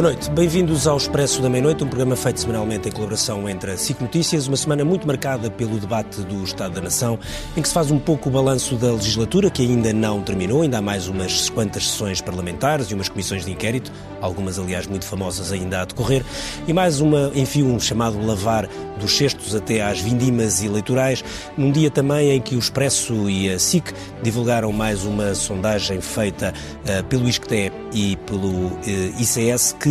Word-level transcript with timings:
Boa 0.00 0.12
noite, 0.14 0.30
bem-vindos 0.30 0.86
ao 0.86 0.96
Expresso 0.96 1.42
da 1.42 1.50
Meia-Noite, 1.50 1.84
um 1.84 1.86
programa 1.86 2.16
feito 2.16 2.40
semanalmente 2.40 2.88
em 2.88 2.90
colaboração 2.90 3.46
entre 3.46 3.72
a 3.72 3.76
SIC 3.76 4.00
Notícias, 4.00 4.48
uma 4.48 4.56
semana 4.56 4.82
muito 4.82 5.06
marcada 5.06 5.50
pelo 5.50 5.78
debate 5.78 6.22
do 6.22 6.42
Estado 6.42 6.76
da 6.76 6.80
Nação, 6.80 7.18
em 7.54 7.60
que 7.60 7.68
se 7.68 7.74
faz 7.74 7.90
um 7.90 7.98
pouco 7.98 8.30
o 8.30 8.32
balanço 8.32 8.76
da 8.76 8.92
legislatura, 8.92 9.50
que 9.50 9.60
ainda 9.60 9.92
não 9.92 10.22
terminou, 10.22 10.62
ainda 10.62 10.78
há 10.78 10.80
mais 10.80 11.06
umas 11.06 11.50
quantas 11.50 11.86
sessões 11.86 12.22
parlamentares 12.22 12.90
e 12.90 12.94
umas 12.94 13.10
comissões 13.10 13.44
de 13.44 13.52
inquérito, 13.52 13.92
algumas 14.22 14.58
aliás 14.58 14.86
muito 14.86 15.04
famosas 15.04 15.52
ainda 15.52 15.82
a 15.82 15.84
decorrer, 15.84 16.24
e 16.66 16.72
mais 16.72 17.02
uma, 17.02 17.30
enfim, 17.34 17.62
um 17.64 17.78
chamado 17.78 18.24
lavar 18.24 18.66
dos 18.98 19.14
cestos 19.14 19.54
até 19.54 19.82
às 19.82 20.00
vindimas 20.00 20.62
eleitorais, 20.62 21.22
num 21.58 21.70
dia 21.70 21.90
também 21.90 22.30
em 22.30 22.40
que 22.40 22.54
o 22.54 22.58
Expresso 22.58 23.28
e 23.28 23.50
a 23.50 23.58
SIC 23.58 23.92
divulgaram 24.22 24.72
mais 24.72 25.04
uma 25.04 25.34
sondagem 25.34 26.00
feita 26.00 26.54
uh, 26.84 27.04
pelo 27.04 27.28
ISCTE 27.28 27.70
e 27.92 28.16
pelo 28.26 28.68
uh, 28.68 28.80
ICS, 29.18 29.74
que 29.78 29.89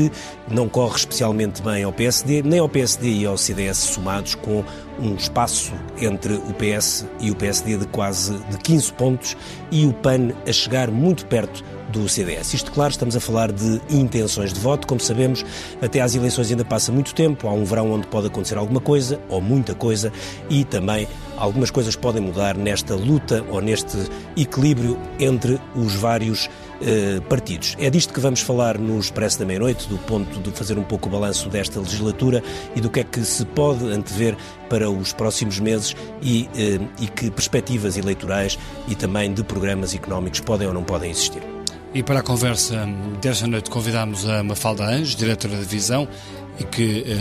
não 0.49 0.69
corre 0.69 0.97
especialmente 0.97 1.61
bem 1.61 1.83
ao 1.83 1.91
PSD, 1.91 2.41
nem 2.43 2.59
ao 2.59 2.69
PSD 2.69 3.09
e 3.09 3.25
ao 3.25 3.37
CDS 3.37 3.77
somados, 3.77 4.35
com 4.35 4.63
um 4.99 5.15
espaço 5.15 5.73
entre 5.99 6.33
o 6.33 6.53
PS 6.53 7.05
e 7.19 7.31
o 7.31 7.35
PSD 7.35 7.77
de 7.77 7.87
quase 7.87 8.37
de 8.49 8.57
15 8.57 8.93
pontos 8.93 9.37
e 9.71 9.85
o 9.85 9.93
PAN 9.93 10.33
a 10.47 10.51
chegar 10.51 10.91
muito 10.91 11.25
perto 11.25 11.63
do 11.89 12.07
CDS. 12.07 12.53
Isto, 12.53 12.71
claro, 12.71 12.91
estamos 12.91 13.15
a 13.15 13.19
falar 13.19 13.51
de 13.51 13.81
intenções 13.89 14.53
de 14.53 14.59
voto. 14.59 14.87
Como 14.87 14.99
sabemos, 14.99 15.43
até 15.81 16.01
às 16.01 16.15
eleições 16.15 16.51
ainda 16.51 16.63
passa 16.63 16.91
muito 16.91 17.13
tempo. 17.13 17.47
Há 17.47 17.53
um 17.53 17.65
verão 17.65 17.91
onde 17.91 18.07
pode 18.07 18.27
acontecer 18.27 18.57
alguma 18.57 18.79
coisa, 18.79 19.19
ou 19.27 19.41
muita 19.41 19.73
coisa, 19.73 20.11
e 20.49 20.63
também 20.63 21.07
algumas 21.37 21.71
coisas 21.71 21.95
podem 21.95 22.21
mudar 22.21 22.55
nesta 22.55 22.95
luta 22.95 23.43
ou 23.49 23.61
neste 23.61 23.97
equilíbrio 24.37 24.99
entre 25.19 25.59
os 25.75 25.95
vários 25.95 26.49
eh, 26.81 27.19
partidos. 27.27 27.75
É 27.79 27.89
disto 27.89 28.13
que 28.13 28.19
vamos 28.19 28.41
falar 28.41 28.77
no 28.77 28.99
Expresso 28.99 29.39
da 29.39 29.45
Meia-Noite, 29.45 29.87
do 29.87 29.97
ponto 29.99 30.39
de 30.39 30.51
fazer 30.51 30.77
um 30.77 30.83
pouco 30.83 31.07
o 31.07 31.11
balanço 31.11 31.49
desta 31.49 31.79
legislatura 31.79 32.43
e 32.75 32.81
do 32.81 32.89
que 32.89 33.01
é 33.01 33.03
que 33.03 33.21
se 33.21 33.45
pode 33.45 33.85
antever 33.85 34.37
para 34.69 34.89
os 34.89 35.11
próximos 35.13 35.59
meses 35.59 35.95
e, 36.21 36.49
eh, 36.55 36.79
e 36.99 37.07
que 37.07 37.29
perspectivas 37.31 37.97
eleitorais 37.97 38.57
e 38.87 38.95
também 38.95 39.33
de 39.33 39.43
programas 39.43 39.93
económicos 39.93 40.39
podem 40.39 40.67
ou 40.67 40.73
não 40.73 40.83
podem 40.83 41.11
existir. 41.11 41.41
E 41.93 42.03
para 42.03 42.19
a 42.19 42.23
conversa 42.23 42.87
desta 43.19 43.47
noite 43.47 43.69
convidámos 43.69 44.27
a 44.29 44.43
Mafalda 44.43 44.85
Anjos, 44.85 45.15
diretora 45.15 45.57
da 45.57 45.63
Visão, 45.63 46.07
e 46.59 46.63
que 46.63 47.05
eh, 47.07 47.15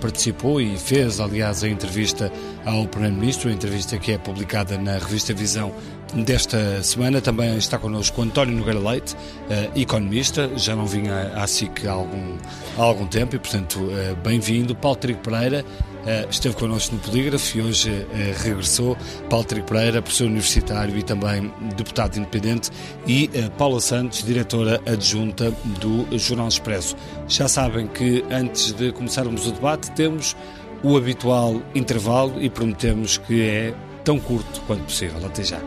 participou 0.00 0.60
e 0.60 0.76
fez, 0.76 1.18
aliás, 1.18 1.64
a 1.64 1.68
entrevista 1.68 2.30
ao 2.64 2.86
Primeiro-Ministro, 2.86 3.48
a 3.48 3.52
entrevista 3.52 3.98
que 3.98 4.12
é 4.12 4.18
publicada 4.18 4.76
na 4.78 4.92
revista 4.98 5.32
Visão 5.32 5.72
desta 6.14 6.82
semana. 6.82 7.20
Também 7.20 7.56
está 7.56 7.78
connosco 7.78 8.22
António 8.22 8.56
Nogueira 8.56 8.78
Leite, 8.78 9.14
uh, 9.14 9.78
economista, 9.78 10.50
já 10.56 10.74
não 10.76 10.86
vinha 10.86 11.32
à 11.34 11.46
SIC 11.46 11.86
há 11.86 11.92
algum, 11.92 12.36
há 12.78 12.82
algum 12.82 13.06
tempo 13.06 13.36
e, 13.36 13.38
portanto, 13.38 13.78
uh, 13.80 14.16
bem-vindo. 14.22 14.74
Paulo 14.74 14.96
Trigo 14.96 15.20
Pereira 15.20 15.64
uh, 15.64 16.30
esteve 16.30 16.54
connosco 16.56 16.94
no 16.94 17.00
Polígrafo 17.00 17.58
e 17.58 17.62
hoje 17.62 18.06
regressou. 18.42 18.96
Paulo 19.28 19.44
Trigo 19.44 19.66
Pereira, 19.66 20.00
professor 20.00 20.24
universitário 20.24 20.96
e 20.96 21.02
também 21.02 21.52
deputado 21.76 22.16
independente, 22.16 22.70
e 23.06 23.28
Paula 23.58 23.80
Santos, 23.80 24.22
diretora 24.22 24.80
adjunta 24.86 25.52
do 25.80 26.06
Jornal 26.18 26.48
Expresso. 26.48 26.96
Já 27.28 27.48
sabem 27.48 27.86
que 27.86 28.24
antes 28.30 28.72
de 28.72 28.92
começarmos 28.92 29.46
o 29.46 29.52
debate 29.52 29.90
temos 29.92 30.36
o 30.82 30.96
habitual 30.96 31.60
intervalo 31.74 32.34
e 32.40 32.48
prometemos 32.48 33.18
que 33.18 33.42
é 33.42 33.74
tão 34.04 34.18
curto 34.20 34.60
quanto 34.66 34.84
possível. 34.84 35.24
Até 35.26 35.42
já. 35.42 35.60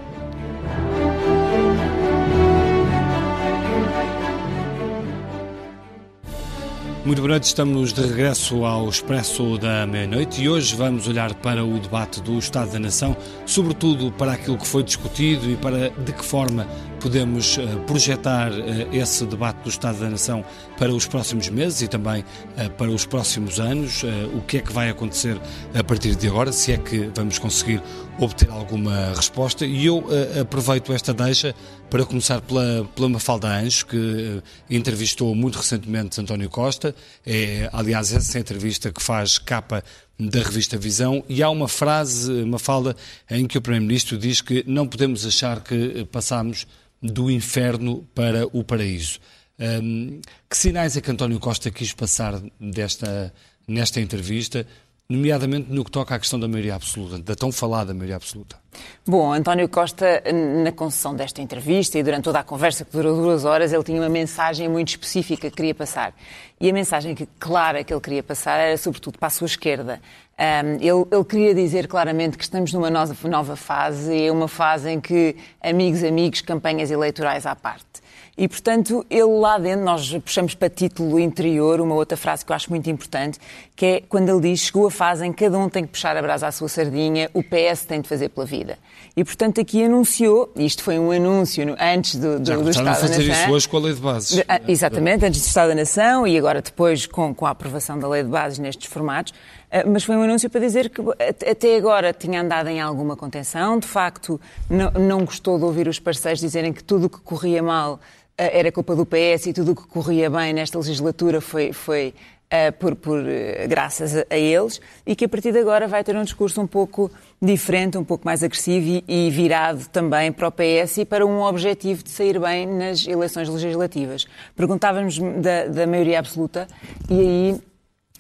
Muito 7.06 7.20
boa 7.22 7.30
noite, 7.30 7.46
estamos 7.46 7.94
de 7.94 8.02
regresso 8.02 8.66
ao 8.66 8.90
Expresso 8.90 9.58
da 9.58 9.88
Meia-Noite 9.88 10.42
e 10.42 10.50
hoje 10.50 10.76
vamos 10.76 11.08
olhar 11.08 11.34
para 11.34 11.64
o 11.64 11.80
debate 11.80 12.22
do 12.22 12.38
Estado 12.38 12.74
da 12.74 12.80
Nação, 12.80 13.16
sobretudo 13.46 14.12
para 14.12 14.34
aquilo 14.34 14.58
que 14.58 14.68
foi 14.68 14.84
discutido 14.84 15.50
e 15.50 15.56
para 15.56 15.92
de 15.92 16.12
que 16.12 16.24
forma 16.24 16.68
podemos 17.00 17.58
uh, 17.58 17.80
projetar 17.88 18.52
uh, 18.52 18.94
esse 18.94 19.26
debate 19.26 19.64
do 19.64 19.70
Estado 19.70 20.00
da 20.00 20.10
Nação 20.10 20.44
para 20.78 20.94
os 20.94 21.08
próximos 21.08 21.48
meses 21.48 21.82
e 21.82 21.88
também 21.88 22.22
uh, 22.22 22.70
para 22.72 22.90
os 22.90 23.06
próximos 23.06 23.62
anos, 23.62 24.04
o 24.36 24.42
que 24.42 24.58
é 24.58 24.62
que 24.62 24.74
vai 24.74 24.90
acontecer 24.90 25.40
a 25.74 25.84
partir 25.84 26.16
de 26.16 26.28
agora, 26.28 26.52
se 26.52 26.74
é 26.74 26.78
que 26.78 27.10
vamos 27.16 27.40
conseguir 27.40 27.82
obter 28.20 28.50
alguma 28.52 29.14
resposta. 29.16 29.66
E 29.66 29.86
eu 29.86 30.04
aproveito 30.40 30.92
esta 30.92 31.14
deixa 31.14 31.56
para 31.90 32.06
começar 32.06 32.40
pela, 32.42 32.88
pela 32.96 33.10
Mafalda 33.10 33.48
Anjos, 33.48 33.84
que 33.84 34.44
entrevistou 34.70 35.34
muito 35.34 35.58
recentemente 35.58 36.22
António 36.22 36.50
Costa, 36.50 36.96
é 37.26 37.68
aliás 37.74 38.14
essa 38.14 38.38
entrevista 38.38 38.92
que 38.92 39.02
faz 39.02 39.40
capa 39.40 39.84
da 40.20 40.44
revista 40.44 40.78
Visão, 40.78 41.24
e 41.28 41.42
há 41.42 41.50
uma 41.50 41.68
frase, 41.68 42.32
Mafalda, 42.46 42.96
em 43.30 43.48
que 43.48 43.58
o 43.58 43.62
Primeiro-Ministro 43.62 44.18
diz 44.18 44.42
que 44.42 44.64
não 44.68 44.88
podemos 44.88 45.26
achar 45.26 45.62
que 45.62 46.06
passamos 46.12 46.68
do 47.02 47.32
inferno 47.32 48.08
para 48.14 48.46
o 48.52 48.64
paraíso. 48.64 49.20
Um, 49.60 50.22
que 50.50 50.58
sinais 50.58 50.96
é 50.96 51.02
que 51.02 51.10
António 51.10 51.40
Costa 51.40 51.72
quis 51.72 51.92
passar 51.92 52.40
desta, 52.60 53.34
nesta 53.68 54.00
entrevista, 54.00 54.66
nomeadamente 55.12 55.72
no 55.72 55.84
que 55.84 55.90
toca 55.90 56.14
à 56.14 56.20
questão 56.20 56.40
da 56.40 56.48
maioria 56.48 56.76
absoluta, 56.76 57.18
da 57.18 57.34
tão 57.34 57.52
falada 57.52 57.96
maioria 57.96 58.16
absoluta? 58.16 58.58
Bom, 59.06 59.34
António 59.34 59.68
Costa, 59.68 60.24
na 60.64 60.72
concessão 60.72 61.16
desta 61.16 61.42
entrevista 61.42 61.98
e 61.98 62.04
durante 62.04 62.26
toda 62.26 62.38
a 62.40 62.44
conversa 62.44 62.86
que 62.86 62.92
durou 62.92 63.16
duas 63.16 63.44
horas, 63.44 63.74
ele 63.74 63.84
tinha 63.84 64.00
uma 64.00 64.08
mensagem 64.08 64.70
muito 64.70 64.90
específica 64.90 65.50
que 65.50 65.56
queria 65.56 65.74
passar. 65.74 66.14
E 66.62 66.70
a 66.70 66.74
mensagem 66.74 67.16
que, 67.16 67.28
clara 67.40 67.84
que 67.84 67.92
ele 67.92 68.02
queria 68.02 68.22
passar 68.22 68.60
era, 68.60 68.78
sobretudo, 68.78 69.18
para 69.18 69.28
a 69.28 69.32
sua 69.32 69.48
esquerda. 69.48 70.00
Um, 70.38 70.76
ele, 70.76 71.08
ele, 71.12 71.26
queria 71.28 71.56
dizer 71.56 71.88
claramente 71.88 72.38
que 72.38 72.44
estamos 72.44 72.72
numa 72.72 72.92
nova, 72.92 73.56
fase, 73.56 74.28
é 74.28 74.32
uma 74.32 74.48
fase 74.48 74.92
em 74.92 75.02
que 75.02 75.36
amigos, 75.60 76.04
amigos, 76.04 76.42
campanhas 76.42 76.92
eleitorais 76.92 77.48
à 77.48 77.56
parte. 77.56 77.99
E, 78.40 78.48
portanto, 78.48 79.06
ele 79.10 79.38
lá 79.38 79.58
dentro, 79.58 79.84
nós 79.84 80.14
puxamos 80.20 80.56
para 80.56 80.70
título 80.70 81.20
interior 81.20 81.82
uma 81.82 81.94
outra 81.94 82.16
frase 82.16 82.46
que 82.46 82.50
eu 82.54 82.56
acho 82.56 82.70
muito 82.70 82.90
importante, 82.90 83.38
que 83.76 83.86
é 83.86 84.02
quando 84.08 84.30
ele 84.30 84.40
diz: 84.40 84.62
chegou 84.62 84.88
a 84.88 84.92
fase 84.92 85.26
em 85.26 85.34
que 85.34 85.44
cada 85.44 85.58
um 85.58 85.68
tem 85.68 85.84
que 85.84 85.90
puxar 85.90 86.16
a 86.16 86.22
brasa 86.22 86.48
à 86.48 86.52
sua 86.54 86.70
sardinha, 86.70 87.30
o 87.34 87.44
PS 87.44 87.84
tem 87.84 88.00
de 88.00 88.08
fazer 88.08 88.30
pela 88.30 88.46
vida. 88.46 88.78
E, 89.14 89.26
portanto, 89.26 89.60
aqui 89.60 89.84
anunciou, 89.84 90.54
isto 90.56 90.84
foi 90.84 90.98
um 90.98 91.12
anúncio 91.12 91.66
no, 91.66 91.76
antes 91.78 92.16
do, 92.16 92.40
do, 92.40 92.46
Já 92.46 92.56
do 92.56 92.70
Estado 92.70 92.88
a 92.88 92.96
fazer 92.96 93.24
da 93.24 93.28
Nação. 93.28 93.44
isso 93.44 93.54
hoje 93.54 93.68
com 93.68 93.76
a 93.76 93.80
Lei 93.82 93.94
de 93.94 94.00
Bases. 94.00 94.44
Ah, 94.48 94.62
exatamente, 94.66 95.26
antes 95.26 95.42
do 95.42 95.46
Estado 95.46 95.68
da 95.70 95.76
Nação 95.76 96.26
e 96.26 96.38
agora 96.38 96.62
depois 96.62 97.06
com, 97.06 97.36
com 97.36 97.46
a 97.46 97.50
aprovação 97.50 98.00
da 98.00 98.08
Lei 98.08 98.24
de 98.24 98.30
Bases 98.30 98.58
nestes 98.58 98.90
formatos. 98.90 99.34
Ah, 99.70 99.84
mas 99.86 100.06
foi 100.06 100.16
um 100.16 100.22
anúncio 100.22 100.50
para 100.50 100.62
dizer 100.62 100.90
que 100.90 101.02
até 101.46 101.76
agora 101.76 102.14
tinha 102.14 102.42
andado 102.42 102.70
em 102.70 102.80
alguma 102.80 103.18
contenção, 103.18 103.78
de 103.78 103.88
facto 103.88 104.40
não, 104.70 104.92
não 104.92 105.26
gostou 105.26 105.58
de 105.58 105.66
ouvir 105.66 105.90
os 105.90 106.00
parceiros 106.00 106.40
dizerem 106.40 106.72
que 106.72 106.82
tudo 106.82 107.08
o 107.08 107.10
que 107.10 107.20
corria 107.20 107.62
mal 107.62 108.00
era 108.40 108.72
culpa 108.72 108.96
do 108.96 109.06
PS 109.06 109.48
e 109.48 109.54
tudo 109.54 109.74
o 109.74 109.76
que 109.76 109.86
corria 109.88 110.30
bem 110.30 110.54
nesta 110.54 110.78
legislatura 110.78 111.42
foi, 111.42 111.74
foi 111.74 112.14
uh, 112.46 112.72
por, 112.80 112.96
por 112.96 113.20
uh, 113.20 113.68
graças 113.68 114.16
a, 114.16 114.26
a, 114.30 114.38
eles, 114.38 114.80
e 115.06 115.16
que 115.16 115.26
a 115.26 115.30
partir 115.30 115.52
de 115.52 115.60
agora 115.60 115.88
vai 115.88 116.04
ter 116.04 116.16
um 116.16 116.24
discurso 116.24 116.62
um 116.62 116.68
pouco 116.68 117.12
diferente, 117.42 117.98
um 117.98 118.04
pouco 118.04 118.26
mais 118.26 118.42
agressivo 118.42 119.04
e, 119.08 119.28
e 119.28 119.30
virado 119.30 119.88
também 119.90 120.32
para 120.32 120.48
o 120.48 120.52
PS 120.52 121.00
e 121.00 121.06
para 121.06 121.26
um 121.26 121.42
objetivo 121.42 122.02
de 122.02 122.10
sair 122.10 122.40
bem 122.40 122.66
nas 122.66 123.06
eleições 123.06 123.50
legislativas. 123.50 124.26
Perguntávamos 124.56 125.20
da, 125.20 125.68
da 125.68 125.86
maioria 125.86 126.20
absoluta 126.20 126.68
e 127.10 127.20
aí 127.20 127.62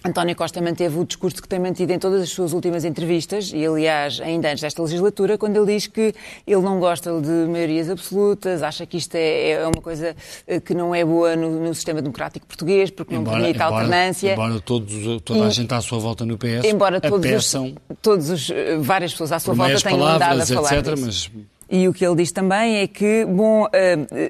António 0.03 0.33
Costa 0.33 0.61
manteve 0.61 0.97
o 0.97 1.05
discurso 1.05 1.41
que 1.41 1.47
tem 1.47 1.59
mantido 1.59 1.91
em 1.91 1.99
todas 1.99 2.21
as 2.21 2.29
suas 2.29 2.53
últimas 2.53 2.85
entrevistas, 2.85 3.51
e 3.53 3.65
aliás, 3.65 4.21
ainda 4.21 4.49
antes 4.49 4.61
desta 4.61 4.81
legislatura, 4.81 5.37
quando 5.37 5.57
ele 5.57 5.73
diz 5.73 5.87
que 5.87 6.13
ele 6.47 6.61
não 6.61 6.79
gosta 6.79 7.19
de 7.19 7.49
maiorias 7.49 7.89
absolutas, 7.89 8.63
acha 8.63 8.85
que 8.85 8.95
isto 8.95 9.15
é, 9.15 9.51
é 9.51 9.67
uma 9.67 9.81
coisa 9.81 10.15
eh, 10.47 10.59
que 10.61 10.73
não 10.73 10.95
é 10.95 11.03
boa 11.03 11.35
no, 11.35 11.59
no 11.59 11.75
sistema 11.75 12.01
democrático 12.01 12.45
português, 12.45 12.89
porque 12.89 13.13
embora, 13.13 13.37
não 13.37 13.43
permite 13.43 13.57
embora, 13.57 13.75
alternância. 13.75 14.33
Embora 14.33 14.59
todos, 14.61 15.21
toda 15.23 15.45
a 15.45 15.49
gente 15.49 15.73
à 15.73 15.81
sua 15.81 15.99
volta 15.99 16.25
no 16.25 16.37
PS 16.37 16.63
embora 16.63 17.01
todos 17.01 17.29
os, 17.29 17.75
todos 18.01 18.29
os, 18.29 18.49
eh, 18.49 18.77
várias 18.77 19.11
pessoas 19.11 19.33
à 19.33 19.39
sua 19.39 19.53
volta 19.53 19.81
tenham 19.81 20.01
andado 20.01 20.41
a 20.41 20.45
falar 20.45 20.77
etc, 20.77 20.93
disso. 20.93 21.31
Mas 21.35 21.58
e 21.69 21.87
o 21.87 21.93
que 21.93 22.05
ele 22.05 22.15
diz 22.15 22.31
também 22.31 22.77
é 22.77 22.87
que, 22.87 23.25
bom, 23.25 23.65
uh, 23.65 23.69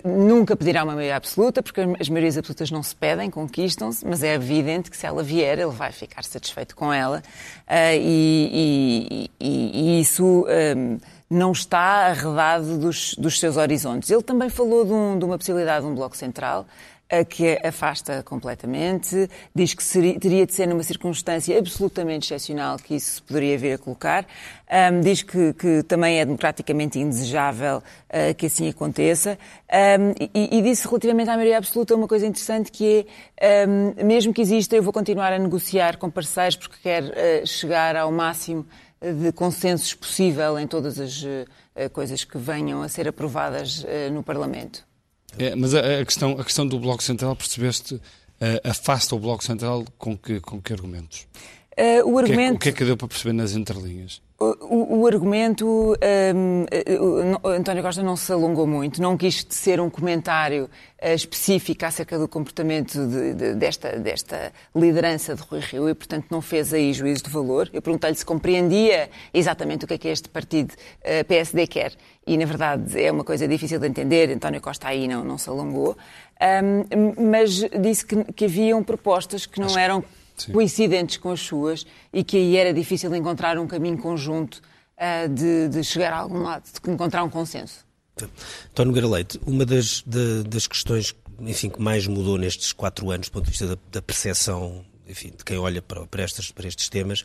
nunca 0.08 0.56
pedirá 0.58 0.84
uma 0.84 0.94
maioria 0.94 1.16
absoluta, 1.16 1.64
porque 1.64 1.82
as 2.00 2.10
maiorias 2.10 2.38
absolutas 2.38 2.70
não 2.70 2.84
se 2.84 2.96
pedem, 2.96 3.30
conquistam-se, 3.30 4.06
mas 4.06 4.24
é 4.24 4.34
evidente 4.34 4.92
que 4.92 4.98
se 4.98 5.06
ela 5.06 5.24
vier, 5.24 5.58
ele 5.58 5.72
vai 5.72 5.92
ficar 5.92 6.24
satisfeito 6.24 6.76
com 6.76 6.92
ela. 6.92 7.24
Uh, 7.68 7.96
e, 7.96 9.30
e, 9.40 9.72
e, 9.74 10.02
isso. 10.02 10.46
Um, 10.76 10.98
não 11.30 11.52
está 11.52 12.08
arredado 12.08 12.80
dos, 12.80 13.14
dos, 13.14 13.40
seus 13.40 13.56
horizontes. 13.56 14.10
Ele 14.10 14.24
também 14.24 14.50
falou 14.50 14.84
de, 14.84 14.92
um, 14.92 15.20
de, 15.20 15.26
uma 15.26 15.38
possibilidade 15.38 15.86
de 15.86 15.92
um 15.92 15.94
bloco 15.94 16.18
central, 16.18 16.66
que 17.28 17.60
afasta 17.64 18.22
completamente, 18.22 19.30
diz 19.54 19.74
que 19.74 19.84
seria, 19.84 20.20
teria 20.20 20.46
de 20.46 20.54
ser 20.54 20.68
numa 20.68 20.84
circunstância 20.84 21.58
absolutamente 21.58 22.26
excepcional 22.26 22.78
que 22.78 22.96
isso 22.96 23.16
se 23.16 23.22
poderia 23.22 23.58
vir 23.58 23.74
a 23.74 23.78
colocar, 23.80 24.26
um, 24.70 25.02
diz 25.02 25.24
que, 25.24 25.54
que, 25.54 25.84
também 25.84 26.20
é 26.20 26.26
democraticamente 26.26 27.00
indesejável 27.00 27.78
uh, 27.80 28.36
que 28.38 28.46
assim 28.46 28.70
aconteça, 28.70 29.40
um, 30.00 30.12
e, 30.34 30.58
e, 30.58 30.62
disse 30.62 30.88
relativamente 30.88 31.30
à 31.30 31.36
maioria 31.36 31.58
absoluta 31.58 31.96
uma 31.96 32.08
coisa 32.08 32.28
interessante 32.28 32.72
que 32.72 33.08
é, 33.36 33.66
um, 33.68 34.06
mesmo 34.06 34.32
que 34.32 34.42
exista, 34.42 34.76
eu 34.76 34.84
vou 34.84 34.94
continuar 34.94 35.34
a 35.34 35.40
negociar 35.40 35.98
com 35.98 36.10
parceiros 36.12 36.58
porque 36.58 36.78
quero 36.84 37.08
uh, 37.08 37.48
chegar 37.48 37.96
ao 37.96 38.12
máximo 38.12 38.66
de 39.02 39.32
consensos 39.32 39.94
possível 39.96 40.60
em 40.60 40.68
todas 40.68 41.00
as 41.00 41.24
uh, 41.24 41.90
coisas 41.92 42.24
que 42.24 42.38
venham 42.38 42.82
a 42.84 42.90
ser 42.90 43.08
aprovadas 43.08 43.86
no 44.12 44.22
Parlamento. 44.22 44.89
É, 45.38 45.56
mas 45.56 45.74
a, 45.76 46.02
a, 46.02 46.06
questão, 46.06 46.31
a 46.40 46.44
questão 46.44 46.68
do 46.68 46.80
Bloco 46.80 47.04
Central, 47.04 47.36
percebeste, 47.36 47.96
uh, 47.96 48.02
afasta 48.64 49.16
o 49.16 49.20
Bloco 49.20 49.44
Central 49.44 49.86
com 49.98 50.18
que, 50.18 50.40
com 50.40 50.62
que 50.62 50.74
argumentos? 50.74 51.28
Uh, 51.80 52.12
o, 52.12 52.20
argumento... 52.20 52.56
o, 52.56 52.60
que 52.60 52.68
é, 52.68 52.72
o 52.72 52.74
que 52.74 52.78
é 52.78 52.80
que 52.80 52.86
deu 52.86 52.98
para 52.98 53.08
perceber 53.08 53.31
nas 53.31 53.54
entrelinhas? 53.54 54.22
O, 54.38 55.00
o, 55.00 55.08
argumento, 55.08 55.96
um, 56.36 56.66
o 57.42 57.48
António 57.48 57.81
Costa 57.81 58.04
não 58.04 58.18
se 58.18 58.31
alongou 58.31 58.68
muito, 58.68 59.02
não 59.02 59.18
quis 59.18 59.46
ser 59.50 59.80
um 59.80 59.90
comentário 59.90 60.66
uh, 61.02 61.14
específico 61.14 61.86
acerca 61.86 62.20
do 62.20 62.28
comportamento 62.28 63.06
de, 63.08 63.34
de, 63.34 63.56
desta, 63.56 63.98
desta 63.98 64.52
liderança 64.76 65.36
de 65.36 65.42
Rui 65.42 65.62
Rio 65.62 65.90
e, 65.90 65.94
portanto, 65.94 66.28
não 66.30 66.42
fez 66.42 66.74
aí 66.74 66.92
juízo 66.92 67.24
de 67.24 67.30
valor. 67.30 67.70
Eu 67.72 67.81
perguntei-lhe 67.81 68.16
se 68.16 68.26
compreendia 68.26 69.10
exatamente 69.34 69.86
o 69.86 69.88
que 69.88 69.94
é 69.94 69.98
que 69.98 70.08
este 70.10 70.28
partido 70.28 70.74
uh, 70.74 71.26
PSD 71.26 71.66
quer 71.66 71.94
e, 72.28 72.38
na 72.38 72.46
verdade, 72.46 73.02
é 73.02 73.10
uma 73.10 73.24
coisa 73.24 73.48
difícil 73.48 73.80
de 73.80 73.88
entender. 73.88 74.30
António 74.31 74.60
Costa 74.60 74.90
aí 74.90 75.08
não, 75.08 75.24
não 75.24 75.38
se 75.38 75.50
alongou, 75.50 75.98
um, 76.42 77.30
mas 77.30 77.62
disse 77.81 78.06
que, 78.06 78.24
que 78.34 78.46
haviam 78.46 78.84
propostas 78.84 79.46
que 79.46 79.60
não 79.60 79.68
Acho... 79.68 79.80
eram 79.80 80.04
Sim. 80.40 80.52
coincidentes 80.52 81.18
com 81.18 81.32
as 81.32 81.42
suas 81.42 81.86
e 82.12 82.24
que 82.24 82.38
aí 82.38 82.58
era 82.58 82.74
difícil 82.74 83.14
encontrar 83.16 83.58
um 83.58 83.68
caminho 83.68 83.98
conjunto 83.98 84.62
uh, 84.98 85.30
de, 85.30 85.70
de, 85.70 85.84
chegar 85.84 86.14
a 86.14 86.18
algum 86.18 86.44
lado, 86.44 86.64
de 86.64 86.92
encontrar 86.92 87.24
um 87.24 87.30
consenso. 87.30 87.86
António 88.72 88.92
Nogueira 88.92 89.08
Leite, 89.08 89.40
uma 89.46 89.66
das, 89.66 90.04
de, 90.06 90.44
das 90.44 90.68
questões 90.68 91.16
enfim, 91.40 91.70
que 91.70 91.82
mais 91.82 92.06
mudou 92.06 92.38
nestes 92.38 92.74
quatro 92.74 93.10
anos 93.12 93.30
do 93.30 93.32
ponto 93.32 93.46
de 93.46 93.52
vista 93.52 93.68
da, 93.68 93.78
da 93.92 94.02
percepção 94.02 94.84
enfim, 95.08 95.34
de 95.36 95.44
quem 95.44 95.58
olha 95.58 95.82
para, 95.82 96.06
para, 96.06 96.24
estas, 96.24 96.52
para 96.52 96.68
estes 96.68 96.88
temas 96.88 97.24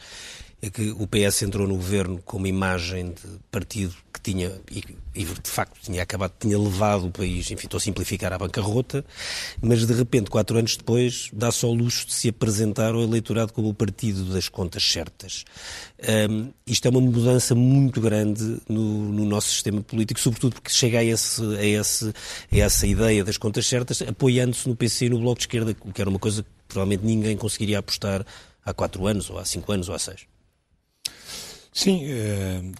é 0.62 0.70
que 0.70 0.90
o 0.92 1.06
PS 1.06 1.42
entrou 1.42 1.68
no 1.68 1.76
governo 1.76 2.22
com 2.22 2.38
uma 2.38 2.48
imagem 2.48 3.12
de 3.12 3.38
partido 3.50 3.94
tinha, 4.24 4.50
e, 4.70 4.82
e, 5.14 5.24
de 5.24 5.50
facto 5.50 5.78
tinha 5.82 6.02
acabado, 6.02 6.32
tinha 6.40 6.58
levado 6.58 7.06
o 7.06 7.10
país, 7.10 7.50
enfim, 7.50 7.66
estou 7.66 7.76
a 7.76 7.80
simplificar, 7.80 8.32
à 8.32 8.38
bancarrota, 8.38 9.04
mas 9.60 9.86
de 9.86 9.92
repente, 9.92 10.30
quatro 10.30 10.58
anos 10.58 10.76
depois, 10.76 11.28
dá-se 11.32 11.64
ao 11.64 11.74
luxo 11.74 12.06
de 12.06 12.14
se 12.14 12.30
apresentar 12.30 12.94
ao 12.94 13.02
eleitorado 13.02 13.52
como 13.52 13.68
o 13.68 13.74
partido 13.74 14.24
das 14.32 14.48
contas 14.48 14.82
certas. 14.82 15.44
Um, 16.30 16.50
isto 16.66 16.86
é 16.86 16.90
uma 16.90 17.00
mudança 17.00 17.54
muito 17.54 18.00
grande 18.00 18.58
no, 18.66 19.12
no, 19.12 19.24
nosso 19.26 19.50
sistema 19.50 19.82
político, 19.82 20.18
sobretudo 20.18 20.54
porque 20.54 20.70
chega 20.70 20.98
a, 20.98 21.04
esse, 21.04 21.42
a, 21.56 21.64
esse, 21.64 22.14
a 22.50 22.56
essa 22.56 22.86
ideia 22.86 23.22
das 23.22 23.36
contas 23.36 23.66
certas, 23.66 24.00
apoiando-se 24.00 24.66
no 24.66 24.74
PC 24.74 25.06
e 25.06 25.08
no 25.10 25.18
Bloco 25.18 25.36
de 25.36 25.42
Esquerda, 25.42 25.76
o 25.82 25.92
que 25.92 26.00
era 26.00 26.08
uma 26.08 26.18
coisa 26.18 26.42
que 26.42 26.48
provavelmente 26.66 27.04
ninguém 27.04 27.36
conseguiria 27.36 27.78
apostar 27.78 28.24
há 28.64 28.72
quatro 28.72 29.06
anos, 29.06 29.28
ou 29.28 29.38
há 29.38 29.44
cinco 29.44 29.70
anos, 29.70 29.88
ou 29.88 29.94
há 29.94 29.98
seis. 29.98 30.26
Sim, 31.72 32.04
uh, 32.04 32.72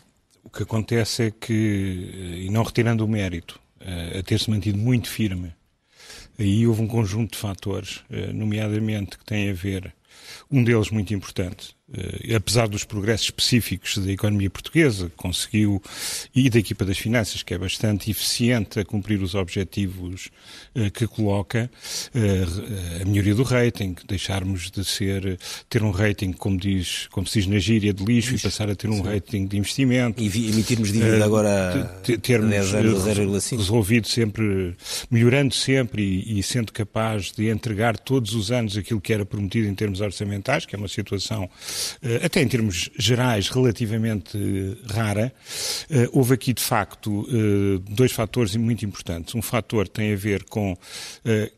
que 0.55 0.63
acontece 0.63 1.25
é 1.25 1.31
que, 1.31 2.11
eh, 2.15 2.45
e 2.45 2.51
não 2.51 2.63
retirando 2.63 3.05
o 3.05 3.09
mérito, 3.09 3.61
uh, 3.81 4.19
a 4.19 4.23
ter-se 4.23 4.49
mantido 4.51 4.79
muito 4.79 5.09
firme, 5.09 5.53
aí 6.39 6.67
houve 6.67 6.83
um 6.83 6.89
conjunto 6.89 7.33
de 7.33 7.39
fatores, 7.39 8.05
uh, 8.11 8.33
nomeadamente 8.33 9.19
que 9.19 9.25
têm 9.25 9.51
a 9.51 9.53
ver, 9.53 9.95
um 10.51 10.63
deles 10.63 10.91
muito 10.91 11.13
importante, 11.13 11.77
apesar 12.35 12.67
dos 12.67 12.83
progressos 12.83 13.27
específicos 13.27 13.99
da 13.99 14.11
economia 14.11 14.49
portuguesa, 14.49 15.13
conseguiu, 15.17 15.83
e 16.35 16.49
da 16.49 16.59
equipa 16.59 16.85
das 16.85 16.97
finanças, 16.97 17.43
que 17.43 17.53
é 17.53 17.59
bastante 17.59 18.11
eficiente 18.11 18.81
a 18.81 18.85
cumprir 18.85 19.21
os 19.21 19.35
objetivos 19.35 20.31
uh, 20.75 20.91
que 20.91 21.07
coloca, 21.07 21.71
uh, 22.15 23.03
a 23.03 23.05
melhoria 23.05 23.35
do 23.35 23.43
rating, 23.43 23.95
deixarmos 24.09 24.71
de 24.71 24.83
ser, 24.83 25.39
ter 25.69 25.83
um 25.83 25.91
rating, 25.91 26.33
como, 26.33 26.57
diz, 26.57 27.07
como 27.11 27.27
se 27.27 27.41
diz 27.41 27.49
na 27.49 27.59
gíria, 27.59 27.93
de 27.93 28.03
lixo, 28.03 28.35
e 28.35 28.39
passar 28.39 28.71
a 28.71 28.75
ter 28.75 28.89
um 28.89 28.97
Sim. 28.97 29.03
rating 29.03 29.47
de 29.47 29.59
investimento. 29.59 30.23
E 30.23 30.27
emitirmos 30.27 30.91
dívida 30.91 31.23
agora 31.23 32.01
a 32.01 32.19
termos 32.19 32.51
10 32.51 32.75
anos, 32.75 33.05
0,5. 33.05 33.59
Resolvido 33.59 34.09
sempre, 34.09 34.75
melhorando 35.11 35.55
sempre 35.55 36.03
e, 36.03 36.39
e 36.39 36.43
sendo 36.43 36.73
capaz 36.73 37.31
de 37.31 37.49
entregar 37.49 37.99
todos 37.99 38.35
os 38.35 38.51
anos 38.51 38.77
aquilo 38.77 39.01
que 39.01 39.13
era 39.13 39.27
prometido 39.27 39.69
em 39.69 39.75
termos 39.75 40.01
orçamentais, 40.01 40.65
que 40.65 40.75
é 40.75 40.79
uma 40.79 40.89
situação 40.89 41.45
eh, 41.45 41.74
até 42.23 42.43
em 42.43 42.49
termos 42.49 42.91
gerais, 42.99 43.49
relativamente 43.49 44.39
rara. 44.87 45.33
Eh, 45.91 46.09
houve 46.13 46.35
aqui, 46.35 46.53
de 46.53 46.63
facto, 46.63 47.27
eh, 47.29 47.81
dois 47.91 48.13
fatores 48.13 48.55
muito 48.57 48.85
importantes. 48.85 49.35
Um 49.35 49.43
fator 49.43 49.89
tem 49.89 50.13
a 50.13 50.17
ver 50.17 50.45
com, 50.45 50.77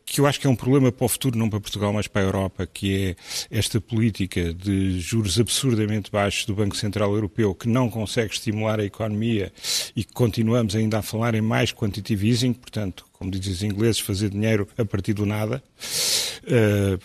que 0.04 0.20
eu 0.20 0.26
acho 0.26 0.40
que 0.40 0.46
é 0.46 0.50
um 0.50 0.56
problema 0.56 0.90
para 0.92 1.04
o 1.04 1.08
futuro, 1.08 1.38
não 1.38 1.48
para 1.48 1.60
Portugal, 1.60 1.92
mas 1.92 2.06
para 2.06 2.22
a 2.22 2.24
Europa, 2.24 2.66
que 2.66 2.94
é 2.96 3.16
esta 3.50 3.80
política 3.80 4.52
de 4.52 5.00
juros 5.00 5.38
absurdamente 5.38 6.10
baixos 6.10 6.46
do 6.46 6.54
Banco 6.54 6.76
Central 6.76 7.12
Europeu, 7.14 7.54
que 7.54 7.68
não 7.68 7.88
consegue 7.90 8.32
estimular 8.32 8.80
a 8.80 8.84
economia 8.84 9.52
e 9.94 10.04
que 10.04 10.12
continuamos 10.12 10.74
ainda 10.74 10.98
a 10.98 11.02
falar 11.02 11.34
em 11.34 11.40
mais 11.40 11.72
quantitative 11.72 12.28
easing, 12.28 12.52
portanto, 12.52 13.04
como 13.18 13.30
dizem 13.30 13.52
os 13.52 13.62
ingleses, 13.62 13.98
fazer 13.98 14.30
dinheiro 14.30 14.68
a 14.76 14.84
partir 14.84 15.12
do 15.12 15.26
nada. 15.26 15.62
Uh, 16.44 16.98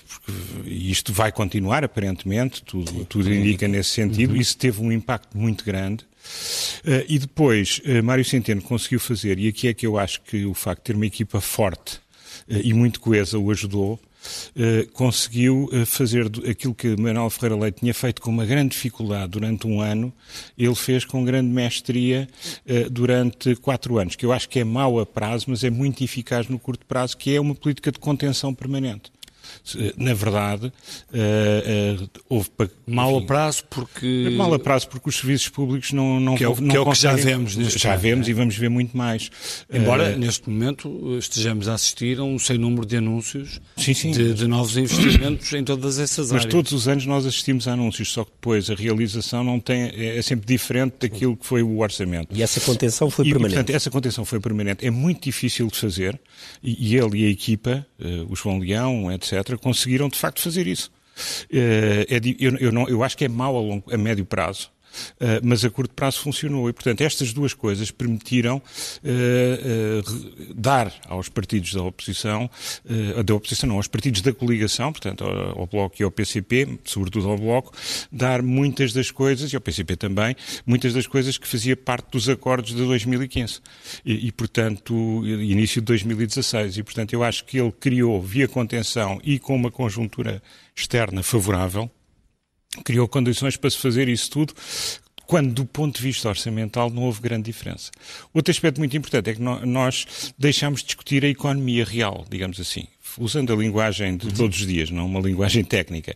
e 0.66 0.92
isto 0.92 1.12
vai 1.12 1.32
continuar, 1.32 1.84
aparentemente, 1.84 2.62
tudo, 2.64 3.06
tudo 3.06 3.34
indica 3.34 3.68
nesse 3.68 3.90
sentido. 3.90 4.34
Uhum. 4.34 4.42
Isso 4.42 4.58
teve 4.58 4.82
um 4.82 4.92
impacto 4.92 5.38
muito 5.38 5.66
grande. 5.66 6.04
Uh, 6.86 7.04
e 7.10 7.18
depois, 7.18 7.82
uh, 7.86 8.04
Mário 8.04 8.24
Centeno 8.24 8.62
conseguiu 8.62 9.00
fazer, 9.00 9.40
e 9.40 9.48
aqui 9.48 9.68
é 9.68 9.74
que 9.74 9.88
eu 9.88 9.98
acho 9.98 10.22
que 10.22 10.46
o 10.46 10.54
facto 10.54 10.82
de 10.82 10.86
ter 10.86 10.96
uma 10.96 11.06
equipa 11.06 11.42
forte 11.42 12.00
e 12.48 12.74
muito 12.74 13.00
coesa 13.00 13.40
o 13.40 13.50
ajudou, 13.50 13.98
eh, 13.98 14.11
conseguiu 14.94 15.70
uh, 15.72 15.86
fazer 15.86 16.26
aquilo 16.50 16.74
que 16.74 16.96
Manuel 17.00 17.30
Ferreira 17.30 17.56
Leite 17.56 17.80
tinha 17.80 17.94
feito 17.94 18.22
com 18.22 18.30
uma 18.30 18.46
grande 18.46 18.70
dificuldade 18.70 19.32
durante 19.32 19.68
um 19.68 19.82
ano, 19.82 20.14
ele 20.58 20.76
fez 20.76 21.06
com 21.06 21.24
grande 21.24 21.50
mestria 21.50 22.28
uh, 22.66 22.90
durante 22.90 23.56
quatro 23.56 23.98
anos, 23.98 24.16
que 24.16 24.26
eu 24.26 24.32
acho 24.32 24.48
que 24.48 24.60
é 24.60 24.64
mau 24.64 25.00
a 25.00 25.06
prazo, 25.06 25.46
mas 25.48 25.64
é 25.64 25.70
muito 25.70 26.04
eficaz 26.04 26.48
no 26.48 26.60
curto 26.60 26.86
prazo, 26.86 27.18
que 27.18 27.36
é 27.36 27.42
uma 27.42 27.56
política 27.56 27.92
de 27.92 28.00
contenção 28.00 28.54
permanente 28.54 29.12
na 29.98 30.14
verdade, 30.14 30.68
uh, 30.68 32.04
uh, 32.04 32.10
houve... 32.30 32.50
Mal 32.88 33.18
a 33.18 33.22
prazo 33.22 33.64
porque... 33.70 34.30
Mal 34.36 34.54
a 34.54 34.60
prazo 34.60 34.88
porque 34.90 35.10
os 35.10 35.18
serviços 35.18 35.50
públicos 35.50 35.92
não, 35.92 36.20
não, 36.20 36.36
que 36.36 36.44
é 36.44 36.50
o, 36.50 36.60
não 36.60 36.70
que, 36.70 36.78
é 36.78 36.80
o 36.80 36.92
que 36.92 37.00
já 37.00 37.14
vemos 37.14 37.56
neste 37.56 37.80
Já 37.80 37.96
vemos 37.96 38.28
é. 38.28 38.32
e 38.32 38.34
vamos 38.34 38.56
ver 38.56 38.70
muito 38.70 38.96
mais. 38.96 39.30
Embora, 39.72 40.14
uh, 40.14 40.20
neste 40.20 40.50
momento, 40.50 41.18
estejamos 41.18 41.68
a 41.68 41.74
assistir 41.74 42.20
a 42.20 42.24
um 42.24 42.38
sem 42.38 42.58
número 42.58 42.86
de 42.86 42.98
anúncios 42.98 43.62
sim, 43.78 43.94
sim. 43.94 44.12
De, 44.12 44.34
de, 44.34 44.48
novos 44.48 44.78
investimentos 44.78 45.52
em 45.54 45.64
todas 45.64 46.00
essas 46.00 46.32
áreas. 46.32 46.46
Mas 46.46 46.54
todos 46.54 46.72
os 46.72 46.88
anos 46.88 47.06
nós 47.06 47.26
assistimos 47.26 47.68
a 47.68 47.74
anúncios, 47.74 48.12
só 48.12 48.24
que 48.24 48.32
depois 48.32 48.70
a 48.70 48.76
realização 48.76 49.44
não 49.44 49.60
tem, 49.60 49.84
é, 49.84 50.18
é 50.18 50.22
sempre 50.22 50.46
diferente 50.46 50.96
daquilo 51.00 51.36
que 51.36 51.46
foi 51.46 51.64
o 51.64 51.80
orçamento. 51.80 52.36
E 52.36 52.42
essa 52.42 52.60
contenção 52.60 53.10
foi 53.10 53.28
e, 53.28 53.30
permanente. 53.32 53.56
Portanto, 53.56 53.76
essa 53.76 53.90
contenção 53.90 54.26
foi 54.26 54.40
permanente. 54.40 54.86
É 54.86 54.92
muito 54.92 55.24
difícil 55.24 55.68
de 55.68 55.78
fazer 55.78 56.20
e, 56.64 56.92
e 56.92 56.98
ele 56.98 57.22
e 57.22 57.26
a 57.26 57.30
equipa, 57.30 57.86
o 58.30 58.36
João 58.36 58.60
Leão, 58.60 59.12
etc., 59.12 59.58
conseguiram 59.60 60.10
de 60.10 60.18
facto 60.18 60.42
fazer 60.42 60.68
isso. 60.68 60.92
Eh, 61.52 62.06
é, 62.10 62.20
eu, 62.40 62.58
eu, 62.58 62.72
não, 62.72 62.88
eu 62.88 63.04
acho 63.04 63.18
que 63.18 63.26
é 63.26 63.28
mau 63.28 63.56
a, 63.58 63.62
longo, 63.62 63.94
a 63.94 63.98
médio 63.98 64.26
prazo. 64.26 64.72
Uh, 65.20 65.40
mas 65.44 65.64
a 65.64 65.70
curto 65.70 65.94
prazo 65.94 66.20
funcionou. 66.20 66.70
E, 66.70 66.74
portanto, 66.74 67.02
estas 67.02 67.34
duas 67.34 67.54
coisas 67.54 67.92
permitiram 67.92 68.58
uh, 68.58 68.62
uh, 70.00 70.54
dar 70.54 70.94
aos 71.08 71.30
partidos 71.30 71.74
da 71.74 71.84
oposição, 71.84 72.50
da 73.26 73.34
oposição 73.36 73.70
não, 73.70 73.78
aos 73.78 73.88
partidos 73.88 74.22
da 74.22 74.34
coligação, 74.34 74.92
portanto, 74.92 75.24
ao, 75.24 75.60
ao, 75.60 75.68
Bloco 75.68 75.96
e 76.00 76.04
ao 76.04 76.12
PCP, 76.12 76.80
sobretudo 76.84 77.30
ao 77.30 77.38
Bloco, 77.38 77.74
dar 78.12 78.42
muitas 78.42 78.94
das 78.94 79.12
coisas, 79.12 79.52
e 79.52 79.56
ao 79.56 79.62
PCP 79.62 79.96
também, 79.96 80.36
muitas 80.66 80.94
das 80.94 81.08
coisas 81.08 81.38
que 81.38 81.48
fazia 81.48 81.76
parte 81.78 82.12
dos 82.12 82.28
acordos 82.28 82.72
de 82.72 82.86
2015. 82.86 83.60
E, 84.06 84.28
e 84.28 84.32
portanto, 84.32 84.94
início 85.26 85.82
de 85.82 85.86
2016. 85.86 86.78
E, 86.78 86.84
portanto, 86.84 87.14
eu 87.14 87.24
acho 87.24 87.46
que 87.46 87.60
ele 87.60 87.72
criou, 87.72 88.22
via 88.22 88.48
contenção 88.48 89.20
e 89.24 89.40
com 89.40 89.56
uma 89.56 89.72
conjuntura 89.72 90.42
externa 90.76 91.24
favorável, 91.24 91.90
criou 92.84 93.08
condições 93.08 93.58
para 93.58 93.70
se 93.70 93.78
fazer 93.78 94.08
isso 94.08 94.30
tudo 94.30 94.54
quando 95.28 95.54
do 95.54 95.66
ponto 95.66 95.96
de 95.96 96.04
vista 96.04 96.28
orçamental 96.28 96.90
não 96.90 97.04
houve 97.04 97.22
grande 97.22 97.44
diferença. 97.44 97.90
Outro 98.34 98.52
aspecto 98.52 98.80
muito 98.80 98.98
importante 98.98 99.30
é 99.30 99.34
que 99.34 99.42
nós 99.42 100.34
deixámos 100.38 100.82
de 100.82 100.88
discutir 100.88 101.24
a 101.24 101.30
economia 101.30 101.86
real, 101.86 102.26
digamos 102.30 102.60
assim 102.60 102.86
usando 103.18 103.54
a 103.54 103.56
linguagem 103.56 104.18
de 104.18 104.34
todos 104.34 104.60
os 104.60 104.68
dias, 104.68 104.90
não 104.90 105.06
uma 105.06 105.20
linguagem 105.20 105.64
técnica. 105.64 106.16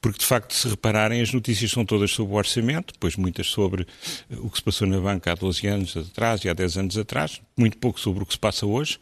Porque, 0.00 0.18
de 0.18 0.26
facto, 0.26 0.54
se 0.54 0.68
repararem, 0.68 1.20
as 1.20 1.32
notícias 1.32 1.70
são 1.70 1.84
todas 1.84 2.10
sobre 2.10 2.34
o 2.34 2.36
orçamento, 2.36 2.92
depois 2.92 3.16
muitas 3.16 3.46
sobre 3.46 3.86
o 4.30 4.50
que 4.50 4.58
se 4.58 4.62
passou 4.62 4.86
na 4.86 5.00
banca 5.00 5.32
há 5.32 5.34
12 5.34 5.66
anos 5.66 5.96
atrás 5.96 6.44
e 6.44 6.48
há 6.48 6.54
10 6.54 6.78
anos 6.78 6.98
atrás, 6.98 7.40
muito 7.56 7.78
pouco 7.78 8.00
sobre 8.00 8.22
o 8.22 8.26
que 8.26 8.32
se 8.32 8.38
passa 8.38 8.66
hoje, 8.66 8.98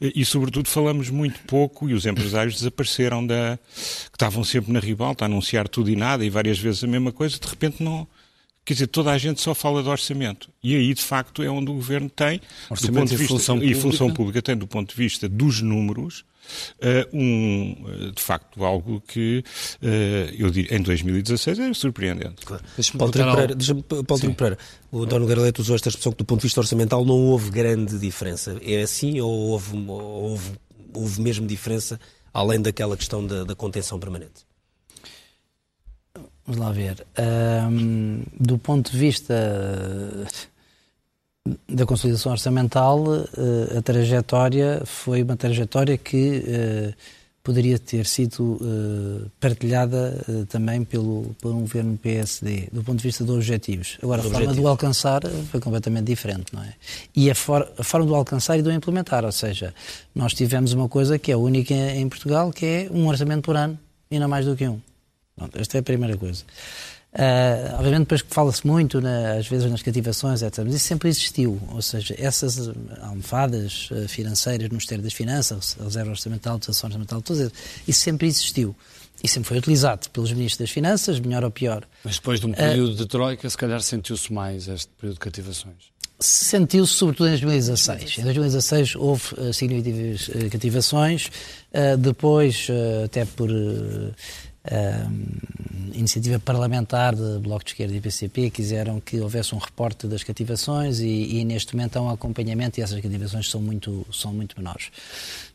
e, 0.00 0.24
sobretudo, 0.24 0.68
falamos 0.68 1.10
muito 1.10 1.40
pouco, 1.46 1.88
e 1.88 1.94
os 1.94 2.06
empresários 2.06 2.56
desapareceram 2.56 3.26
da. 3.26 3.58
que 3.66 4.16
estavam 4.16 4.44
sempre 4.44 4.72
na 4.72 4.80
ribalta 4.80 5.24
a 5.24 5.26
anunciar 5.26 5.68
tudo 5.68 5.90
e 5.90 5.96
nada, 5.96 6.24
e 6.24 6.30
várias 6.30 6.58
vezes 6.58 6.84
a 6.84 6.86
mesma 6.86 7.12
coisa, 7.12 7.38
de 7.38 7.46
repente 7.46 7.82
não. 7.82 8.06
Quer 8.64 8.74
dizer, 8.74 8.86
toda 8.86 9.12
a 9.12 9.18
gente 9.18 9.42
só 9.42 9.54
fala 9.54 9.82
de 9.82 9.88
orçamento. 9.90 10.48
E 10.62 10.74
aí, 10.74 10.94
de 10.94 11.02
facto, 11.02 11.42
é 11.42 11.50
onde 11.50 11.70
o 11.70 11.74
governo 11.74 12.08
tem, 12.08 12.40
orçamento 12.70 12.92
do 12.92 12.98
ponto 12.98 13.10
de 13.10 13.16
vista, 13.16 13.34
e 13.34 13.36
função, 13.36 13.62
e 13.62 13.74
função 13.74 14.10
pública 14.12 14.40
tem, 14.40 14.56
do 14.56 14.66
ponto 14.66 14.88
de 14.88 14.96
vista 14.96 15.28
dos 15.28 15.60
números, 15.60 16.24
um, 17.12 17.76
eh, 17.88 18.12
de 18.14 18.22
facto, 18.22 18.64
algo 18.64 19.00
que 19.00 19.44
uh, 19.82 19.86
eu 20.38 20.50
diria, 20.50 20.76
em 20.76 20.82
2016 20.82 21.58
era 21.58 21.74
surpreendente. 21.74 22.44
Claro. 22.44 22.62
Deixa-me 22.76 22.98
Paulo 22.98 23.12
Pereira, 23.12 23.54
deixa 23.54 23.74
Paulo 23.74 24.34
Pereira, 24.34 24.58
o 24.90 25.06
Dona 25.06 25.26
Garleto 25.26 25.62
usou 25.62 25.76
esta 25.76 25.88
expressão 25.88 26.12
que 26.12 26.18
do 26.18 26.24
ponto 26.24 26.40
de 26.40 26.46
vista 26.46 26.60
orçamental 26.60 27.04
não 27.04 27.14
houve 27.14 27.50
grande 27.50 27.98
diferença. 27.98 28.56
É 28.62 28.82
assim 28.82 29.20
ou 29.20 29.30
houve, 29.30 29.76
houve, 29.88 30.52
houve 30.92 31.20
mesmo 31.20 31.46
diferença 31.46 31.98
além 32.32 32.60
daquela 32.60 32.96
questão 32.96 33.26
da, 33.26 33.44
da 33.44 33.54
contenção 33.54 33.98
permanente? 33.98 34.44
Vamos 36.46 36.60
lá 36.60 36.72
ver. 36.72 37.06
Um, 37.18 38.22
do 38.38 38.58
ponto 38.58 38.92
de 38.92 38.98
vista 38.98 39.34
da 41.68 41.84
consolidação 41.84 42.32
orçamental, 42.32 43.04
eh, 43.16 43.78
a 43.78 43.82
trajetória 43.82 44.80
foi 44.86 45.22
uma 45.22 45.36
trajetória 45.36 45.98
que 45.98 46.42
eh, 46.46 46.94
poderia 47.42 47.78
ter 47.78 48.06
sido 48.06 48.58
eh, 48.62 49.28
partilhada 49.38 50.24
também 50.48 50.84
pelo, 50.84 51.36
um 51.44 51.60
governo 51.60 51.98
PSD, 51.98 52.68
do 52.72 52.82
ponto 52.82 52.96
de 52.96 53.02
vista 53.02 53.22
dos 53.24 53.36
objetivos. 53.36 53.98
Agora, 54.02 54.22
a 54.22 54.24
forma 54.24 54.54
de 54.54 54.60
o 54.60 54.66
alcançar 54.66 55.20
foi 55.50 55.60
completamente 55.60 56.06
diferente, 56.06 56.54
não 56.54 56.62
é? 56.62 56.72
E 57.14 57.30
a, 57.30 57.34
for, 57.34 57.70
a 57.76 57.84
forma 57.84 58.06
de 58.06 58.12
o 58.12 58.14
alcançar 58.14 58.58
e 58.58 58.62
de 58.62 58.68
o 58.70 58.72
implementar, 58.72 59.22
ou 59.22 59.32
seja, 59.32 59.74
nós 60.14 60.32
tivemos 60.32 60.72
uma 60.72 60.88
coisa 60.88 61.18
que 61.18 61.30
é 61.30 61.36
única 61.36 61.74
em 61.74 62.08
Portugal, 62.08 62.50
que 62.50 62.64
é 62.64 62.88
um 62.90 63.06
orçamento 63.06 63.42
por 63.42 63.54
ano, 63.54 63.78
e 64.10 64.18
não 64.18 64.28
mais 64.28 64.46
do 64.46 64.56
que 64.56 64.66
um. 64.66 64.80
Pronto, 65.36 65.58
esta 65.58 65.76
é 65.76 65.80
a 65.80 65.82
primeira 65.82 66.16
coisa. 66.16 66.44
Uh, 67.14 67.74
obviamente 67.74 68.00
depois 68.00 68.22
que 68.22 68.34
fala-se 68.34 68.66
muito, 68.66 69.00
na, 69.00 69.34
às 69.34 69.46
vezes 69.46 69.70
nas 69.70 69.82
cativações, 69.82 70.42
etc. 70.42 70.64
Mas 70.64 70.74
isso 70.74 70.86
sempre 70.86 71.08
existiu. 71.08 71.60
Ou 71.70 71.80
seja, 71.80 72.12
essas 72.18 72.72
almofadas 73.02 73.88
uh, 73.92 74.08
financeiras 74.08 74.68
no 74.68 74.74
Ministério 74.74 75.04
das 75.04 75.12
Finanças, 75.12 75.76
a 75.80 75.84
reserva 75.84 76.10
orçamental, 76.10 76.54
a 76.54 76.58
dotação 76.58 76.88
orçamental, 76.88 77.22
tudo 77.22 77.52
isso 77.86 78.00
sempre 78.00 78.26
existiu. 78.26 78.74
E 79.22 79.28
sempre 79.28 79.48
foi 79.48 79.58
utilizado 79.58 80.10
pelos 80.10 80.32
ministros 80.32 80.58
das 80.58 80.70
Finanças, 80.70 81.20
melhor 81.20 81.44
ou 81.44 81.50
pior. 81.52 81.86
Mas 82.02 82.16
depois 82.16 82.40
de 82.40 82.46
um 82.46 82.52
período 82.52 82.94
uh, 82.94 82.96
de 82.96 83.06
troika, 83.06 83.48
se 83.48 83.56
calhar 83.56 83.80
sentiu-se 83.80 84.32
mais 84.32 84.66
este 84.66 84.90
período 84.98 85.14
de 85.14 85.20
cativações. 85.20 85.94
Sentiu-se 86.18 86.94
sobretudo 86.94 87.28
em 87.28 87.30
2016. 87.30 88.18
Em 88.18 88.22
2016 88.22 88.96
houve 88.96 89.22
uh, 89.34 89.52
significativas 89.52 90.28
uh, 90.28 90.50
cativações, 90.50 91.26
uh, 91.26 91.96
depois, 91.96 92.68
até 93.04 93.24
por 93.24 93.50
iniciativa 95.94 96.38
parlamentar 96.38 97.14
de 97.14 97.38
Bloco 97.38 97.64
de 97.64 97.70
Esquerda 97.70 97.94
e 97.94 98.00
PCP 98.00 98.50
quiseram 98.50 99.00
que 99.00 99.20
houvesse 99.20 99.54
um 99.54 99.58
reporte 99.58 100.06
das 100.06 100.22
cativações 100.22 101.00
e, 101.00 101.38
e 101.38 101.44
neste 101.44 101.74
momento 101.74 101.96
há 101.96 102.02
um 102.02 102.10
acompanhamento 102.10 102.78
e 102.78 102.82
essas 102.82 103.00
cativações 103.00 103.48
são 103.48 103.60
muito, 103.60 104.06
são 104.12 104.32
muito 104.32 104.56
menores. 104.58 104.90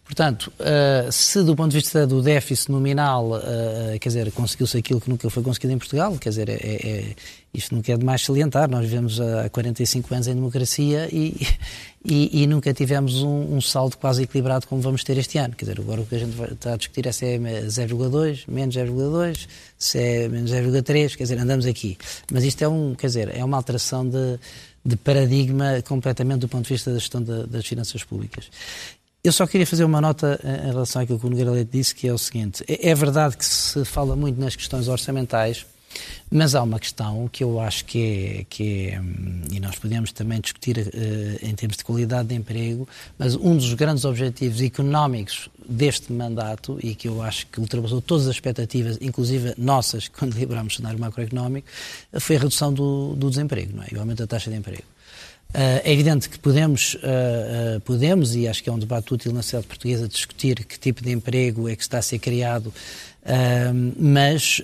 Portanto, 0.09 0.51
uh, 0.59 1.11
se 1.11 1.43
do 1.43 1.55
ponto 1.55 1.69
de 1.69 1.77
vista 1.77 2.07
do 2.07 2.19
déficit 2.19 2.71
nominal, 2.71 3.29
uh, 3.29 3.99
quer 4.01 4.09
dizer, 4.09 4.31
conseguiu-se 4.31 4.75
aquilo 4.75 4.99
que 4.99 5.07
nunca 5.07 5.29
foi 5.29 5.43
conseguido 5.43 5.71
em 5.71 5.77
Portugal, 5.77 6.17
quer 6.17 6.29
dizer, 6.29 6.49
é, 6.49 6.55
é, 6.55 7.15
isto 7.53 7.75
nunca 7.75 7.93
é 7.93 7.95
demais 7.95 8.25
salientar, 8.25 8.67
nós 8.67 8.81
vivemos 8.81 9.21
há 9.21 9.47
45 9.51 10.11
anos 10.15 10.27
em 10.27 10.33
democracia 10.33 11.07
e, 11.11 11.37
e, 12.03 12.41
e 12.41 12.47
nunca 12.47 12.73
tivemos 12.73 13.21
um, 13.21 13.57
um, 13.57 13.61
saldo 13.61 13.97
quase 13.97 14.23
equilibrado 14.23 14.65
como 14.65 14.81
vamos 14.81 15.03
ter 15.03 15.15
este 15.15 15.37
ano. 15.37 15.53
Quer 15.55 15.65
dizer, 15.65 15.79
agora 15.79 16.01
o 16.01 16.05
que 16.07 16.15
a 16.15 16.19
gente 16.19 16.41
está 16.53 16.73
a 16.73 16.77
discutir 16.77 17.05
é 17.05 17.11
se 17.11 17.25
é 17.27 17.37
0,2, 17.37 18.45
menos 18.47 18.75
0,2, 18.75 19.47
se 19.77 19.99
é 19.99 20.27
menos 20.27 20.49
0,3, 20.49 21.15
quer 21.15 21.23
dizer, 21.23 21.37
andamos 21.37 21.67
aqui. 21.67 21.99
Mas 22.31 22.43
isto 22.43 22.63
é, 22.63 22.67
um, 22.67 22.95
quer 22.95 23.07
dizer, 23.07 23.29
é 23.37 23.45
uma 23.45 23.57
alteração 23.57 24.09
de, 24.09 24.39
de 24.83 24.95
paradigma 24.95 25.83
completamente 25.87 26.39
do 26.39 26.47
ponto 26.47 26.63
de 26.65 26.73
vista 26.73 26.91
da 26.91 26.97
gestão 26.97 27.21
de, 27.21 27.45
das 27.45 27.63
finanças 27.63 28.03
públicas. 28.03 28.49
Eu 29.21 29.33
só 29.33 29.45
queria 29.45 29.67
fazer 29.67 29.83
uma 29.83 29.99
nota 29.99 30.39
em 30.43 30.71
relação 30.71 31.01
àquilo 31.01 31.19
que 31.19 31.25
o 31.25 31.29
Nogueira 31.29 31.51
Leite 31.51 31.71
disse, 31.73 31.93
que 31.93 32.07
é 32.07 32.13
o 32.13 32.17
seguinte. 32.17 32.63
É, 32.65 32.89
é 32.89 32.95
verdade 32.95 33.35
que 33.35 33.43
se 33.43 33.83
fala 33.83 34.15
muito 34.15 34.39
nas 34.39 34.55
questões 34.55 34.87
orçamentais, 34.87 35.65
mas 36.31 36.55
há 36.55 36.63
uma 36.63 36.79
questão 36.79 37.27
que 37.27 37.43
eu 37.43 37.59
acho 37.59 37.83
que 37.83 37.99
é, 38.01 38.45
que 38.49 38.87
é 38.87 39.01
e 39.51 39.59
nós 39.59 39.75
podemos 39.75 40.13
também 40.13 40.39
discutir 40.39 40.77
uh, 40.77 41.45
em 41.45 41.53
termos 41.53 41.75
de 41.75 41.83
qualidade 41.83 42.29
de 42.29 42.35
emprego, 42.35 42.87
mas 43.17 43.35
um 43.35 43.57
dos 43.57 43.73
grandes 43.73 44.05
objetivos 44.05 44.61
económicos 44.61 45.49
deste 45.67 46.13
mandato, 46.13 46.79
e 46.81 46.95
que 46.95 47.09
eu 47.09 47.21
acho 47.21 47.45
que 47.47 47.59
ultrapassou 47.59 48.01
todas 48.01 48.25
as 48.25 48.35
expectativas, 48.35 48.97
inclusive 49.01 49.53
nossas, 49.57 50.07
quando 50.17 50.33
liberámos 50.33 50.73
o 50.73 50.77
cenário 50.77 50.97
macroeconómico, 50.97 51.67
foi 52.19 52.37
a 52.37 52.39
redução 52.39 52.73
do, 52.73 53.15
do 53.15 53.29
desemprego, 53.29 53.75
não 53.75 53.83
é? 53.83 53.87
o 53.97 53.99
aumento 53.99 54.19
da 54.19 54.27
taxa 54.27 54.49
de 54.49 54.55
emprego. 54.55 54.83
Uh, 55.51 55.81
é 55.83 55.91
evidente 55.91 56.29
que 56.29 56.37
podemos, 56.37 56.93
uh, 56.93 57.77
uh, 57.77 57.81
podemos, 57.81 58.35
e 58.35 58.47
acho 58.47 58.63
que 58.63 58.69
é 58.69 58.73
um 58.73 58.77
debate 58.77 59.11
útil 59.11 59.33
na 59.33 59.41
sociedade 59.41 59.65
portuguesa, 59.65 60.07
discutir 60.07 60.63
que 60.63 60.77
tipo 60.77 61.01
de 61.01 61.11
emprego 61.11 61.67
é 61.67 61.75
que 61.75 61.81
está 61.81 61.97
a 61.97 62.01
ser 62.03 62.19
criado, 62.19 62.71
mas 63.97 64.61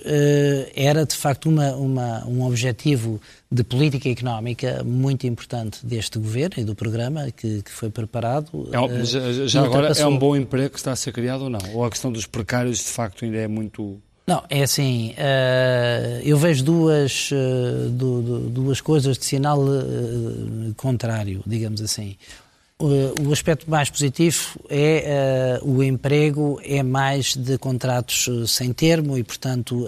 era 0.74 1.04
de 1.04 1.14
facto 1.14 1.48
uma, 1.48 1.72
uma, 1.76 2.26
um 2.26 2.42
objetivo 2.42 3.20
de 3.52 3.62
política 3.62 4.08
económica 4.08 4.82
muito 4.82 5.24
importante 5.24 5.84
deste 5.86 6.18
governo 6.18 6.54
e 6.58 6.64
do 6.64 6.74
programa 6.74 7.30
que, 7.30 7.62
que 7.62 7.70
foi 7.70 7.90
preparado. 7.90 8.68
É, 8.72 9.04
já, 9.04 9.46
já 9.46 9.62
agora 9.62 9.92
é 9.92 10.06
um 10.06 10.18
bom 10.18 10.34
emprego 10.34 10.70
que 10.70 10.78
está 10.78 10.90
a 10.90 10.96
ser 10.96 11.12
criado 11.12 11.42
ou 11.42 11.50
não? 11.50 11.60
Ou 11.74 11.84
a 11.84 11.90
questão 11.90 12.10
dos 12.10 12.26
precários 12.26 12.78
de 12.78 12.90
facto 12.90 13.24
ainda 13.24 13.36
é 13.36 13.46
muito 13.46 14.00
não, 14.26 14.42
é 14.50 14.64
assim, 14.64 15.12
uh, 15.12 16.20
eu 16.24 16.36
vejo 16.36 16.64
duas, 16.64 17.30
uh, 17.30 17.88
du, 17.90 18.22
du, 18.22 18.38
duas 18.50 18.80
coisas 18.80 19.16
de 19.16 19.24
sinal 19.24 19.60
uh, 19.60 20.74
contrário, 20.76 21.44
digamos 21.46 21.80
assim. 21.80 22.16
O 22.78 23.32
aspecto 23.32 23.70
mais 23.70 23.88
positivo 23.88 24.60
é 24.68 25.58
o 25.62 25.82
emprego 25.82 26.60
é 26.62 26.82
mais 26.82 27.34
de 27.34 27.56
contratos 27.56 28.28
sem 28.48 28.70
termo 28.70 29.16
e, 29.16 29.24
portanto, 29.24 29.86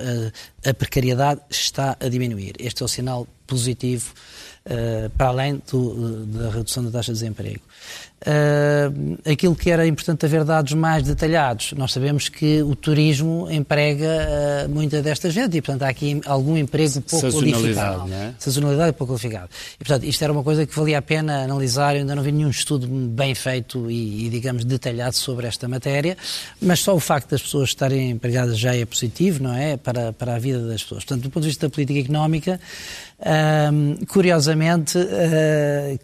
a 0.64 0.72
precariedade 0.72 1.42
está 1.50 1.98
a 2.00 2.08
diminuir. 2.08 2.54
Este 2.58 2.82
é 2.82 2.86
o 2.86 2.88
sinal 2.88 3.26
positivo 3.46 4.14
para 5.18 5.28
além 5.28 5.60
do, 5.70 6.24
da 6.28 6.48
redução 6.48 6.82
da 6.82 6.90
taxa 6.90 7.12
de 7.12 7.18
desemprego. 7.18 7.60
Uh, 8.18 9.16
aquilo 9.30 9.54
que 9.54 9.70
era 9.70 9.86
importante 9.86 10.26
haver 10.26 10.42
dados 10.42 10.72
mais 10.72 11.04
detalhados. 11.04 11.72
Nós 11.74 11.92
sabemos 11.92 12.28
que 12.28 12.60
o 12.64 12.74
turismo 12.74 13.46
emprega 13.48 14.66
uh, 14.66 14.68
muita 14.68 15.00
desta 15.00 15.30
gente 15.30 15.56
e, 15.56 15.62
portanto, 15.62 15.84
há 15.84 15.88
aqui 15.88 16.20
algum 16.26 16.56
emprego 16.56 17.00
pouco 17.02 17.30
qualificado. 17.30 18.12
É? 18.12 18.34
Sazonalidade 18.36 18.92
pouco 18.94 19.12
qualificado. 19.12 19.48
E, 19.76 19.84
portanto, 19.84 20.02
isto 20.02 20.20
era 20.24 20.32
uma 20.32 20.42
coisa 20.42 20.66
que 20.66 20.74
valia 20.74 20.98
a 20.98 21.02
pena 21.02 21.44
analisar. 21.44 21.94
Eu 21.94 22.00
ainda 22.00 22.16
não 22.16 22.22
vi 22.24 22.32
nenhum 22.32 22.50
estudo 22.50 22.88
bem 22.88 23.36
feito 23.36 23.88
e, 23.88 24.26
e, 24.26 24.30
digamos, 24.30 24.64
detalhado 24.64 25.14
sobre 25.14 25.46
esta 25.46 25.68
matéria, 25.68 26.16
mas 26.60 26.80
só 26.80 26.96
o 26.96 27.00
facto 27.00 27.30
das 27.30 27.40
pessoas 27.40 27.68
estarem 27.68 28.10
empregadas 28.10 28.58
já 28.58 28.74
é 28.74 28.84
positivo, 28.84 29.44
não 29.44 29.54
é? 29.54 29.76
Para, 29.76 30.12
para 30.12 30.34
a 30.34 30.38
vida 30.40 30.66
das 30.66 30.82
pessoas. 30.82 31.04
Portanto, 31.04 31.22
do 31.22 31.30
ponto 31.30 31.44
de 31.44 31.50
vista 31.50 31.68
da 31.68 31.70
política 31.72 32.00
económica, 32.00 32.60
uh, 33.20 34.06
curiosamente, 34.06 34.98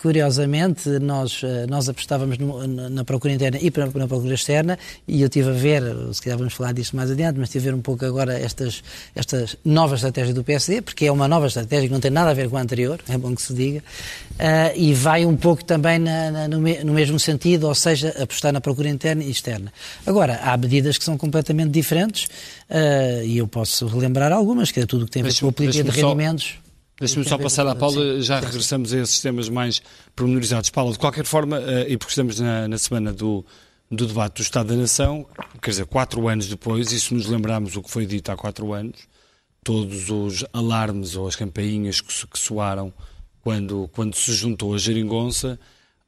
curiosamente, 0.00 0.88
nós, 1.00 1.42
nós 1.66 1.88
apostamos 1.88 2.14
estávamos 2.14 2.38
no, 2.38 2.66
na, 2.66 2.88
na, 2.88 3.04
procura 3.04 3.34
interna 3.34 3.58
e 3.60 3.72
na, 3.76 3.86
na, 3.86 4.08
procura 4.08 4.34
externa, 4.34 4.78
e 5.06 5.20
eu 5.20 5.26
estive 5.26 5.50
a 5.50 5.52
ver, 5.52 5.82
se 6.12 6.22
calhar 6.22 6.38
vamos 6.38 6.54
falar 6.54 6.72
disso 6.72 6.96
mais 6.96 7.10
adiante, 7.10 7.38
mas 7.38 7.48
estive 7.48 7.68
a 7.68 7.72
ver 7.72 7.78
um 7.78 7.82
pouco 7.82 8.04
agora 8.04 8.38
estas, 8.38 8.82
estas 9.14 9.56
novas 9.64 10.00
estratégias 10.00 10.34
do 10.34 10.44
PSD, 10.44 10.82
porque 10.82 11.06
é 11.06 11.12
uma 11.12 11.28
nova 11.28 11.46
estratégia 11.46 11.88
que 11.88 11.92
não 11.92 12.00
tem 12.00 12.10
nada 12.10 12.30
a 12.30 12.34
ver 12.34 12.48
com 12.48 12.56
a 12.56 12.60
anterior, 12.60 13.00
é 13.08 13.18
bom 13.18 13.34
que 13.34 13.42
se 13.42 13.52
diga, 13.52 13.80
uh, 13.80 14.76
e 14.76 14.94
vai 14.94 15.26
um 15.26 15.36
pouco 15.36 15.64
também 15.64 15.98
na, 15.98 16.48
no, 16.48 16.60
me, 16.60 16.82
no, 16.84 16.92
mesmo 16.92 17.18
sentido, 17.18 17.66
ou 17.66 17.74
seja, 17.74 18.14
apostar 18.20 18.52
na 18.52 18.60
procura 18.60 18.88
interna 18.88 19.22
e 19.22 19.30
externa. 19.30 19.72
Agora, 20.06 20.40
há 20.42 20.56
medidas 20.56 20.96
que 20.96 21.04
são 21.04 21.18
completamente 21.18 21.70
diferentes, 21.70 22.24
uh, 22.70 23.24
e 23.24 23.38
eu 23.38 23.46
posso 23.46 23.86
relembrar 23.86 24.32
algumas, 24.32 24.70
que 24.70 24.80
é 24.80 24.86
tudo 24.86 25.02
o 25.02 25.06
que 25.06 25.12
tem 25.12 25.22
a 25.22 25.26
ver 25.26 25.34
com 25.38 25.48
a 25.48 25.52
política 25.52 25.84
de 25.84 26.00
rendimentos. 26.00 26.63
Deixa-me 26.98 27.28
só 27.28 27.36
passar 27.36 27.66
à 27.66 27.74
Paula, 27.74 28.20
já 28.20 28.38
regressamos 28.38 28.94
a 28.94 28.98
esses 29.00 29.20
temas 29.20 29.48
mais 29.48 29.82
pormenorizados. 30.14 30.70
Paula, 30.70 30.92
de 30.92 30.98
qualquer 30.98 31.24
forma, 31.24 31.58
eh, 31.58 31.86
e 31.90 31.96
porque 31.96 32.12
estamos 32.12 32.38
na, 32.38 32.68
na 32.68 32.78
semana 32.78 33.12
do, 33.12 33.44
do 33.90 34.06
debate 34.06 34.36
do 34.36 34.42
Estado 34.42 34.68
da 34.68 34.76
Nação, 34.76 35.26
quer 35.60 35.70
dizer, 35.70 35.86
quatro 35.86 36.28
anos 36.28 36.46
depois, 36.46 36.92
e 36.92 37.00
se 37.00 37.12
nos 37.12 37.26
lembrarmos 37.26 37.74
o 37.76 37.82
que 37.82 37.90
foi 37.90 38.06
dito 38.06 38.30
há 38.30 38.36
quatro 38.36 38.72
anos, 38.72 39.08
todos 39.64 40.08
os 40.08 40.44
alarmes 40.52 41.16
ou 41.16 41.26
as 41.26 41.34
campainhas 41.34 42.00
que, 42.00 42.26
que 42.28 42.38
soaram 42.38 42.92
quando, 43.40 43.90
quando 43.92 44.14
se 44.14 44.32
juntou 44.32 44.72
a 44.72 44.78
geringonça, 44.78 45.58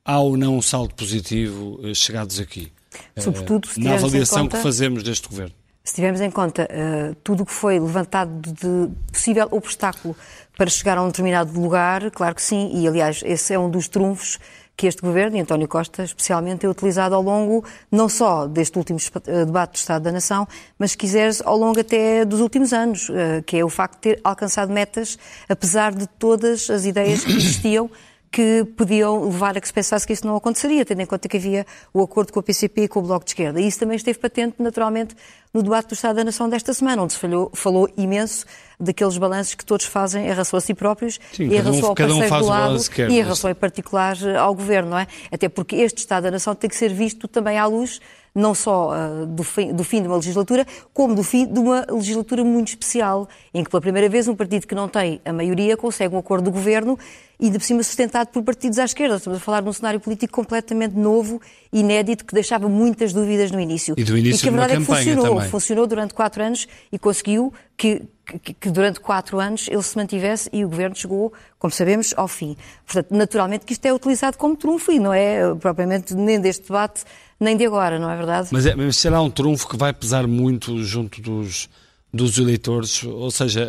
há 0.04 0.20
ou 0.20 0.36
não 0.36 0.56
um 0.56 0.62
saldo 0.62 0.94
positivo 0.94 1.80
uh, 1.82 1.94
chegados 1.96 2.38
aqui? 2.38 2.72
Sobretudo 3.18 3.66
se 3.66 3.80
na 3.80 3.94
avaliação 3.94 4.44
conta... 4.44 4.56
que 4.56 4.62
fazemos 4.62 5.02
deste 5.02 5.28
governo 5.28 5.54
se 5.86 5.94
tivermos 5.94 6.20
em 6.20 6.30
conta 6.30 6.68
uh, 6.68 7.14
tudo 7.22 7.44
o 7.44 7.46
que 7.46 7.52
foi 7.52 7.78
levantado 7.78 8.52
de 8.52 8.90
possível 9.12 9.46
obstáculo 9.52 10.16
para 10.58 10.68
chegar 10.68 10.98
a 10.98 11.02
um 11.02 11.06
determinado 11.06 11.58
lugar, 11.58 12.10
claro 12.10 12.34
que 12.34 12.42
sim, 12.42 12.72
e 12.74 12.88
aliás, 12.88 13.22
esse 13.24 13.54
é 13.54 13.58
um 13.58 13.70
dos 13.70 13.86
trunfos 13.86 14.38
que 14.76 14.86
este 14.86 15.00
governo, 15.00 15.36
e 15.36 15.40
António 15.40 15.68
Costa 15.68 16.02
especialmente, 16.02 16.60
tem 16.60 16.70
utilizado 16.70 17.14
ao 17.14 17.22
longo 17.22 17.64
não 17.90 18.08
só 18.08 18.46
deste 18.46 18.76
último 18.76 18.98
eh, 19.26 19.44
debate 19.44 19.72
do 19.72 19.76
Estado 19.76 20.02
da 20.02 20.12
Nação, 20.12 20.46
mas 20.78 20.90
se 20.90 20.98
quiseres 20.98 21.40
ao 21.40 21.56
longo 21.56 21.80
até 21.80 22.24
dos 22.24 22.40
últimos 22.40 22.72
anos, 22.72 23.08
eh, 23.08 23.42
que 23.46 23.56
é 23.56 23.64
o 23.64 23.70
facto 23.70 23.94
de 23.94 24.00
ter 24.00 24.20
alcançado 24.22 24.70
metas, 24.72 25.18
apesar 25.48 25.94
de 25.94 26.06
todas 26.06 26.68
as 26.68 26.84
ideias 26.84 27.24
que 27.24 27.32
existiam 27.32 27.90
que 28.36 28.66
podiam 28.76 29.24
levar 29.24 29.56
a 29.56 29.60
que 29.62 29.66
se 29.66 29.72
pensasse 29.72 30.06
que 30.06 30.12
isso 30.12 30.26
não 30.26 30.36
aconteceria, 30.36 30.84
tendo 30.84 31.00
em 31.00 31.06
conta 31.06 31.26
que 31.26 31.38
havia 31.38 31.64
o 31.90 32.02
acordo 32.02 32.34
com 32.34 32.38
a 32.38 32.42
PCP 32.42 32.82
e 32.82 32.88
com 32.88 32.98
o 32.98 33.02
Bloco 33.02 33.24
de 33.24 33.30
Esquerda. 33.30 33.58
E 33.58 33.66
isso 33.66 33.78
também 33.78 33.96
esteve 33.96 34.18
patente, 34.18 34.56
naturalmente, 34.58 35.16
no 35.54 35.62
debate 35.62 35.88
do 35.88 35.94
Estado 35.94 36.16
da 36.16 36.24
Nação 36.24 36.46
desta 36.46 36.74
semana, 36.74 37.02
onde 37.02 37.14
se 37.14 37.18
falou, 37.18 37.50
falou 37.54 37.88
imenso 37.96 38.44
daqueles 38.78 39.16
balanços 39.16 39.54
que 39.54 39.64
todos 39.64 39.86
fazem 39.86 40.26
em 40.26 40.28
relação 40.28 40.58
a 40.58 40.60
si 40.60 40.74
próprios 40.74 41.18
Sim, 41.32 41.44
e 41.44 41.56
em 41.56 41.62
relação 41.62 41.84
um, 41.84 41.86
ao 41.86 41.94
parceiro 41.94 42.34
um 42.34 42.38
do 42.40 42.44
lado 42.44 42.78
e 42.98 43.02
em 43.14 43.22
relação 43.22 43.50
em 43.50 43.54
particular 43.54 44.18
ao 44.38 44.54
Governo, 44.54 44.90
não 44.90 44.98
é? 44.98 45.06
Até 45.32 45.48
porque 45.48 45.76
este 45.76 46.00
Estado 46.00 46.24
da 46.24 46.30
Nação 46.30 46.54
tem 46.54 46.68
que 46.68 46.76
ser 46.76 46.92
visto 46.92 47.26
também 47.26 47.56
à 47.56 47.64
luz 47.64 48.02
não 48.36 48.54
só 48.54 48.90
uh, 48.90 49.26
do, 49.26 49.42
fim, 49.42 49.72
do, 49.72 49.82
fim, 49.82 50.02
de 50.02 50.08
uma 50.08 50.16
legislatura, 50.16 50.66
como 50.92 51.14
do 51.14 51.22
fim 51.22 51.46
de 51.46 51.58
uma 51.58 51.86
legislatura 51.88 52.44
muito 52.44 52.68
especial, 52.68 53.26
em 53.54 53.64
que 53.64 53.70
pela 53.70 53.80
primeira 53.80 54.10
vez 54.10 54.28
um 54.28 54.36
partido 54.36 54.66
que 54.66 54.74
não 54.74 54.88
tem 54.88 55.22
a 55.24 55.32
maioria 55.32 55.74
consegue 55.74 56.14
um 56.14 56.18
acordo 56.18 56.44
do 56.44 56.50
governo 56.50 56.98
e 57.40 57.48
de 57.48 57.62
cima 57.64 57.82
sustentado 57.82 58.28
por 58.28 58.42
partidos 58.42 58.78
à 58.78 58.84
esquerda. 58.84 59.16
Estamos 59.16 59.38
a 59.38 59.40
falar 59.40 59.62
de 59.62 59.68
um 59.68 59.72
cenário 59.72 59.98
político 60.00 60.34
completamente 60.34 60.94
novo, 60.94 61.40
inédito, 61.72 62.24
que 62.24 62.34
deixava 62.34 62.68
muitas 62.68 63.12
dúvidas 63.12 63.50
no 63.50 63.58
início. 63.58 63.94
E 63.96 64.04
do 64.04 64.16
início 64.16 64.40
e 64.40 64.42
que 64.42 64.48
a 64.48 64.52
verdade 64.52 64.74
é 64.74 64.76
que 64.76 64.84
funcionou. 64.84 65.34
Também. 65.36 65.48
Funcionou 65.48 65.86
durante 65.86 66.14
quatro 66.14 66.42
anos 66.42 66.66
e 66.92 66.98
conseguiu 66.98 67.52
que, 67.76 68.02
que, 68.42 68.54
que, 68.54 68.70
durante 68.70 69.00
quatro 69.00 69.38
anos 69.38 69.66
ele 69.68 69.82
se 69.82 69.96
mantivesse 69.96 70.48
e 70.52 70.64
o 70.64 70.68
governo 70.68 70.96
chegou, 70.96 71.32
como 71.66 71.72
sabemos, 71.72 72.14
ao 72.16 72.28
fim. 72.28 72.56
Portanto, 72.84 73.10
naturalmente 73.10 73.66
que 73.66 73.72
isto 73.72 73.84
é 73.86 73.92
utilizado 73.92 74.38
como 74.38 74.56
trunfo 74.56 74.92
e 74.92 75.00
não 75.00 75.12
é 75.12 75.52
propriamente 75.56 76.14
nem 76.14 76.40
deste 76.40 76.68
debate 76.68 77.02
nem 77.40 77.56
de 77.56 77.66
agora, 77.66 77.98
não 77.98 78.08
é 78.08 78.16
verdade? 78.16 78.48
Mas, 78.52 78.66
é, 78.66 78.74
mas 78.74 78.96
será 78.96 79.20
um 79.20 79.28
trunfo 79.28 79.68
que 79.68 79.76
vai 79.76 79.92
pesar 79.92 80.26
muito 80.26 80.82
junto 80.82 81.20
dos, 81.20 81.68
dos 82.12 82.38
eleitores? 82.38 83.02
Ou 83.02 83.30
seja, 83.32 83.68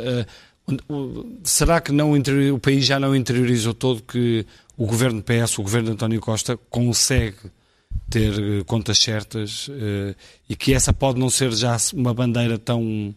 uh, 0.70 1.40
será 1.44 1.82
que 1.82 1.92
não 1.92 2.14
o 2.14 2.60
país 2.60 2.86
já 2.86 3.00
não 3.00 3.16
interiorizou 3.16 3.74
todo 3.74 4.04
que 4.04 4.46
o 4.78 4.86
governo 4.86 5.24
PS, 5.24 5.58
o 5.58 5.64
governo 5.64 5.88
de 5.88 5.94
António 5.94 6.22
Costa, 6.22 6.56
consegue 6.70 7.38
ter 8.10 8.32
uh, 8.32 8.66
contas 8.66 9.00
certas 9.00 9.70
e 10.48 10.56
que 10.56 10.74
essa 10.74 10.94
pode 10.94 11.20
não 11.20 11.32
ser 11.32 11.52
já 11.52 11.76
uma 11.94 12.14
bandeira 12.14 12.60
tão 12.60 13.14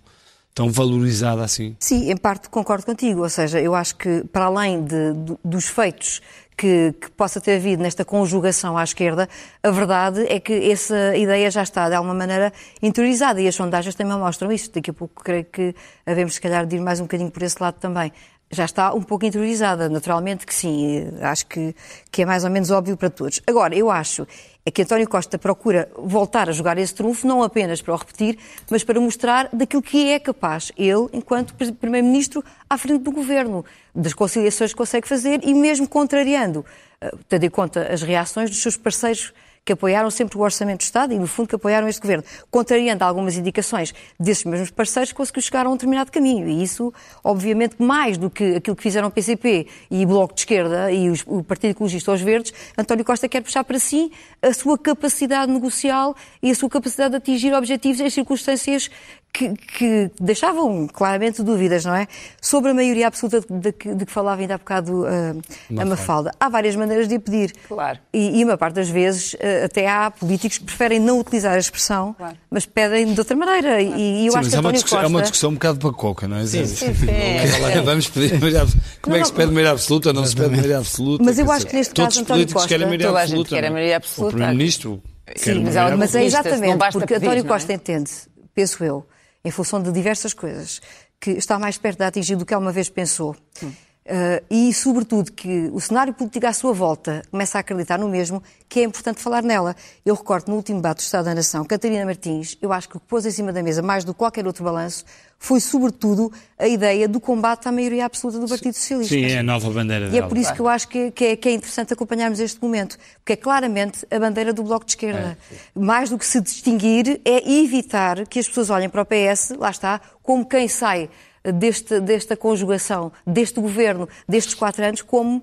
tão 0.54 0.71
valorizada 0.71 1.42
assim? 1.42 1.76
Sim, 1.78 2.11
em 2.11 2.16
parte 2.16 2.49
concordo 2.49 2.85
contigo. 2.85 3.23
Ou 3.23 3.28
seja, 3.28 3.61
eu 3.61 3.75
acho 3.75 3.97
que 3.97 4.25
para 4.33 4.47
além 4.47 4.85
de, 4.85 5.14
dos 5.45 5.66
feitos 5.66 6.21
que, 6.57 6.95
que, 7.00 7.11
possa 7.12 7.40
ter 7.40 7.57
havido 7.57 7.83
nesta 7.83 8.04
conjugação 8.04 8.76
à 8.76 8.85
esquerda, 8.85 9.28
a 9.62 9.71
verdade 9.71 10.26
é 10.28 10.38
que 10.38 10.52
essa 10.71 11.16
ideia 11.16 11.50
já 11.50 11.62
está, 11.62 11.88
de 11.88 11.95
alguma 11.95 12.14
maneira, 12.14 12.52
interiorizada 12.83 13.40
e 13.40 13.49
as 13.49 13.54
sondagens 13.54 13.95
também 13.95 14.19
mostram 14.19 14.52
isso. 14.52 14.71
Daqui 14.73 14.90
a 14.90 14.95
pouco 14.95 15.23
creio 15.23 15.45
que 15.45 15.75
havemos, 16.04 16.35
se 16.35 16.40
calhar, 16.40 16.66
de 16.66 16.76
ir 16.76 16.80
mais 16.80 17.00
um 17.00 17.04
bocadinho 17.04 17.30
por 17.30 17.42
esse 17.42 17.57
lado 17.61 17.76
também. 17.80 18.12
Já 18.52 18.64
está 18.64 18.92
um 18.92 19.02
pouco 19.02 19.25
interiorizada, 19.25 19.88
naturalmente 19.88 20.45
que 20.45 20.52
sim, 20.52 21.09
acho 21.21 21.47
que, 21.47 21.75
que 22.11 22.23
é 22.23 22.26
mais 22.26 22.42
ou 22.42 22.50
menos 22.50 22.71
óbvio 22.71 22.97
para 22.97 23.09
todos. 23.09 23.40
Agora, 23.47 23.76
eu 23.76 23.88
acho 23.88 24.26
é 24.66 24.71
que 24.71 24.83
António 24.83 25.09
Costa 25.09 25.38
procura 25.38 25.90
voltar 25.97 26.49
a 26.49 26.52
jogar 26.52 26.76
esse 26.76 26.95
trunfo, 26.95 27.26
não 27.26 27.42
apenas 27.42 27.80
para 27.80 27.95
o 27.95 27.97
repetir, 27.97 28.38
mas 28.71 28.85
para 28.85 29.00
mostrar 29.00 29.49
daquilo 29.52 29.83
que 29.83 30.11
é 30.11 30.19
capaz 30.19 30.71
ele, 30.76 31.09
enquanto 31.12 31.54
Primeiro-Ministro, 31.54 32.45
à 32.69 32.76
frente 32.76 33.02
do 33.02 33.11
Governo, 33.11 33.64
das 33.95 34.12
conciliações 34.12 34.73
que 34.73 34.76
consegue 34.76 35.09
fazer 35.09 35.40
e 35.45 35.54
mesmo 35.54 35.88
contrariando, 35.88 36.64
eh, 37.00 37.11
tendo 37.28 37.45
em 37.45 37.50
conta 37.50 37.90
as 37.90 38.02
reações 38.02 38.50
dos 38.50 38.61
seus 38.61 38.76
parceiros 38.76 39.33
que 39.64 39.73
apoiaram 39.73 40.11
sempre 40.11 40.38
o 40.38 40.40
Orçamento 40.40 40.79
do 40.79 40.83
Estado 40.83 41.12
e, 41.12 41.19
no 41.19 41.26
fundo, 41.26 41.49
que 41.49 41.55
apoiaram 41.55 41.88
este 41.88 42.00
governo, 42.00 42.25
contrariando 42.50 43.05
algumas 43.05 43.37
indicações 43.37 43.95
desses 44.19 44.45
mesmos 44.45 44.71
parceiros, 44.71 45.12
conseguiu 45.12 45.43
chegar 45.43 45.67
a 45.67 45.69
um 45.69 45.73
determinado 45.73 46.11
caminho. 46.11 46.49
E 46.49 46.62
isso, 46.62 46.93
obviamente, 47.23 47.76
mais 47.79 48.17
do 48.17 48.31
que 48.31 48.57
aquilo 48.57 48.75
que 48.75 48.83
fizeram 48.83 49.09
o 49.09 49.11
PCP 49.11 49.67
e 49.90 50.05
o 50.05 50.09
Bloco 50.09 50.35
de 50.35 50.40
Esquerda 50.40 50.90
e 50.90 51.11
o 51.26 51.45
Partido 51.45 51.71
Ecologista 51.73 52.11
aos 52.11 52.20
Verdes, 52.20 52.53
António 52.77 53.05
Costa 53.05 53.29
quer 53.29 53.42
puxar 53.42 53.64
para 53.64 53.79
si 53.79 54.11
a 54.42 54.53
sua 54.53 54.79
capacidade 54.79 55.53
negocial 55.53 56.16
e 56.42 56.51
a 56.51 56.55
sua 56.55 56.68
capacidade 56.68 57.11
de 57.11 57.16
atingir 57.16 57.53
objetivos 57.55 58.01
em 58.01 58.11
circunstâncias 58.11 58.90
que, 59.33 59.55
que, 59.55 60.11
deixavam 60.21 60.87
claramente 60.87 61.43
dúvidas, 61.43 61.85
não 61.85 61.95
é? 61.95 62.07
Sobre 62.40 62.71
a 62.71 62.75
maioria 62.75 63.07
absoluta 63.07 63.40
de, 63.40 63.73
de, 63.73 63.95
de 63.95 64.07
que 64.07 64.12
falava 64.12 64.40
ainda 64.40 64.55
há 64.55 64.59
bocado 64.59 65.03
uh, 65.03 65.81
a 65.81 65.85
Mafalda. 65.85 66.33
Há 66.38 66.49
várias 66.49 66.77
maneiras 66.77 67.09
de 67.09 67.19
pedir. 67.19 67.53
Claro. 67.66 67.99
E, 68.12 68.40
e 68.40 68.45
uma 68.45 68.57
parte 68.57 68.75
das 68.75 68.88
vezes 68.88 69.35
uh, 69.35 69.64
até 69.64 69.88
há 69.88 70.11
políticos 70.11 70.59
que 70.59 70.64
preferem 70.64 70.99
não 70.99 71.19
utilizar 71.19 71.55
a 71.55 71.59
expressão, 71.59 72.14
claro. 72.14 72.37
mas 72.51 72.66
pedem 72.66 73.12
de 73.12 73.19
outra 73.19 73.37
maneira. 73.37 73.69
Claro. 73.69 73.83
E, 73.83 74.23
e, 74.23 74.27
eu 74.27 74.33
sim, 74.33 74.38
acho 74.38 74.51
que 74.51 74.57
é 74.57 74.61
uma, 74.61 74.73
Costa... 74.73 74.97
é 74.97 75.07
uma 75.07 75.23
discussão 75.23 75.51
um 75.51 75.55
bocado 75.55 75.79
para 75.79 75.93
coca, 75.93 76.29
não 76.29 76.37
é? 76.37 76.47
Sim, 76.47 76.66
sim, 76.66 76.95
sim. 76.95 77.11
É. 77.11 77.81
Vamos 77.83 78.09
pedir 78.09 78.38
maioria 78.38 78.66
Como 79.01 79.16
é 79.16 79.21
que 79.21 79.27
se 79.27 79.33
pede 79.33 79.53
maioria 79.53 79.73
absoluta? 79.73 80.12
Não 80.12 80.25
se 80.25 80.37
pede 80.37 80.51
maioria 80.51 80.79
absoluta? 80.79 81.25
Mas 81.25 81.38
eu 81.38 81.51
acho 81.51 81.66
que 81.66 81.77
neste 81.77 81.95
caso 81.95 82.21
António 82.21 82.53
Costa... 82.53 82.69
querem 82.69 82.87
maioria 82.87 83.07
Toda 83.07 83.21
absoluta. 83.21 83.49
a 83.49 83.51
gente 83.51 83.61
quer 83.61 83.69
a 83.69 83.71
maioria 83.73 83.97
absoluta. 83.97 84.29
O 84.29 84.37
Primeiro-Ministro 84.37 85.03
Sim, 85.37 85.64
mas, 85.64 85.75
mas 85.97 86.14
é 86.14 86.25
exatamente, 86.25 86.79
porque 86.93 87.14
António 87.14 87.45
Costa 87.45 87.73
entende, 87.73 88.11
penso 88.55 88.83
eu, 88.83 89.07
em 89.44 89.50
função 89.50 89.83
de 89.83 89.90
diversas 89.92 90.35
coisas, 90.35 90.81
que 91.20 91.31
está 91.33 91.59
mais 91.59 91.79
perto 91.79 91.98
de 91.98 92.05
atingir 92.05 92.37
do 92.37 92.46
que 92.46 92.55
alguma 92.55 92.72
vez 92.72 92.88
pensou. 92.88 93.37
Hum. 93.62 93.72
Uh, 94.06 94.42
e, 94.50 94.72
sobretudo, 94.72 95.30
que 95.30 95.70
o 95.72 95.80
cenário 95.80 96.12
político 96.14 96.46
à 96.46 96.52
sua 96.52 96.72
volta 96.72 97.22
começa 97.30 97.58
a 97.58 97.60
acreditar 97.60 97.98
no 97.98 98.08
mesmo, 98.08 98.42
que 98.68 98.80
é 98.80 98.82
importante 98.82 99.20
falar 99.20 99.42
nela. 99.42 99.76
Eu 100.04 100.14
recordo 100.14 100.48
no 100.48 100.56
último 100.56 100.78
debate 100.78 100.98
do 100.98 101.02
Estado 101.02 101.26
da 101.26 101.34
Nação, 101.34 101.64
Catarina 101.64 102.04
Martins, 102.04 102.56
eu 102.62 102.72
acho 102.72 102.88
que 102.88 102.96
o 102.96 103.00
que 103.00 103.06
pôs 103.06 103.26
em 103.26 103.30
cima 103.30 103.52
da 103.52 103.62
mesa, 103.62 103.82
mais 103.82 104.02
do 104.02 104.12
que 104.14 104.18
qualquer 104.18 104.46
outro 104.46 104.64
balanço, 104.64 105.04
foi, 105.38 105.60
sobretudo, 105.60 106.32
a 106.58 106.66
ideia 106.66 107.06
do 107.06 107.20
combate 107.20 107.68
à 107.68 107.72
maioria 107.72 108.06
absoluta 108.06 108.38
do 108.38 108.48
Partido 108.48 108.74
Socialista. 108.74 109.14
Sim, 109.14 109.24
é 109.24 109.38
a 109.38 109.42
nova 109.42 109.70
bandeira 109.70 110.08
E 110.08 110.18
é 110.18 110.22
por 110.22 110.36
isso 110.36 110.52
que 110.54 110.60
eu 110.60 110.68
acho 110.68 110.88
que, 110.88 111.10
que, 111.10 111.24
é, 111.24 111.36
que, 111.36 111.48
é, 111.48 111.52
interessante 111.52 111.92
acompanharmos 111.92 112.40
este 112.40 112.60
momento, 112.60 112.98
porque 113.18 113.34
é 113.34 113.36
claramente 113.36 114.06
a 114.10 114.18
bandeira 114.18 114.52
do 114.52 114.62
Bloco 114.62 114.84
de 114.84 114.92
Esquerda. 114.92 115.38
É. 115.52 115.78
Mais 115.78 116.10
do 116.10 116.18
que 116.18 116.26
se 116.26 116.40
distinguir, 116.40 117.20
é 117.24 117.52
evitar 117.60 118.26
que 118.26 118.38
as 118.38 118.48
pessoas 118.48 118.70
olhem 118.70 118.88
para 118.88 119.02
o 119.02 119.06
PS, 119.06 119.50
lá 119.58 119.70
está, 119.70 120.00
como 120.22 120.44
quem 120.44 120.68
sai 120.68 121.08
deste, 121.44 122.00
desta 122.00 122.37
conjugação, 122.37 123.12
deste 123.26 123.61
governo, 123.61 124.09
destes 124.29 124.55
quatro 124.55 124.85
anos, 124.85 125.03
como, 125.03 125.38
uh, 125.38 125.42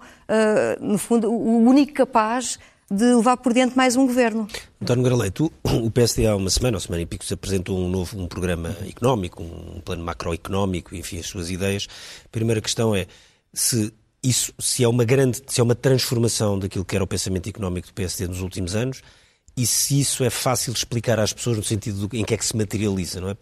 no 0.86 0.98
fundo, 0.98 1.32
o 1.32 1.60
único 1.60 1.94
capaz 1.94 2.60
de 2.90 3.04
levar 3.04 3.38
por 3.38 3.54
diante 3.54 3.76
mais 3.76 3.96
um 3.96 4.08
governo. 4.08 4.48
António 4.82 5.04
Garaleito, 5.04 5.52
o 5.64 5.92
PSD 5.92 6.26
há 6.26 6.36
uma 6.36 6.50
semana, 6.50 6.78
ou 6.78 6.82
semana 6.82 7.02
e 7.02 7.06
pico, 7.06 7.26
apresentou 7.32 7.78
um 7.78 7.90
novo 7.90 8.20
um 8.20 8.28
programa 8.28 8.76
económico, 8.88 9.44
um 9.44 9.82
plano 9.82 10.04
macroeconómico, 10.04 10.96
enfim, 10.96 11.20
as 11.20 11.26
suas 11.26 11.50
ideias. 11.50 11.88
A 12.26 12.30
primeira 12.30 12.62
questão 12.62 12.96
é 12.96 13.08
se 13.54 13.94
isso 14.24 14.54
se 14.58 14.84
é 14.84 14.88
uma 14.88 15.04
grande, 15.04 15.42
se 15.48 15.60
é 15.60 15.64
uma 15.64 15.76
transformação 15.76 16.58
daquilo 16.58 16.86
que 16.86 16.96
era 16.96 17.04
o 17.04 17.08
pensamento 17.08 17.50
económico 17.50 17.88
do 17.88 17.94
PSD 17.94 18.28
nos 18.28 18.42
últimos 18.42 18.76
anos 18.76 19.02
e 19.58 19.66
se 19.66 20.00
isso 20.00 20.24
é 20.24 20.30
fácil 20.30 20.72
de 20.72 20.78
explicar 20.78 21.20
às 21.20 21.34
pessoas 21.34 21.58
no 21.58 21.64
sentido 21.64 22.08
de 22.08 22.20
em 22.20 22.24
que 22.24 22.36
é 22.36 22.38
que 22.38 22.46
se 22.46 22.56
materializa, 22.56 23.20
não 23.20 23.30
é? 23.30 23.36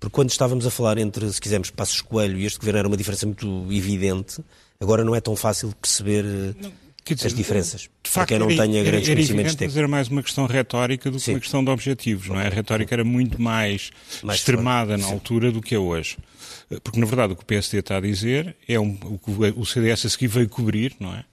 Porque 0.00 0.10
quando 0.10 0.30
estávamos 0.30 0.66
a 0.66 0.70
falar 0.70 0.98
entre, 0.98 1.32
se 1.32 1.40
quisermos, 1.40 1.70
Passos 1.70 2.00
Coelho 2.00 2.36
e 2.38 2.44
este 2.44 2.58
governo 2.58 2.80
era 2.80 2.88
uma 2.88 2.96
diferença 2.96 3.24
muito 3.24 3.66
evidente, 3.70 4.42
agora 4.80 5.04
não 5.04 5.14
é 5.14 5.20
tão 5.20 5.36
fácil 5.36 5.72
perceber 5.80 6.24
não, 6.60 6.72
dizer, 7.04 7.28
as 7.28 7.34
diferenças. 7.34 7.82
De 8.02 8.10
facto, 8.10 8.14
para 8.14 8.26
quem 8.26 8.38
não 8.40 8.50
era, 8.50 8.62
tenha 8.64 8.82
grandes 8.82 9.08
era, 9.08 9.16
conhecimentos 9.16 9.54
técnicos. 9.54 9.76
era 9.76 9.86
mais 9.86 10.08
uma 10.08 10.24
questão 10.24 10.44
retórica 10.46 11.08
do 11.08 11.18
que 11.18 11.22
Sim. 11.22 11.34
uma 11.34 11.40
questão 11.40 11.64
de 11.64 11.70
objetivos, 11.70 12.28
não 12.28 12.40
é? 12.40 12.48
A 12.48 12.50
retórica 12.50 12.92
era 12.92 13.04
muito 13.04 13.40
mais, 13.40 13.92
mais 14.24 14.40
extremada 14.40 14.98
na 14.98 15.06
altura 15.06 15.52
do 15.52 15.62
que 15.62 15.72
é 15.72 15.78
hoje. 15.78 16.18
Porque, 16.82 16.98
na 16.98 17.06
verdade, 17.06 17.32
o 17.34 17.36
que 17.36 17.42
o 17.42 17.46
PSD 17.46 17.78
está 17.78 17.98
a 17.98 18.00
dizer 18.00 18.56
é 18.68 18.80
um, 18.80 18.98
o 19.04 19.18
que 19.18 19.30
o 19.56 19.64
CDS 19.64 20.06
a 20.06 20.08
seguir 20.08 20.26
veio 20.26 20.48
cobrir, 20.48 20.96
não 20.98 21.14
é? 21.14 21.24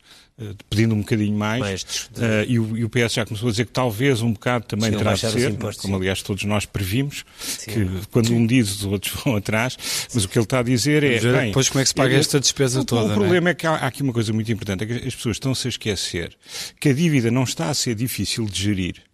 Eh, 0.41 0.53
pedindo 0.69 0.95
um 0.95 0.99
bocadinho 0.99 1.37
mais, 1.37 1.59
mais 1.59 2.09
de... 2.13 2.21
uh, 2.21 2.25
e, 2.47 2.59
o, 2.59 2.77
e, 2.77 2.83
o, 2.85 2.89
PS 2.89 3.13
já 3.13 3.25
começou 3.25 3.49
a 3.49 3.51
dizer 3.51 3.65
que 3.65 3.73
talvez 3.73 4.21
um 4.21 4.31
bocado 4.31 4.65
também 4.65 4.89
terá 4.89 5.13
de 5.13 5.19
ser, 5.19 5.51
impostos, 5.51 5.81
como 5.81 5.97
aliás 5.97 6.21
todos 6.21 6.45
nós 6.45 6.65
previmos, 6.65 7.25
sim. 7.37 7.71
que 7.71 8.07
quando 8.09 8.27
sim. 8.27 8.35
um 8.35 8.47
diz 8.47 8.71
os 8.71 8.85
outros 8.85 9.13
vão 9.21 9.35
atrás, 9.35 9.77
mas 10.13 10.23
o 10.23 10.29
que 10.29 10.37
ele 10.37 10.45
está 10.45 10.59
a 10.59 10.63
dizer 10.63 11.03
é... 11.03 11.19
Bem, 11.19 11.47
depois 11.47 11.67
como 11.67 11.81
é 11.81 11.83
que 11.83 11.89
se 11.89 11.95
paga 11.95 12.15
esta 12.15 12.39
despesa 12.39 12.79
o, 12.79 12.85
toda? 12.85 13.11
O 13.11 13.15
problema 13.15 13.49
é? 13.49 13.51
é 13.51 13.53
que 13.53 13.67
há, 13.67 13.71
há, 13.71 13.87
aqui 13.87 14.01
uma 14.01 14.13
coisa 14.13 14.31
muito 14.31 14.49
importante, 14.49 14.85
é 14.85 14.87
que 14.87 15.07
as 15.07 15.15
pessoas 15.15 15.35
estão-se 15.35 15.67
a 15.67 15.69
esquecer 15.69 16.31
que 16.79 16.87
a 16.87 16.93
dívida 16.93 17.29
não 17.29 17.43
está 17.43 17.69
a 17.69 17.73
ser 17.73 17.93
difícil 17.93 18.45
de 18.45 18.63
gerir, 18.63 19.08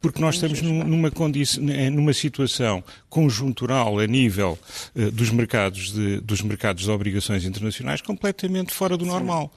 porque 0.00 0.20
nós 0.20 0.34
estamos 0.34 0.60
numa, 0.62 1.10
numa 1.90 2.12
situação 2.12 2.84
conjuntural 3.08 3.98
a 3.98 4.06
nível 4.06 4.58
uh, 4.94 5.10
dos, 5.10 5.30
mercados 5.30 5.92
de, 5.92 6.20
dos 6.20 6.42
mercados 6.42 6.84
de 6.84 6.90
obrigações 6.90 7.44
internacionais 7.44 8.00
completamente 8.02 8.74
fora 8.74 8.96
do 8.96 9.06
normal. 9.06 9.52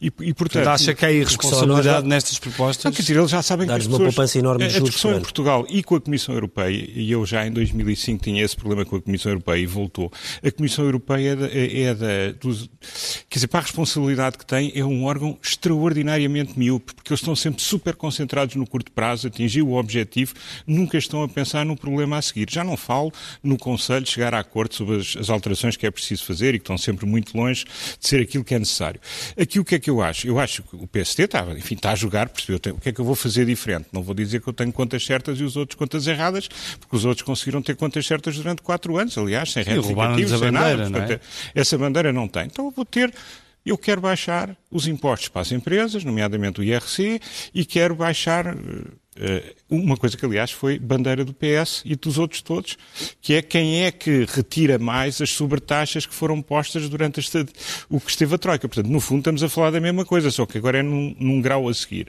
E, 0.00 0.12
e 0.20 0.34
portanto, 0.34 0.66
acha 0.66 0.94
que 0.94 1.06
há 1.06 1.12
irresponsabilidade 1.12 2.06
nestas 2.06 2.38
propostas? 2.38 2.84
Não, 2.84 2.92
quer 2.92 3.02
dizer, 3.02 3.16
eles 3.16 3.30
já 3.30 3.40
sabem 3.42 3.66
que 3.66 3.72
as 3.72 3.84
pessoas, 3.84 4.00
uma 4.00 4.06
poupança 4.08 4.38
enorme 4.38 4.64
a, 4.64 4.66
a 4.66 4.70
discussão 4.70 5.16
em 5.16 5.20
Portugal 5.20 5.64
e 5.68 5.82
com 5.82 5.94
a 5.94 6.00
Comissão 6.00 6.34
Europeia, 6.34 6.90
e 6.92 7.10
eu 7.10 7.24
já 7.24 7.46
em 7.46 7.52
2005 7.52 8.24
tinha 8.24 8.44
esse 8.44 8.56
problema 8.56 8.84
com 8.84 8.96
a 8.96 9.00
Comissão 9.00 9.30
Europeia 9.30 9.60
e 9.60 9.66
voltou, 9.66 10.12
a 10.42 10.50
Comissão 10.50 10.84
Europeia 10.84 11.30
é 11.30 11.36
da, 11.36 11.46
é, 11.46 11.80
é 11.82 11.94
da 11.94 12.32
dos, 12.40 12.68
quer 13.28 13.36
dizer, 13.36 13.46
para 13.46 13.60
a 13.60 13.62
responsabilidade 13.62 14.38
que 14.38 14.44
tem, 14.44 14.72
é 14.74 14.84
um 14.84 15.04
órgão 15.04 15.38
extraordinariamente 15.42 16.58
miúpe, 16.58 16.94
porque 16.94 17.12
eles 17.12 17.20
estão 17.20 17.36
sempre 17.36 17.62
super 17.62 17.94
concentrados 17.94 18.56
no 18.56 18.66
curto 18.66 18.90
prazo, 18.90 19.28
atingir 19.28 19.62
o 19.62 19.74
objetivo, 19.74 19.93
nunca 20.66 20.98
estão 20.98 21.22
a 21.22 21.28
pensar 21.28 21.64
no 21.64 21.76
problema 21.76 22.18
a 22.18 22.22
seguir. 22.22 22.46
Já 22.50 22.64
não 22.64 22.76
falo 22.76 23.12
no 23.42 23.56
Conselho 23.56 24.06
chegar 24.06 24.34
a 24.34 24.40
acordo 24.40 24.74
sobre 24.74 24.96
as, 24.96 25.16
as 25.16 25.30
alterações 25.30 25.76
que 25.76 25.86
é 25.86 25.90
preciso 25.90 26.24
fazer 26.24 26.54
e 26.54 26.58
que 26.58 26.64
estão 26.64 26.78
sempre 26.78 27.06
muito 27.06 27.36
longe 27.36 27.64
de 27.64 28.08
ser 28.08 28.20
aquilo 28.20 28.44
que 28.44 28.54
é 28.54 28.58
necessário. 28.58 29.00
Aqui 29.38 29.58
o 29.58 29.64
que 29.64 29.76
é 29.76 29.78
que 29.78 29.90
eu 29.90 30.02
acho? 30.02 30.26
Eu 30.26 30.38
acho 30.38 30.62
que 30.62 30.76
o 30.76 30.86
PST 30.86 31.22
está, 31.22 31.42
enfim, 31.56 31.74
está 31.74 31.92
a 31.92 31.94
jogar, 31.94 32.28
percebeu 32.28 32.56
o 32.74 32.80
que 32.80 32.88
é 32.88 32.92
que 32.92 33.00
eu 33.00 33.04
vou 33.04 33.14
fazer 33.14 33.46
diferente. 33.46 33.86
Não 33.92 34.02
vou 34.02 34.14
dizer 34.14 34.40
que 34.40 34.48
eu 34.48 34.52
tenho 34.52 34.72
contas 34.72 35.04
certas 35.04 35.38
e 35.38 35.44
os 35.44 35.56
outros 35.56 35.76
contas 35.76 36.06
erradas, 36.06 36.48
porque 36.80 36.96
os 36.96 37.04
outros 37.04 37.24
conseguiram 37.24 37.62
ter 37.62 37.76
contas 37.76 38.06
certas 38.06 38.36
durante 38.36 38.62
quatro 38.62 38.96
anos, 38.96 39.16
aliás, 39.18 39.52
sem 39.52 39.62
retificativos, 39.62 40.30
sem 40.30 40.40
bandeira, 40.40 40.88
nada. 40.88 40.90
Portanto, 40.90 41.10
é? 41.54 41.60
Essa 41.60 41.78
bandeira 41.78 42.12
não 42.12 42.28
tem. 42.28 42.44
Então 42.46 42.66
eu 42.66 42.70
vou 42.70 42.84
ter 42.84 43.12
eu 43.64 43.78
quero 43.78 44.00
baixar 44.00 44.54
os 44.70 44.86
impostos 44.86 45.28
para 45.28 45.40
as 45.40 45.50
empresas, 45.50 46.04
nomeadamente 46.04 46.60
o 46.60 46.62
IRC, 46.64 47.20
e 47.54 47.64
quero 47.64 47.94
baixar 47.94 48.54
uh, 48.54 48.92
uma 49.70 49.96
coisa 49.96 50.16
que, 50.16 50.24
aliás, 50.24 50.50
foi 50.50 50.78
bandeira 50.78 51.24
do 51.24 51.32
PS 51.32 51.82
e 51.84 51.94
dos 51.94 52.18
outros 52.18 52.42
todos, 52.42 52.76
que 53.20 53.34
é 53.34 53.42
quem 53.42 53.84
é 53.84 53.92
que 53.92 54.26
retira 54.28 54.78
mais 54.78 55.20
as 55.20 55.30
sobretaxas 55.30 56.06
que 56.06 56.14
foram 56.14 56.42
postas 56.42 56.88
durante 56.88 57.20
este, 57.20 57.46
o 57.88 58.00
que 58.00 58.10
esteve 58.10 58.34
a 58.34 58.38
Troika. 58.38 58.68
Portanto, 58.68 58.90
no 58.90 59.00
fundo, 59.00 59.20
estamos 59.20 59.42
a 59.42 59.48
falar 59.48 59.70
da 59.70 59.80
mesma 59.80 60.04
coisa, 60.04 60.30
só 60.30 60.46
que 60.46 60.58
agora 60.58 60.78
é 60.78 60.82
num, 60.82 61.14
num 61.18 61.40
grau 61.40 61.68
a 61.68 61.74
seguir. 61.74 62.08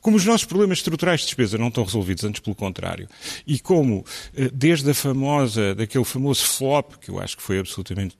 Como 0.00 0.16
os 0.16 0.24
nossos 0.24 0.44
problemas 0.44 0.78
estruturais 0.78 1.20
de 1.20 1.26
despesa 1.26 1.58
não 1.58 1.68
estão 1.68 1.84
resolvidos, 1.84 2.24
antes 2.24 2.40
pelo 2.40 2.56
contrário, 2.56 3.08
e 3.46 3.58
como, 3.58 3.98
uh, 3.98 4.04
desde 4.52 4.90
a 4.90 4.94
famosa, 4.94 5.74
daquele 5.74 6.04
famoso 6.04 6.44
flop, 6.44 6.94
que 7.00 7.10
eu 7.10 7.18
acho 7.18 7.36
que 7.36 7.42
foi 7.42 7.58
absolutamente 7.58 8.16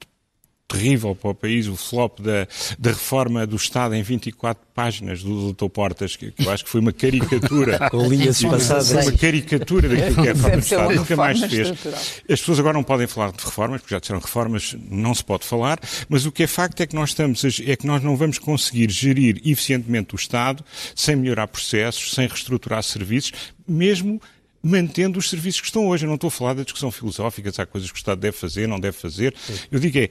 terrível 0.74 1.14
para 1.14 1.30
o 1.30 1.34
país, 1.34 1.66
o 1.66 1.76
flop 1.76 2.20
da, 2.20 2.46
da 2.78 2.90
reforma 2.90 3.46
do 3.46 3.56
Estado 3.56 3.94
em 3.94 4.02
24 4.02 4.62
páginas 4.74 5.22
do 5.22 5.52
Dr. 5.52 5.68
Portas, 5.68 6.16
que, 6.16 6.32
que 6.32 6.44
eu 6.44 6.50
acho 6.50 6.64
que 6.64 6.70
foi 6.70 6.80
uma 6.80 6.92
caricatura. 6.92 7.88
Com 7.90 8.08
linhas 8.08 8.42
passadas. 8.42 8.90
Uma 8.90 9.12
caricatura 9.12 9.88
daquilo 9.88 10.22
que 10.22 10.28
é 10.28 10.30
a 10.30 10.34
reforma 10.34 10.56
do 10.56 10.62
Estado. 10.62 10.94
Nunca 10.94 11.16
mais 11.16 11.40
fez. 11.40 11.70
As 11.70 12.40
pessoas 12.40 12.58
agora 12.58 12.74
não 12.74 12.82
podem 12.82 13.06
falar 13.06 13.32
de 13.32 13.44
reformas, 13.44 13.80
porque 13.80 13.94
já 13.94 14.00
disseram 14.00 14.20
reformas, 14.20 14.76
não 14.90 15.14
se 15.14 15.24
pode 15.24 15.44
falar, 15.44 15.78
mas 16.08 16.26
o 16.26 16.32
que 16.32 16.42
é 16.42 16.46
facto 16.46 16.80
é 16.80 16.86
que 16.86 16.94
nós 16.94 17.10
estamos, 17.10 17.44
é 17.64 17.76
que 17.76 17.86
nós 17.86 18.02
não 18.02 18.16
vamos 18.16 18.38
conseguir 18.38 18.90
gerir 18.90 19.40
eficientemente 19.44 20.14
o 20.14 20.16
Estado 20.16 20.64
sem 20.94 21.14
melhorar 21.16 21.46
processos, 21.46 22.12
sem 22.12 22.26
reestruturar 22.26 22.82
serviços, 22.82 23.32
mesmo 23.66 24.20
mantendo 24.64 25.18
os 25.18 25.28
serviços 25.28 25.60
que 25.60 25.66
estão 25.66 25.86
hoje. 25.86 26.04
Eu 26.04 26.08
não 26.08 26.14
estou 26.14 26.28
a 26.28 26.30
falar 26.30 26.54
da 26.54 26.62
discussão 26.62 26.90
filosófica, 26.90 27.52
se 27.52 27.60
há 27.60 27.66
coisas 27.66 27.90
que 27.90 27.96
o 27.96 27.98
Estado 27.98 28.18
deve 28.18 28.36
fazer, 28.36 28.66
não 28.66 28.80
deve 28.80 28.96
fazer. 28.96 29.34
Sim. 29.36 29.54
Eu 29.70 29.78
digo 29.78 29.98
é, 29.98 30.08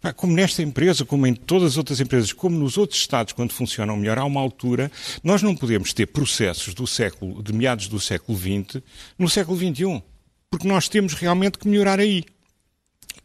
pá, 0.00 0.12
como 0.12 0.32
nesta 0.32 0.62
empresa, 0.62 1.04
como 1.04 1.26
em 1.26 1.34
todas 1.34 1.72
as 1.72 1.76
outras 1.76 2.00
empresas, 2.00 2.32
como 2.32 2.56
nos 2.56 2.78
outros 2.78 3.00
Estados, 3.00 3.32
quando 3.32 3.52
funcionam 3.52 3.96
melhor, 3.96 4.18
há 4.18 4.24
uma 4.24 4.40
altura, 4.40 4.90
nós 5.24 5.42
não 5.42 5.56
podemos 5.56 5.92
ter 5.92 6.06
processos 6.06 6.72
do 6.72 6.86
século, 6.86 7.42
de 7.42 7.52
meados 7.52 7.88
do 7.88 7.98
século 7.98 8.38
XX, 8.38 8.82
no 9.18 9.28
século 9.28 9.58
XXI. 9.58 10.02
Porque 10.48 10.68
nós 10.68 10.88
temos 10.88 11.12
realmente 11.14 11.58
que 11.58 11.68
melhorar 11.68 11.98
aí. 11.98 12.24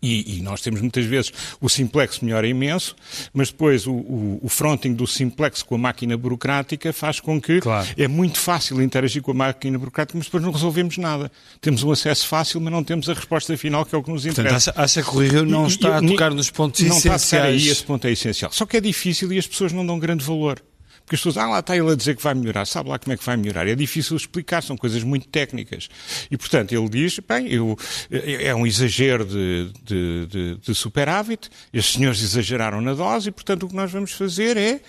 E, 0.02 0.38
e, 0.38 0.42
nós 0.42 0.62
temos 0.62 0.82
muitas 0.82 1.06
vezes 1.06 1.32
o 1.62 1.70
simplex 1.70 2.22
melhora 2.22 2.48
imenso, 2.48 2.96
mas 3.32 3.52
depois 3.52 3.86
o, 3.86 3.94
o, 3.94 4.40
o, 4.42 4.50
fronting 4.50 4.94
do 4.94 5.06
simplex 5.06 5.62
com 5.62 5.76
a 5.76 5.78
máquina 5.78 6.18
burocrática 6.18 6.92
faz 6.92 7.20
com 7.20 7.40
que 7.40 7.62
claro. 7.62 7.88
é 7.96 8.08
muito 8.08 8.40
fácil 8.40 8.82
interagir 8.82 9.22
com 9.22 9.30
a 9.30 9.36
máquina 9.36 9.78
burocrática, 9.78 10.18
mas 10.18 10.26
depois 10.26 10.44
não 10.44 10.52
resolvemos 10.52 10.98
nada. 10.98 11.32
Temos 11.60 11.84
um 11.84 11.92
acesso 11.92 12.28
fácil, 12.28 12.60
mas 12.60 12.74
não 12.74 12.84
temos 12.84 13.10
a 13.10 13.14
resposta 13.14 13.56
final, 13.56 13.86
que 13.86 13.94
é 13.94 13.98
o 13.98 14.02
que 14.02 14.10
nos 14.10 14.26
interessa. 14.26 14.72
Portanto, 14.72 14.84
acha, 14.86 15.00
acha 15.00 15.10
que 15.12 15.16
o 15.16 15.20
Rio 15.20 15.46
não 15.46 15.66
e, 15.66 15.68
está 15.68 15.98
a 16.00 16.02
tocar 16.02 16.32
nos 16.32 16.50
pontos 16.50 16.82
não 16.82 16.98
essenciais? 16.98 17.06
Não 17.06 17.16
está 17.16 17.38
a 17.38 17.40
tocar 17.40 17.50
aí, 17.50 17.68
esse 17.68 17.84
ponto 17.84 18.08
é 18.08 18.12
essencial. 18.12 18.52
Só 18.52 18.66
que 18.66 18.78
é 18.78 18.82
difícil 18.82 19.32
e 19.32 19.38
as 19.38 19.46
pessoas 19.46 19.72
não 19.72 19.86
dão 19.86 20.00
grande 20.00 20.26
valor. 20.26 20.60
Porque 21.06 21.16
as 21.16 21.22
pessoas, 21.22 21.38
ah, 21.38 21.48
lá 21.48 21.60
está 21.60 21.76
ele 21.76 21.92
a 21.92 21.96
dizer 21.96 22.16
que 22.16 22.24
vai 22.24 22.34
melhorar, 22.34 22.66
sabe 22.66 22.90
lá 22.90 22.98
como 22.98 23.14
é 23.14 23.18
que 23.18 23.26
vai 23.26 23.36
melhorar. 23.36 23.68
É 23.68 23.76
difícil 23.76 24.16
explicar, 24.16 24.62
são 24.64 24.78
coisas 24.78 25.04
muito 25.04 25.28
técnicas. 25.28 25.90
E, 26.30 26.38
portanto, 26.38 26.72
ele 26.74 26.88
diz, 26.90 27.20
bem, 27.20 27.48
eu, 27.52 27.78
é, 28.10 28.48
é 28.48 28.56
um 28.56 28.66
exagero 28.66 29.26
de, 29.26 29.72
de, 29.84 30.26
de, 30.28 30.58
de 30.58 30.76
superávit, 30.76 31.50
estes 31.74 31.96
senhores 31.96 32.22
exageraram 32.22 32.82
na 32.82 32.94
dose 32.94 33.30
e, 33.30 33.32
portanto, 33.32 33.64
o 33.64 33.70
que 33.70 33.76
nós 33.76 33.92
vamos 33.92 34.12
fazer 34.12 34.58
é, 34.58 34.80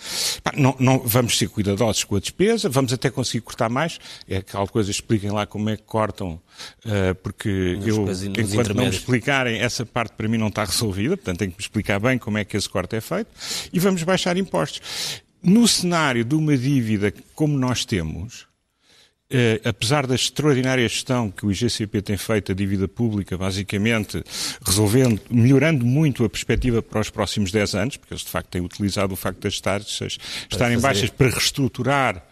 pá, 0.42 0.52
não, 0.56 0.76
não, 0.78 0.98
vamos 0.98 1.36
ser 1.36 1.48
cuidadosos 1.48 2.04
com 2.04 2.16
a 2.16 2.20
despesa, 2.20 2.68
vamos 2.68 2.92
até 2.92 3.10
conseguir 3.10 3.40
cortar 3.40 3.68
mais. 3.68 3.98
É 4.28 4.38
aquela 4.38 4.66
coisa, 4.66 4.90
expliquem 4.90 5.30
lá 5.30 5.46
como 5.46 5.70
é 5.70 5.76
que 5.76 5.82
cortam, 5.82 6.40
uh, 6.84 7.14
porque 7.22 7.76
nos 7.78 8.22
eu, 8.22 8.32
enquanto 8.38 8.74
não 8.74 8.84
me 8.84 8.90
explicarem, 8.90 9.60
essa 9.60 9.84
parte 9.84 10.14
para 10.16 10.28
mim 10.28 10.38
não 10.38 10.48
está 10.48 10.64
resolvida, 10.64 11.16
portanto, 11.16 11.38
tenho 11.38 11.50
que 11.50 11.58
me 11.58 11.62
explicar 11.62 11.98
bem 11.98 12.18
como 12.18 12.38
é 12.38 12.44
que 12.44 12.56
esse 12.56 12.68
corte 12.68 12.96
é 12.96 13.00
feito, 13.00 13.30
e 13.72 13.78
vamos 13.78 14.02
baixar 14.02 14.36
impostos 14.36 14.80
no 15.42 15.66
cenário 15.66 16.24
de 16.24 16.34
uma 16.34 16.56
dívida 16.56 17.12
como 17.34 17.58
nós 17.58 17.84
temos, 17.84 18.46
eh, 19.30 19.60
apesar 19.64 20.06
da 20.06 20.14
extraordinária 20.14 20.86
gestão 20.86 21.30
que 21.30 21.46
o 21.46 21.50
IGCP 21.50 22.02
tem 22.02 22.16
feito, 22.16 22.52
a 22.52 22.54
dívida 22.54 22.86
pública, 22.86 23.36
basicamente 23.36 24.22
resolvendo, 24.64 25.20
melhorando 25.30 25.86
muito 25.86 26.24
a 26.24 26.28
perspectiva 26.28 26.82
para 26.82 27.00
os 27.00 27.08
próximos 27.08 27.50
10 27.50 27.74
anos, 27.74 27.96
porque 27.96 28.12
eles 28.12 28.22
de 28.22 28.30
facto 28.30 28.48
têm 28.48 28.60
utilizado 28.60 29.14
o 29.14 29.16
facto 29.16 29.40
das 29.40 29.58
taxas 29.58 30.18
estarem 30.50 30.78
baixas 30.78 31.08
para 31.08 31.30
reestruturar 31.30 32.22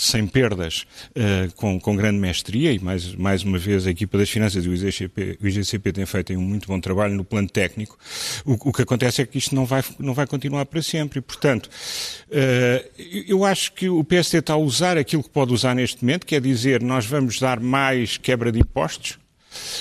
sem 0.00 0.28
perdas, 0.28 0.86
uh, 1.10 1.52
com, 1.56 1.80
com 1.80 1.96
grande 1.96 2.20
mestria, 2.20 2.70
e 2.72 2.78
mais, 2.78 3.16
mais 3.16 3.42
uma 3.42 3.58
vez 3.58 3.84
a 3.84 3.90
equipa 3.90 4.16
das 4.16 4.30
finanças 4.30 4.64
e 4.64 4.68
o 4.68 4.72
IGCP, 4.72 5.38
o 5.42 5.48
IGCP 5.48 5.90
tem 5.90 6.06
feito 6.06 6.32
um 6.34 6.40
muito 6.40 6.68
bom 6.68 6.78
trabalho 6.78 7.16
no 7.16 7.24
plano 7.24 7.48
técnico. 7.48 7.98
O, 8.44 8.68
o, 8.68 8.72
que 8.72 8.82
acontece 8.82 9.22
é 9.22 9.26
que 9.26 9.36
isto 9.38 9.56
não 9.56 9.66
vai, 9.66 9.82
não 9.98 10.14
vai 10.14 10.24
continuar 10.24 10.66
para 10.66 10.80
sempre. 10.82 11.18
E, 11.18 11.20
portanto, 11.20 11.66
uh, 11.66 13.02
eu 13.26 13.44
acho 13.44 13.72
que 13.72 13.88
o 13.88 14.04
PST 14.04 14.36
está 14.36 14.52
a 14.52 14.56
usar 14.56 14.96
aquilo 14.96 15.24
que 15.24 15.30
pode 15.30 15.52
usar 15.52 15.74
neste 15.74 16.04
momento, 16.04 16.24
que 16.24 16.36
é 16.36 16.40
dizer 16.40 16.80
nós 16.80 17.04
vamos 17.04 17.40
dar 17.40 17.58
mais 17.58 18.16
quebra 18.16 18.52
de 18.52 18.60
impostos. 18.60 19.18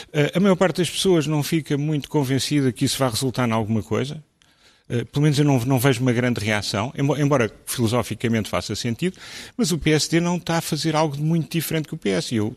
Uh, 0.08 0.34
a 0.34 0.40
maior 0.40 0.56
parte 0.56 0.78
das 0.78 0.90
pessoas 0.90 1.28
não 1.28 1.44
fica 1.44 1.78
muito 1.78 2.10
convencida 2.10 2.72
que 2.72 2.86
isso 2.86 2.98
vai 2.98 3.12
resultar 3.12 3.48
em 3.48 3.52
alguma 3.52 3.84
coisa. 3.84 4.24
Eh, 4.90 5.04
pelo 5.06 5.24
menos 5.24 5.38
eu 5.38 5.46
não, 5.46 5.60
não, 5.66 5.80
vejo 5.80 6.02
uma 6.02 6.14
grande 6.14 6.40
reação, 6.40 6.94
embora 6.96 7.52
filosoficamente 7.66 8.50
faça 8.50 8.76
sentido, 8.76 9.18
mas 9.58 9.72
o 9.72 9.78
PSD 9.78 10.20
não 10.20 10.38
está 10.38 10.58
a 10.58 10.62
fazer 10.62 10.96
algo 10.96 11.18
muito 11.18 11.52
diferente 11.52 11.88
que 11.88 11.96
o 11.96 11.98
PS. 11.98 12.32
E 12.32 12.36
eu, 12.36 12.56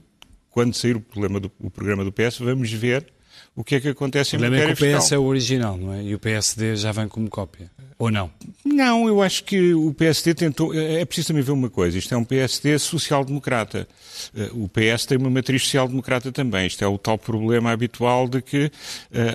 quando 0.51 0.75
sair 0.75 0.97
o, 0.97 1.01
do, 1.41 1.51
o 1.59 1.71
programa 1.71 2.05
do 2.05 2.13
PS, 2.13 2.39
vamos 2.39 2.71
ver 2.73 3.07
o 3.55 3.65
que 3.65 3.75
é 3.75 3.81
que 3.81 3.89
acontece 3.89 4.37
em 4.37 4.39
matéria 4.39 4.75
fiscal. 4.75 4.89
O 4.89 4.91
é 4.91 4.93
que 4.93 4.99
o 4.99 5.01
PS 5.01 5.13
é 5.13 5.19
o 5.19 5.25
original, 5.25 5.77
não 5.77 5.93
é? 5.93 6.03
E 6.03 6.15
o 6.15 6.19
PSD 6.19 6.77
já 6.77 6.93
vem 6.93 7.09
como 7.09 7.29
cópia. 7.29 7.71
Ou 8.01 8.11
não? 8.11 8.31
Não, 8.65 9.07
eu 9.07 9.21
acho 9.21 9.45
que 9.45 9.75
o 9.75 9.93
PSD 9.93 10.33
tentou. 10.33 10.73
É, 10.73 11.03
é 11.03 11.05
preciso 11.05 11.29
também 11.29 11.43
ver 11.43 11.53
uma 11.53 11.69
coisa. 11.69 11.99
Isto 11.99 12.15
é 12.15 12.17
um 12.17 12.25
PSD 12.25 12.79
social-democrata. 12.79 13.87
Eh, 14.35 14.51
o 14.55 14.71
PS 14.71 15.05
tem 15.05 15.19
uma 15.19 15.29
matriz 15.29 15.65
social-democrata 15.65 16.33
também. 16.33 16.67
Isto 16.67 16.83
é 16.83 16.89
o 16.89 16.97
tal 16.97 17.19
problema 17.19 17.71
habitual 17.73 18.27
de 18.27 18.41
que 18.41 18.65
uh, 18.65 18.71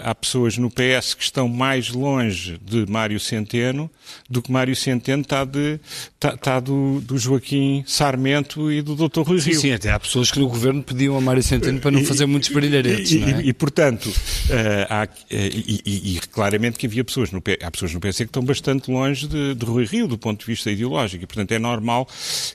há 0.03 0.15
pessoas 0.15 0.57
no 0.57 0.71
PS 0.71 1.13
que 1.13 1.21
estão 1.21 1.47
mais 1.47 1.89
longe 1.89 2.59
de 2.59 2.89
Mário 2.89 3.19
Centeno 3.19 3.87
do 4.27 4.41
que 4.41 4.51
Mário 4.51 4.75
Centeno 4.75 5.21
está, 5.21 5.45
de, 5.45 5.79
está, 6.15 6.33
está 6.33 6.59
do, 6.59 7.01
do, 7.01 7.19
Joaquim 7.19 7.83
Sarmento 7.85 8.71
e 8.71 8.81
do 8.81 8.95
Dr. 8.95 9.21
Rui 9.21 9.39
Rio. 9.39 9.53
Sim, 9.53 9.61
sim, 9.61 9.71
até 9.73 9.91
há 9.91 9.99
pessoas 9.99 10.31
que 10.31 10.39
no 10.39 10.47
governo 10.47 10.81
pediam 10.81 11.15
a 11.15 11.21
Mário 11.21 11.43
Centeno 11.43 11.79
para 11.79 11.91
não 11.91 12.03
fazer 12.03 12.25
muitos 12.25 12.49
brilharetes. 12.49 13.11
E, 13.11 13.23
é? 13.23 13.41
e, 13.41 13.49
e, 13.49 13.53
portanto, 13.53 14.04
uh, 14.09 14.87
há, 14.89 15.03
uh, 15.03 15.07
e, 15.29 16.15
e, 16.15 16.19
claramente 16.31 16.77
que 16.77 16.85
havia 16.85 17.03
pessoas 17.03 17.31
no, 17.31 17.41
há 17.61 17.71
pessoas 17.71 17.93
no 17.93 17.99
PS 17.99 18.17
que 18.17 18.23
estão 18.23 18.43
bastante 18.43 18.91
longe 18.91 19.27
de, 19.27 19.55
de 19.55 19.65
Rui 19.65 19.85
Rio 19.85 20.07
do 20.07 20.17
ponto 20.17 20.39
de 20.39 20.45
vista 20.45 20.71
ideológico 20.71 21.23
e, 21.23 21.27
portanto, 21.27 21.51
é 21.51 21.59
normal 21.59 22.07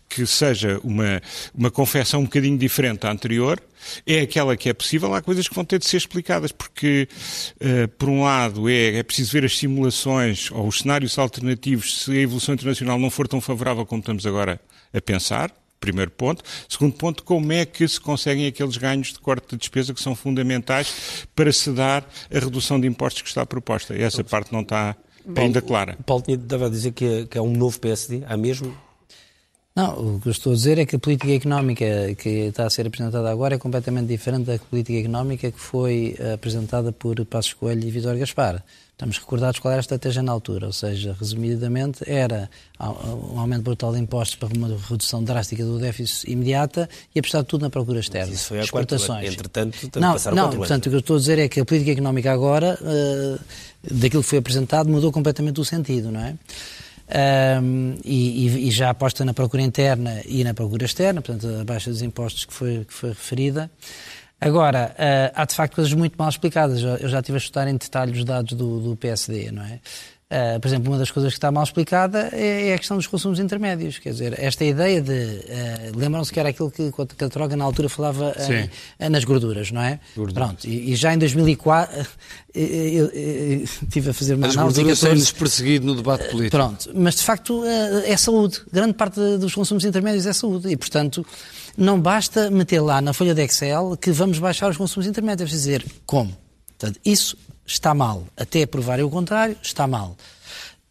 que 0.08 0.26
seja 0.26 0.80
uma, 0.82 1.22
uma 1.54 1.70
confecção 1.70 2.20
um 2.20 2.24
bocadinho 2.24 2.58
diferente 2.58 3.00
da 3.00 3.10
anterior, 3.10 3.60
é 4.06 4.20
aquela 4.20 4.56
que 4.56 4.68
é 4.68 4.74
possível, 4.74 5.14
há 5.14 5.22
coisas 5.22 5.48
que 5.48 5.54
vão 5.54 5.64
ter 5.64 5.78
de 5.78 5.86
ser 5.86 5.96
explicadas, 5.96 6.52
porque, 6.52 7.08
uh, 7.56 7.88
por 7.96 8.08
um 8.08 8.22
lado, 8.22 8.68
é, 8.68 8.98
é 8.98 9.02
preciso 9.02 9.32
ver 9.32 9.44
as 9.44 9.56
simulações 9.56 10.50
ou 10.50 10.66
os 10.66 10.78
cenários 10.78 11.18
alternativos 11.18 12.04
se 12.04 12.10
a 12.12 12.20
evolução 12.20 12.54
internacional 12.54 12.98
não 12.98 13.10
for 13.10 13.26
tão 13.26 13.40
favorável 13.40 13.86
como 13.86 14.00
estamos 14.00 14.26
agora 14.26 14.60
a 14.92 15.00
pensar. 15.00 15.59
Primeiro 15.80 16.10
ponto. 16.10 16.44
Segundo 16.68 16.94
ponto, 16.94 17.24
como 17.24 17.52
é 17.52 17.64
que 17.64 17.88
se 17.88 17.98
conseguem 17.98 18.46
aqueles 18.46 18.76
ganhos 18.76 19.14
de 19.14 19.18
corte 19.18 19.48
de 19.50 19.56
despesa 19.56 19.94
que 19.94 20.00
são 20.00 20.14
fundamentais 20.14 21.26
para 21.34 21.50
se 21.50 21.70
dar 21.70 22.06
a 22.30 22.38
redução 22.38 22.78
de 22.78 22.86
impostos 22.86 23.22
que 23.22 23.28
está 23.28 23.46
proposta. 23.46 23.96
Essa 23.96 24.22
parte 24.22 24.52
não 24.52 24.60
está 24.60 24.94
Paulo, 25.24 25.40
ainda 25.40 25.62
clara. 25.62 25.96
Paulo 26.04 26.22
estava 26.28 26.66
a 26.66 26.68
dizer 26.68 26.92
que 26.92 27.04
é, 27.04 27.26
que 27.26 27.38
é 27.38 27.40
um 27.40 27.52
novo 27.52 27.80
PSD, 27.80 28.22
há 28.26 28.36
mesmo? 28.36 28.76
Não, 29.80 30.16
o 30.16 30.20
que 30.20 30.28
eu 30.28 30.32
estou 30.32 30.52
a 30.52 30.54
dizer 30.54 30.76
é 30.76 30.84
que 30.84 30.96
a 30.96 30.98
política 30.98 31.32
económica 31.32 32.14
que 32.18 32.28
está 32.28 32.66
a 32.66 32.70
ser 32.70 32.86
apresentada 32.86 33.30
agora 33.30 33.54
é 33.54 33.58
completamente 33.58 34.08
diferente 34.08 34.44
da 34.44 34.58
política 34.58 34.98
económica 34.98 35.50
que 35.50 35.58
foi 35.58 36.14
apresentada 36.34 36.92
por 36.92 37.24
Passos 37.24 37.54
Coelho 37.54 37.82
e 37.88 37.90
Vitor 37.90 38.14
Gaspar. 38.18 38.62
Estamos 38.92 39.16
recordados 39.16 39.58
qual 39.58 39.72
era 39.72 39.78
a 39.78 39.80
estratégia 39.80 40.22
na 40.22 40.30
altura, 40.30 40.66
ou 40.66 40.74
seja, 40.74 41.16
resumidamente, 41.18 42.04
era 42.06 42.50
um 42.78 43.40
aumento 43.40 43.62
brutal 43.62 43.94
de 43.94 43.98
impostos 43.98 44.36
para 44.36 44.54
uma 44.54 44.68
redução 44.68 45.24
drástica 45.24 45.64
do 45.64 45.78
déficit 45.78 46.30
imediata 46.30 46.86
e 47.14 47.18
apostar 47.18 47.42
tudo 47.44 47.62
na 47.62 47.70
procura 47.70 48.00
externa. 48.00 48.26
Mas 48.26 48.40
isso 48.40 48.48
foi 48.48 48.58
exportações. 48.58 49.32
Entretanto, 49.32 49.78
não, 49.98 50.16
não 50.34 50.50
portanto, 50.50 50.84
o 50.84 50.90
que 50.90 50.96
eu 50.96 51.00
estou 51.00 51.16
a 51.16 51.18
dizer 51.18 51.38
é 51.38 51.48
que 51.48 51.60
a 51.60 51.64
política 51.64 51.92
económica 51.92 52.30
agora, 52.30 52.78
uh, 52.82 53.40
daquilo 53.90 54.22
que 54.22 54.28
foi 54.28 54.38
apresentado, 54.40 54.90
mudou 54.90 55.10
completamente 55.10 55.58
o 55.58 55.64
sentido, 55.64 56.12
não 56.12 56.20
é? 56.20 56.34
Um, 57.12 57.96
e, 58.04 58.68
e, 58.68 58.70
já 58.70 58.90
aposta 58.90 59.24
na 59.24 59.34
procura 59.34 59.62
interna 59.62 60.22
e 60.24 60.44
na 60.44 60.54
procura 60.54 60.84
externa, 60.84 61.20
portanto, 61.20 61.60
a 61.60 61.64
baixa 61.64 61.90
dos 61.90 62.02
impostos 62.02 62.44
que 62.44 62.52
foi, 62.52 62.84
que 62.84 62.92
foi 62.94 63.08
referida. 63.08 63.68
Agora, 64.40 64.94
uh, 64.94 65.32
há 65.34 65.44
de 65.44 65.54
facto 65.54 65.74
coisas 65.74 65.92
muito 65.92 66.14
mal 66.16 66.28
explicadas. 66.28 66.82
Eu 66.82 67.08
já 67.08 67.18
estive 67.18 67.36
a 67.36 67.38
estudar 67.38 67.68
em 67.68 67.76
detalhe 67.76 68.12
os 68.12 68.24
dados 68.24 68.52
do, 68.52 68.80
do 68.80 68.96
PSD, 68.96 69.50
não 69.50 69.64
é? 69.64 69.80
Uh, 70.30 70.60
por 70.60 70.68
exemplo, 70.68 70.92
uma 70.92 70.96
das 70.96 71.10
coisas 71.10 71.32
que 71.32 71.38
está 71.38 71.50
mal 71.50 71.64
explicada 71.64 72.30
é, 72.32 72.68
é, 72.68 72.74
a 72.74 72.78
questão 72.78 72.96
dos 72.96 73.08
consumos 73.08 73.40
intermédios. 73.40 73.98
Quer 73.98 74.10
dizer, 74.10 74.38
esta 74.38 74.64
ideia 74.64 75.02
de. 75.02 75.10
Uh, 75.10 75.98
Lembram-se 75.98 76.32
que 76.32 76.38
era 76.38 76.50
aquilo 76.50 76.70
que, 76.70 76.92
que 76.92 77.24
a 77.24 77.28
Troga 77.28 77.56
na 77.56 77.64
altura 77.64 77.88
falava 77.88 78.32
uh, 78.32 79.10
nas 79.10 79.24
gorduras, 79.24 79.72
não 79.72 79.82
é? 79.82 79.98
Gorduras. 80.14 80.34
Pronto, 80.34 80.68
e, 80.68 80.92
e, 80.92 80.94
já 80.94 81.12
em 81.12 81.18
2004 81.18 82.06
eu, 82.54 82.64
eu, 82.64 83.06
eu, 83.06 83.64
estive 83.64 84.10
a 84.10 84.14
fazer 84.14 84.34
uma 84.34 84.46
As 84.46 84.56
análise. 84.56 84.80
As 84.80 84.86
gorduras 84.86 85.00
têm-nos 85.00 85.32
perseguido 85.32 85.86
no 85.86 85.96
debate 85.96 86.28
político. 86.28 86.56
Pronto, 86.56 86.90
mas 86.94 87.16
de 87.16 87.22
facto 87.24 87.64
é 87.66 88.16
saúde. 88.16 88.60
Grande 88.72 88.94
parte 88.94 89.18
dos 89.36 89.52
consumos 89.52 89.84
intermédios 89.84 90.26
é 90.26 90.32
saúde. 90.32 90.68
E, 90.68 90.76
portanto, 90.76 91.26
não 91.76 92.00
basta 92.00 92.48
meter 92.52 92.80
lá 92.80 93.00
na 93.00 93.12
folha 93.12 93.34
de 93.34 93.42
Excel 93.42 93.96
que 94.00 94.12
vamos 94.12 94.38
baixar 94.38 94.70
os 94.70 94.76
consumos 94.76 95.08
intermédios. 95.08 95.50
É 95.50 95.52
dizer 95.52 95.84
como. 96.06 96.36
Portanto, 96.78 97.00
isso 97.04 97.36
está 97.70 97.94
mal. 97.94 98.26
Até 98.36 98.66
provarem 98.66 99.04
o 99.04 99.10
contrário, 99.10 99.56
está 99.62 99.86
mal. 99.86 100.16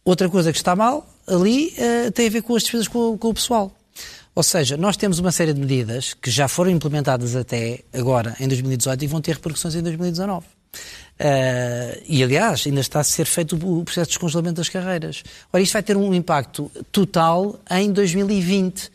Outra 0.04 0.28
coisa 0.28 0.50
que 0.50 0.58
está 0.58 0.74
mal 0.74 1.06
ali 1.26 1.74
uh, 1.78 2.10
tem 2.10 2.26
a 2.26 2.30
ver 2.30 2.42
com 2.42 2.56
as 2.56 2.62
despesas 2.62 2.88
com, 2.88 3.16
com, 3.16 3.28
o 3.28 3.34
pessoal. 3.34 3.70
Ou 4.34 4.42
seja, 4.42 4.76
nós 4.76 4.96
temos 4.96 5.18
uma 5.18 5.30
série 5.30 5.52
de 5.52 5.60
medidas 5.60 6.14
que 6.14 6.30
já 6.30 6.48
foram 6.48 6.70
implementadas 6.70 7.36
até 7.36 7.80
agora, 7.92 8.34
em 8.40 8.48
2018, 8.48 9.04
e 9.04 9.06
vão 9.06 9.20
ter 9.20 9.34
repercussões 9.34 9.74
em 9.74 9.82
2019. 9.82 10.46
Uh, 10.46 10.48
eh, 11.18 12.02
e, 12.08 12.22
aliás, 12.22 12.64
ainda 12.66 12.80
está 12.80 13.00
a 13.00 13.04
ser 13.04 13.26
feito 13.26 13.56
o 13.56 13.84
processo 13.84 14.06
de 14.06 14.12
descongelamento 14.12 14.56
das 14.56 14.68
carreiras. 14.68 15.22
Ora, 15.52 15.62
isto 15.62 15.72
vai 15.72 15.82
ter 15.82 15.96
um 15.96 16.14
impacto 16.14 16.70
total 16.90 17.60
em 17.70 17.92
2020 17.92 18.90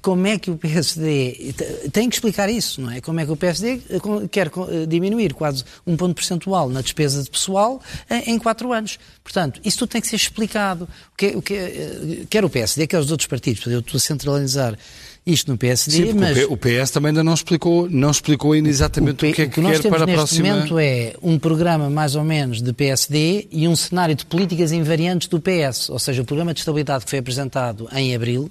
como 0.00 0.26
é 0.26 0.38
que 0.38 0.50
o 0.50 0.56
PSD 0.56 1.54
tem 1.92 2.08
que 2.08 2.16
explicar 2.16 2.48
isso, 2.48 2.80
não 2.80 2.90
é? 2.90 3.00
Como 3.00 3.20
é 3.20 3.26
que 3.26 3.32
o 3.32 3.36
PSD 3.36 3.80
eh, 3.90 4.28
quer 4.30 4.46
eh, 4.46 4.86
diminuir 4.86 5.34
quase 5.34 5.64
um 5.86 5.96
ponto 5.96 6.14
percentual 6.14 6.68
na 6.68 6.80
despesa 6.80 7.22
de 7.22 7.30
pessoal 7.30 7.82
em 8.26 8.38
quatro 8.38 8.72
anos. 8.72 8.98
Portanto, 9.22 9.60
isso 9.64 9.78
tudo 9.78 9.90
tem 9.90 10.00
que 10.00 10.06
ser 10.06 10.16
explicado. 10.16 10.88
O 11.12 11.16
que, 11.16 11.26
o 11.36 11.42
que, 11.42 11.54
eh, 11.54 12.26
quer 12.28 12.44
o 12.44 12.50
PSD, 12.50 12.86
quer 12.86 12.98
os 12.98 13.10
outros 13.10 13.26
partidos. 13.26 13.66
Eu 13.66 13.80
estou 13.80 13.98
a 13.98 14.00
centralizar 14.00 14.78
isto 15.26 15.50
no 15.50 15.58
PSD, 15.58 16.06
Sim, 16.06 16.12
mas... 16.14 16.38
o 16.44 16.56
PS 16.56 16.90
também 16.90 17.10
ainda 17.10 17.22
não 17.22 17.34
explicou, 17.34 17.88
não 17.90 18.10
explicou 18.10 18.52
ainda 18.52 18.68
exatamente 18.68 19.24
o, 19.24 19.30
o 19.30 19.32
que 19.32 19.42
é 19.42 19.46
que, 19.46 19.60
que 19.60 19.60
quer 19.60 19.82
para 19.88 20.04
a 20.04 20.06
próxima... 20.06 20.06
O 20.06 20.06
que 20.06 20.16
nós 20.16 20.30
temos 20.30 20.30
neste 20.30 20.42
momento 20.42 20.78
é 20.78 21.14
um 21.22 21.38
programa 21.38 21.90
mais 21.90 22.14
ou 22.16 22.24
menos 22.24 22.62
de 22.62 22.72
PSD 22.72 23.48
e 23.50 23.68
um 23.68 23.76
cenário 23.76 24.14
de 24.14 24.24
políticas 24.24 24.72
invariantes 24.72 25.28
do 25.28 25.40
PS, 25.40 25.90
ou 25.90 25.98
seja, 25.98 26.22
o 26.22 26.24
programa 26.24 26.54
de 26.54 26.60
estabilidade 26.60 27.04
que 27.04 27.10
foi 27.10 27.18
apresentado 27.18 27.88
em 27.94 28.14
abril 28.14 28.50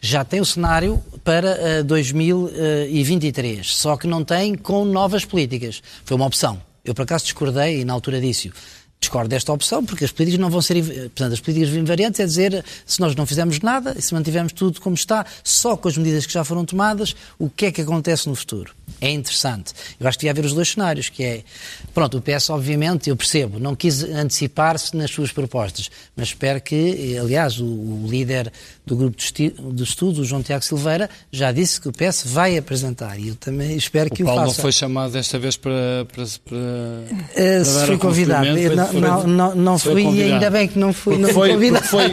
já 0.00 0.24
tem 0.24 0.40
o 0.40 0.44
cenário 0.44 1.02
para 1.22 1.80
uh, 1.80 1.84
2023, 1.84 3.74
só 3.74 3.96
que 3.96 4.06
não 4.06 4.24
tem 4.24 4.54
com 4.54 4.84
novas 4.84 5.24
políticas. 5.24 5.82
Foi 6.04 6.16
uma 6.16 6.26
opção. 6.26 6.60
Eu, 6.84 6.94
por 6.94 7.02
acaso, 7.02 7.24
discordei 7.24 7.80
e 7.80 7.84
na 7.84 7.92
altura 7.92 8.20
disse 8.20 8.50
discordo 9.00 9.28
desta 9.28 9.52
opção, 9.52 9.84
porque 9.84 10.04
as 10.04 10.12
políticas 10.12 10.40
não 10.40 10.50
vão 10.50 10.60
ser. 10.60 10.82
Portanto, 10.82 11.32
as 11.32 11.40
políticas 11.40 11.74
invariantes 11.74 12.20
é 12.20 12.26
dizer, 12.26 12.64
se 12.84 13.00
nós 13.00 13.14
não 13.14 13.26
fizermos 13.26 13.60
nada 13.60 13.94
e 13.96 14.02
se 14.02 14.12
mantivermos 14.12 14.52
tudo 14.52 14.80
como 14.80 14.94
está, 14.94 15.24
só 15.44 15.76
com 15.76 15.88
as 15.88 15.96
medidas 15.96 16.26
que 16.26 16.32
já 16.32 16.44
foram 16.44 16.64
tomadas, 16.64 17.14
o 17.38 17.48
que 17.48 17.66
é 17.66 17.72
que 17.72 17.80
acontece 17.80 18.28
no 18.28 18.34
futuro? 18.34 18.74
É 19.00 19.10
interessante. 19.10 19.72
Eu 20.00 20.08
acho 20.08 20.18
que 20.18 20.22
devia 20.22 20.32
haver 20.32 20.44
os 20.44 20.52
dois 20.52 20.70
cenários, 20.70 21.08
que 21.08 21.22
é. 21.22 21.44
Pronto, 21.94 22.18
o 22.18 22.22
PS, 22.22 22.50
obviamente, 22.50 23.08
eu 23.08 23.16
percebo, 23.16 23.58
não 23.58 23.76
quis 23.76 24.02
antecipar-se 24.02 24.96
nas 24.96 25.10
suas 25.10 25.30
propostas, 25.30 25.90
mas 26.16 26.28
espero 26.28 26.60
que, 26.60 27.16
aliás, 27.16 27.60
o, 27.60 27.64
o 27.64 28.06
líder 28.08 28.52
do 28.88 28.96
grupo 28.96 29.16
de, 29.16 29.50
de 29.50 29.82
estudo, 29.82 30.22
o 30.22 30.24
João 30.24 30.42
Tiago 30.42 30.64
Silveira, 30.64 31.08
já 31.30 31.52
disse 31.52 31.80
que 31.80 31.88
o 31.88 31.92
PS 31.92 32.24
vai 32.26 32.56
apresentar 32.56 33.18
e 33.18 33.28
eu 33.28 33.36
também 33.36 33.76
espero 33.76 34.08
o 34.08 34.14
que 34.14 34.24
Paulo 34.24 34.40
o 34.40 34.44
faça. 34.46 34.56
não 34.56 34.62
foi 34.62 34.72
chamado 34.72 35.12
desta 35.12 35.38
vez 35.38 35.56
para. 35.56 36.06
para, 36.12 36.24
para, 36.44 36.56
uh, 36.56 37.74
para 37.74 37.86
foi 37.86 37.98
convidado. 37.98 38.46
Não, 38.74 38.92
não, 38.92 39.26
não, 39.26 39.54
não 39.54 39.78
fui 39.78 40.02
e 40.04 40.22
ainda 40.22 40.50
bem 40.50 40.66
que 40.66 40.78
não 40.78 40.92
fui. 40.92 41.18
Não 41.18 41.28
foi, 41.28 41.52
convidado. 41.52 41.86
foi, 41.86 42.08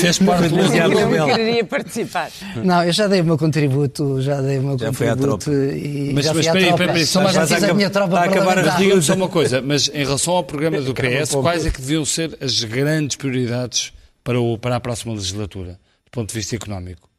fez 0.00 0.18
parte 0.20 0.48
do 0.48 0.58
Eu 0.58 1.26
queria 1.26 1.64
participar. 1.64 2.30
Não, 2.56 2.84
eu 2.84 2.92
já 2.92 3.06
dei 3.06 3.20
o 3.20 3.24
meu 3.24 3.38
contributo, 3.38 4.20
já 4.20 4.40
dei 4.40 4.58
o 4.58 4.62
meu 4.62 4.78
já 4.78 4.86
contributo. 4.86 5.52
E 5.52 6.12
mas, 6.14 6.24
já 6.24 6.34
mas 6.34 6.46
espera 6.46 6.64
aí, 6.64 6.70
espera 6.70 6.92
aí, 6.92 7.06
só 7.06 7.22
mas 7.22 7.50
fiz 7.50 7.62
a 7.62 7.74
minha 7.74 7.90
tropa 7.90 8.10
para 8.10 8.30
acabar 8.30 8.76
Diga-me 8.76 9.02
só 9.02 9.14
uma 9.22 9.28
coisa, 9.28 9.62
mas 9.62 9.88
em 9.88 10.04
relação 10.04 10.34
ao 10.34 10.44
programa 10.44 10.80
do 10.80 10.94
PS, 10.94 11.34
quais 11.34 11.66
é 11.66 11.70
que 11.70 11.80
deviam 11.80 12.04
ser 12.04 12.36
as 12.40 12.62
grandes 12.64 13.16
prioridades 13.16 13.92
para, 14.24 14.40
o, 14.40 14.58
para 14.58 14.76
a 14.76 14.80
próxima 14.80 15.14
legislatura? 15.14 15.78
Ponto 16.12 16.28
de 16.28 16.34
vista 16.34 16.54
económico? 16.54 17.10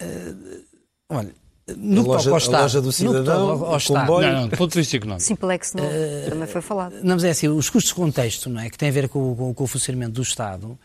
Uh, 0.00 0.64
olha, 1.08 1.34
no 1.76 2.02
a 2.02 2.04
loja, 2.04 2.30
ao 2.30 2.38
Estado, 2.38 2.56
a 2.56 2.62
loja 2.62 2.80
do 2.80 2.92
cidadão, 2.92 3.50
ao, 3.50 3.74
ao 3.74 3.80
Não, 3.90 4.32
não, 4.32 4.48
do 4.48 4.56
ponto 4.56 4.72
de 4.72 4.78
vista 4.78 4.96
económico. 4.96 5.24
Simplex 5.24 5.74
não, 5.74 5.84
uh, 5.84 6.30
também 6.30 6.46
foi 6.46 6.60
falado. 6.60 6.94
Não, 7.02 7.14
mas 7.14 7.24
é 7.24 7.30
assim, 7.30 7.48
os 7.48 7.70
custos 7.70 7.88
de 7.88 7.94
contexto, 7.94 8.50
não 8.50 8.60
é, 8.60 8.68
que 8.68 8.78
têm 8.78 8.88
a 8.88 8.92
ver 8.92 9.08
com, 9.08 9.34
com, 9.34 9.54
com 9.54 9.64
o 9.64 9.66
funcionamento 9.66 10.12
do 10.12 10.22
Estado, 10.22 10.66
uh, 10.66 10.78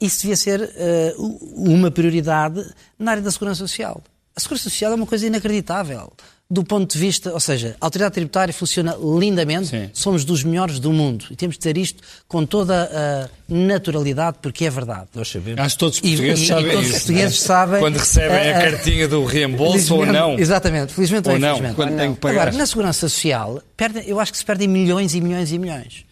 isso 0.00 0.22
devia 0.22 0.36
ser 0.36 0.60
uh, 0.60 1.22
uma 1.54 1.90
prioridade 1.90 2.64
na 2.98 3.12
área 3.12 3.22
da 3.22 3.30
segurança 3.30 3.58
social. 3.58 4.02
A 4.34 4.40
segurança 4.40 4.64
social 4.64 4.92
é 4.92 4.94
uma 4.94 5.06
coisa 5.06 5.26
inacreditável 5.26 6.12
do 6.52 6.62
ponto 6.62 6.92
de 6.92 6.98
vista, 6.98 7.32
ou 7.32 7.40
seja, 7.40 7.74
a 7.80 7.86
autoridade 7.86 8.12
tributária 8.12 8.52
funciona 8.52 8.94
lindamente, 9.18 9.68
Sim. 9.68 9.88
somos 9.94 10.22
dos 10.22 10.44
melhores 10.44 10.78
do 10.78 10.92
mundo 10.92 11.24
e 11.30 11.34
temos 11.34 11.56
de 11.56 11.60
ter 11.60 11.78
isto 11.78 12.02
com 12.28 12.44
toda 12.44 12.90
a 12.92 13.30
naturalidade, 13.48 14.36
porque 14.42 14.66
é 14.66 14.70
verdade. 14.70 15.08
Nós 15.14 15.28
sabemos. 15.28 15.58
Acho 15.58 15.76
que 15.76 15.78
todos 15.78 15.94
os 15.96 16.00
portugueses 16.02 16.44
e, 16.44 16.46
sabem 16.46 16.66
e 16.66 16.70
todos 16.72 16.86
isso. 16.86 16.96
Os 16.96 17.02
portugueses 17.04 17.40
é? 17.40 17.46
sabem 17.46 17.80
Quando 17.80 17.96
recebem 17.96 18.52
a, 18.52 18.58
a, 18.58 18.70
cartinha 18.70 19.08
do 19.08 19.24
reembolso 19.24 19.94
ou 19.96 20.04
não. 20.04 20.38
Exatamente, 20.38 20.92
felizmente 20.92 21.26
ou, 21.26 21.34
ou 21.34 21.40
não. 21.40 21.56
Infelizmente. 21.56 21.74
Quando 21.74 22.16
pagar. 22.16 22.42
Agora, 22.42 22.58
na 22.58 22.66
segurança 22.66 23.08
social, 23.08 23.62
perde, 23.74 24.02
eu 24.06 24.20
acho 24.20 24.30
que 24.30 24.36
se 24.36 24.44
perdem 24.44 24.68
milhões 24.68 25.14
e 25.14 25.22
milhões 25.22 25.50
e 25.52 25.58
milhões. 25.58 26.04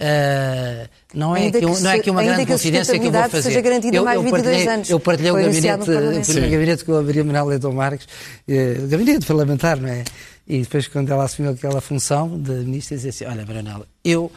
Uh, 0.00 0.88
não, 1.12 1.36
é 1.36 1.50
que, 1.50 1.60
que, 1.60 1.66
não 1.66 1.90
é 1.90 1.98
que 1.98 2.10
uma 2.10 2.24
grande 2.24 2.46
confidência 2.46 2.98
que 2.98 3.06
eu 3.06 3.12
vou 3.12 3.22
fazer. 3.22 3.42
Seja 3.42 3.60
garantida 3.60 3.96
eu, 3.96 4.04
mais 4.04 4.16
eu 4.16 4.30
partilhei, 4.30 4.66
anos. 4.66 4.90
Eu 4.90 5.00
partilhei 5.00 5.30
o 5.30 5.34
gabinete, 5.34 5.90
o 5.90 6.50
gabinete 6.50 6.84
com 6.84 6.94
a 6.94 7.02
Maria 7.02 7.24
Manuel 7.24 7.46
Leitão 7.46 7.72
Marques, 7.72 8.06
uh, 8.06 8.84
o 8.84 8.88
gabinete 8.88 9.26
parlamentar, 9.26 9.76
não 9.76 9.88
é? 9.88 10.04
E 10.48 10.60
depois, 10.60 10.88
quando 10.88 11.10
ela 11.10 11.24
assumiu 11.24 11.52
aquela 11.52 11.80
função 11.80 12.40
de 12.40 12.52
ministra, 12.52 12.96
dizia 12.96 13.10
assim: 13.10 13.24
Olha, 13.26 13.44
Maranela, 13.46 13.86
eu. 14.04 14.32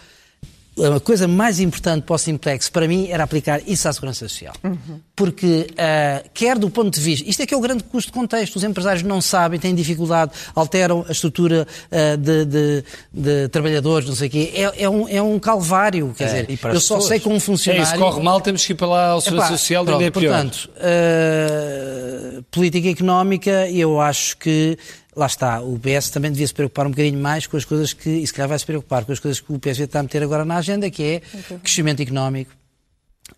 A 0.77 0.99
coisa 0.99 1.25
mais 1.25 1.61
importante 1.61 2.03
para 2.03 2.15
o 2.15 2.17
Simplex, 2.17 2.69
para 2.69 2.85
mim, 2.85 3.07
era 3.09 3.23
aplicar 3.23 3.61
isso 3.65 3.87
à 3.87 3.93
Segurança 3.93 4.27
Social. 4.27 4.53
Uhum. 4.61 4.99
Porque, 5.15 5.67
uh, 5.71 6.29
quer 6.33 6.57
do 6.59 6.69
ponto 6.69 6.93
de 6.93 6.99
vista. 6.99 7.29
Isto 7.29 7.43
é 7.43 7.45
que 7.45 7.53
é 7.53 7.57
o 7.57 7.61
grande 7.61 7.81
custo 7.85 8.11
de 8.11 8.17
contexto. 8.17 8.57
Os 8.57 8.63
empresários 8.63 9.01
não 9.01 9.21
sabem, 9.21 9.57
têm 9.57 9.73
dificuldade, 9.73 10.33
alteram 10.53 11.05
a 11.07 11.11
estrutura 11.13 11.65
uh, 11.65 12.17
de, 12.17 12.45
de, 12.45 12.83
de, 13.13 13.47
trabalhadores, 13.47 14.05
não 14.05 14.15
sei 14.15 14.27
o 14.27 14.31
quê. 14.31 14.51
É, 14.53 14.83
é, 14.83 14.89
um, 14.89 15.07
é 15.07 15.21
um 15.21 15.39
calvário. 15.39 16.13
Quer 16.17 16.23
é, 16.25 16.43
dizer, 16.43 16.59
eu 16.65 16.81
só 16.81 16.99
sei 16.99 17.21
como 17.21 17.39
funcionário. 17.39 17.87
É, 17.87 17.91
isso 17.91 17.97
corre 17.97 18.21
mal, 18.21 18.41
temos 18.41 18.65
que 18.65 18.73
ir 18.73 18.75
para 18.75 18.87
lá 18.87 19.07
ao 19.11 19.21
Segurança 19.21 19.51
Social, 19.51 19.85
pronto, 19.85 19.97
ainda 19.97 20.07
é 20.07 20.11
pior. 20.11 20.33
Portanto, 20.33 20.69
uh, 20.75 22.43
política 22.51 22.89
económica, 22.89 23.69
eu 23.69 24.01
acho 24.01 24.35
que 24.37 24.77
lá 25.15 25.25
está, 25.25 25.61
o 25.61 25.79
PS 25.79 26.09
também 26.09 26.31
devia 26.31 26.45
se 26.45 26.53
preocupar 26.53 26.85
um 26.85 26.89
bocadinho 26.89 27.19
mais 27.19 27.47
com 27.47 27.55
as 27.55 27.63
coisas 27.63 27.93
que, 27.93 28.09
e 28.09 28.27
se 28.27 28.33
calhar 28.33 28.49
vai 28.49 28.59
se 28.59 28.65
preocupar 28.65 29.05
com 29.05 29.11
as 29.11 29.19
coisas 29.19 29.39
que 29.39 29.51
o 29.51 29.57
PSD 29.57 29.85
está 29.85 29.99
a 29.99 30.03
meter 30.03 30.21
agora 30.21 30.43
na 30.43 30.57
agenda, 30.57 30.89
que 30.89 31.03
é 31.03 31.21
okay. 31.37 31.57
crescimento 31.59 32.01
económico, 32.01 32.51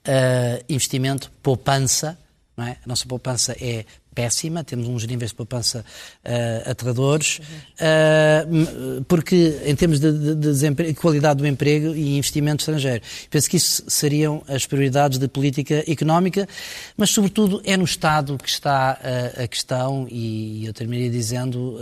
uh, 0.08 0.64
investimento, 0.68 1.32
poupança, 1.44 2.18
não 2.56 2.66
é? 2.66 2.78
A 2.84 2.88
nossa 2.88 3.06
poupança 3.06 3.56
é 3.62 3.86
péssima, 4.18 4.64
temos 4.64 4.88
uns 4.88 5.06
níveis 5.06 5.30
de 5.30 5.36
poupança 5.36 5.86
uh, 6.26 6.72
aterradores, 6.72 7.40
uh, 7.40 9.04
porque 9.08 9.62
em 9.64 9.76
termos 9.76 10.00
de, 10.00 10.34
de, 10.34 10.54
de 10.56 10.94
qualidade 10.96 11.38
do 11.38 11.46
emprego 11.46 11.94
e 11.94 12.18
investimento 12.18 12.62
estrangeiro. 12.62 13.04
Penso 13.30 13.48
que 13.48 13.58
isso 13.58 13.84
seriam 13.88 14.42
as 14.48 14.66
prioridades 14.66 15.20
de 15.20 15.28
política 15.28 15.84
económica, 15.88 16.50
mas 16.98 17.12
sobretudo 17.12 17.62
é 17.64 17.78
no 17.78 17.84
Estado 17.84 18.40
que 18.40 18.50
está 18.50 18.98
uh, 19.00 19.44
a 19.44 19.48
questão, 19.48 20.08
e 20.10 20.66
eu 20.66 20.74
terminaria 20.74 21.12
dizendo 21.12 21.78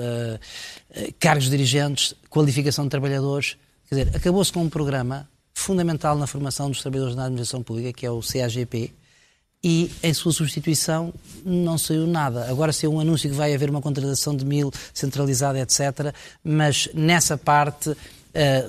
cargos 1.19 1.50
dirigentes, 1.50 2.13
qualificação 2.30 2.84
de 2.86 2.89
trabalhadores, 2.89 3.56
quer 3.88 3.95
dizer, 3.95 4.15
acabou-se 4.15 4.52
com 4.52 4.62
um 4.62 4.69
programa 4.69 5.30
fundamental 5.54 6.17
na 6.17 6.28
formação 6.28 6.69
dos 6.69 6.82
trabalhadores 6.82 7.15
na 7.15 7.24
administração 7.24 7.63
pública, 7.63 7.93
que 7.93 8.06
é 8.06 8.12
o 8.12 8.19
CAGP, 8.19 8.93
e 9.65 9.89
em 10.04 10.13
sua 10.13 10.32
substituição 10.32 11.12
não 11.43 11.75
saiu 11.75 12.06
nada. 12.06 12.47
Agora 12.47 12.71
saiu 12.71 12.93
um 12.93 12.99
anúncio 12.99 13.28
que 13.28 13.36
vai 13.36 13.51
haver 13.51 13.67
uma 13.67 13.82
contratação 13.82 14.38
de 14.38 14.45
mil 14.45 14.71
centralizada, 14.93 15.60
etc. 15.60 16.13
Mas 16.43 16.88
nessa 16.93 17.36
parte 17.36 17.89
uh, 17.89 17.97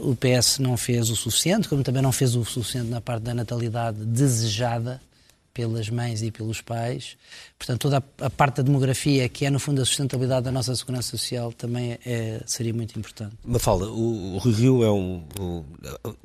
o 0.00 0.16
PS 0.16 0.58
não 0.58 0.74
fez 0.74 1.10
o 1.10 1.14
suficiente, 1.14 1.68
como 1.68 1.82
também 1.82 2.00
não 2.00 2.12
fez 2.12 2.34
o 2.34 2.42
suficiente 2.46 2.88
na 2.88 3.02
parte 3.02 3.24
da 3.24 3.34
natalidade 3.34 3.98
desejada 4.06 4.98
pelas 5.56 5.88
mães 5.88 6.20
e 6.20 6.30
pelos 6.30 6.60
pais. 6.60 7.16
Portanto, 7.58 7.80
toda 7.80 8.04
a, 8.20 8.28
parte 8.28 8.56
da 8.58 8.62
demografia, 8.62 9.26
que 9.26 9.46
é 9.46 9.50
no 9.50 9.58
fundo 9.58 9.80
a 9.80 9.86
sustentabilidade 9.86 10.44
da 10.44 10.52
nossa 10.52 10.76
segurança 10.76 11.08
social, 11.08 11.50
também 11.50 11.98
é, 12.04 12.42
seria 12.44 12.74
muito 12.74 12.98
importante. 12.98 13.34
Mafalda, 13.42 13.86
o, 13.86 14.36
o 14.36 14.38
Rio 14.38 14.84
é 14.84 14.90
um. 14.90 15.24
O, 15.40 15.64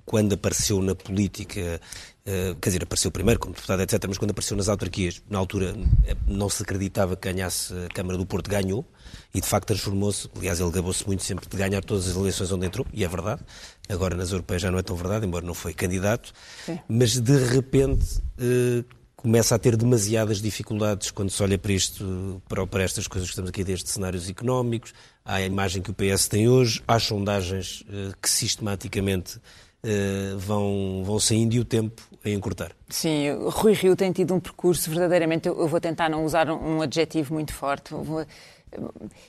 quando 0.05 0.33
apareceu 0.33 0.81
na 0.81 0.93
política 0.93 1.79
Uh, 2.21 2.53
quer 2.61 2.69
dizer, 2.69 2.83
apareceu 2.83 3.09
primeiro 3.09 3.39
como 3.39 3.55
deputado, 3.55 3.81
etc., 3.81 4.05
mas 4.07 4.15
quando 4.19 4.29
apareceu 4.29 4.55
nas 4.55 4.69
autarquias, 4.69 5.23
na 5.27 5.39
altura 5.39 5.75
eh, 6.05 6.15
não 6.27 6.49
se 6.49 6.61
acreditava 6.61 7.15
que 7.15 7.27
ganhasse 7.27 7.73
a 7.73 7.87
Câmara 7.87 8.15
do 8.15 8.27
Porto, 8.27 8.47
ganhou, 8.47 8.85
e 9.33 9.41
de 9.41 9.47
facto 9.47 9.65
transformou-se, 9.65 10.29
aliás, 10.37 10.59
ele 10.59 10.69
gabou-se 10.69 11.03
muito 11.07 11.23
sempre 11.23 11.49
de 11.49 11.57
ganhar 11.57 11.83
todas 11.83 12.07
as 12.07 12.15
eleições 12.15 12.51
onde 12.51 12.67
entrou, 12.67 12.85
e 12.93 13.03
é 13.03 13.07
verdade, 13.07 13.41
agora 13.89 14.15
nas 14.15 14.31
europeias 14.31 14.61
já 14.61 14.69
não 14.69 14.77
é 14.77 14.83
tão 14.83 14.95
verdade, 14.95 15.25
embora 15.25 15.43
não 15.43 15.55
foi 15.55 15.73
candidato, 15.73 16.31
Sim. 16.63 16.79
mas 16.87 17.19
de 17.19 17.37
repente 17.43 18.21
uh, 18.37 18.85
começa 19.21 19.53
a 19.55 19.59
ter 19.59 19.77
demasiadas 19.77 20.41
dificuldades 20.41 21.11
quando 21.11 21.29
se 21.29 21.41
olha 21.43 21.57
para 21.57 21.71
isto, 21.71 22.41
para, 22.49 22.65
para 22.65 22.83
estas 22.83 23.07
coisas 23.07 23.29
que 23.29 23.33
estamos 23.33 23.49
aqui 23.49 23.63
desde 23.63 23.89
cenários 23.89 24.27
económicos, 24.27 24.93
a 25.23 25.41
imagem 25.41 25.81
que 25.81 25.91
o 25.91 25.93
PS 25.93 26.27
tem 26.27 26.49
hoje, 26.49 26.81
há 26.87 26.99
sondagens 26.99 27.81
uh, 27.81 28.13
que 28.19 28.29
sistematicamente 28.29 29.37
uh, 29.37 30.37
vão, 30.39 31.03
vão 31.05 31.19
saindo 31.19 31.53
e 31.53 31.59
o 31.59 31.65
tempo 31.65 32.01
a 32.25 32.29
encurtar. 32.29 32.71
Sim, 32.89 33.31
Rui 33.49 33.73
Rio 33.73 33.95
tem 33.95 34.11
tido 34.11 34.33
um 34.33 34.39
percurso 34.39 34.89
verdadeiramente, 34.89 35.47
eu, 35.47 35.59
eu 35.59 35.67
vou 35.67 35.79
tentar 35.79 36.09
não 36.09 36.25
usar 36.25 36.49
um, 36.49 36.77
um 36.77 36.81
adjetivo 36.81 37.33
muito 37.33 37.53
forte, 37.53 37.93
vou, 37.93 38.25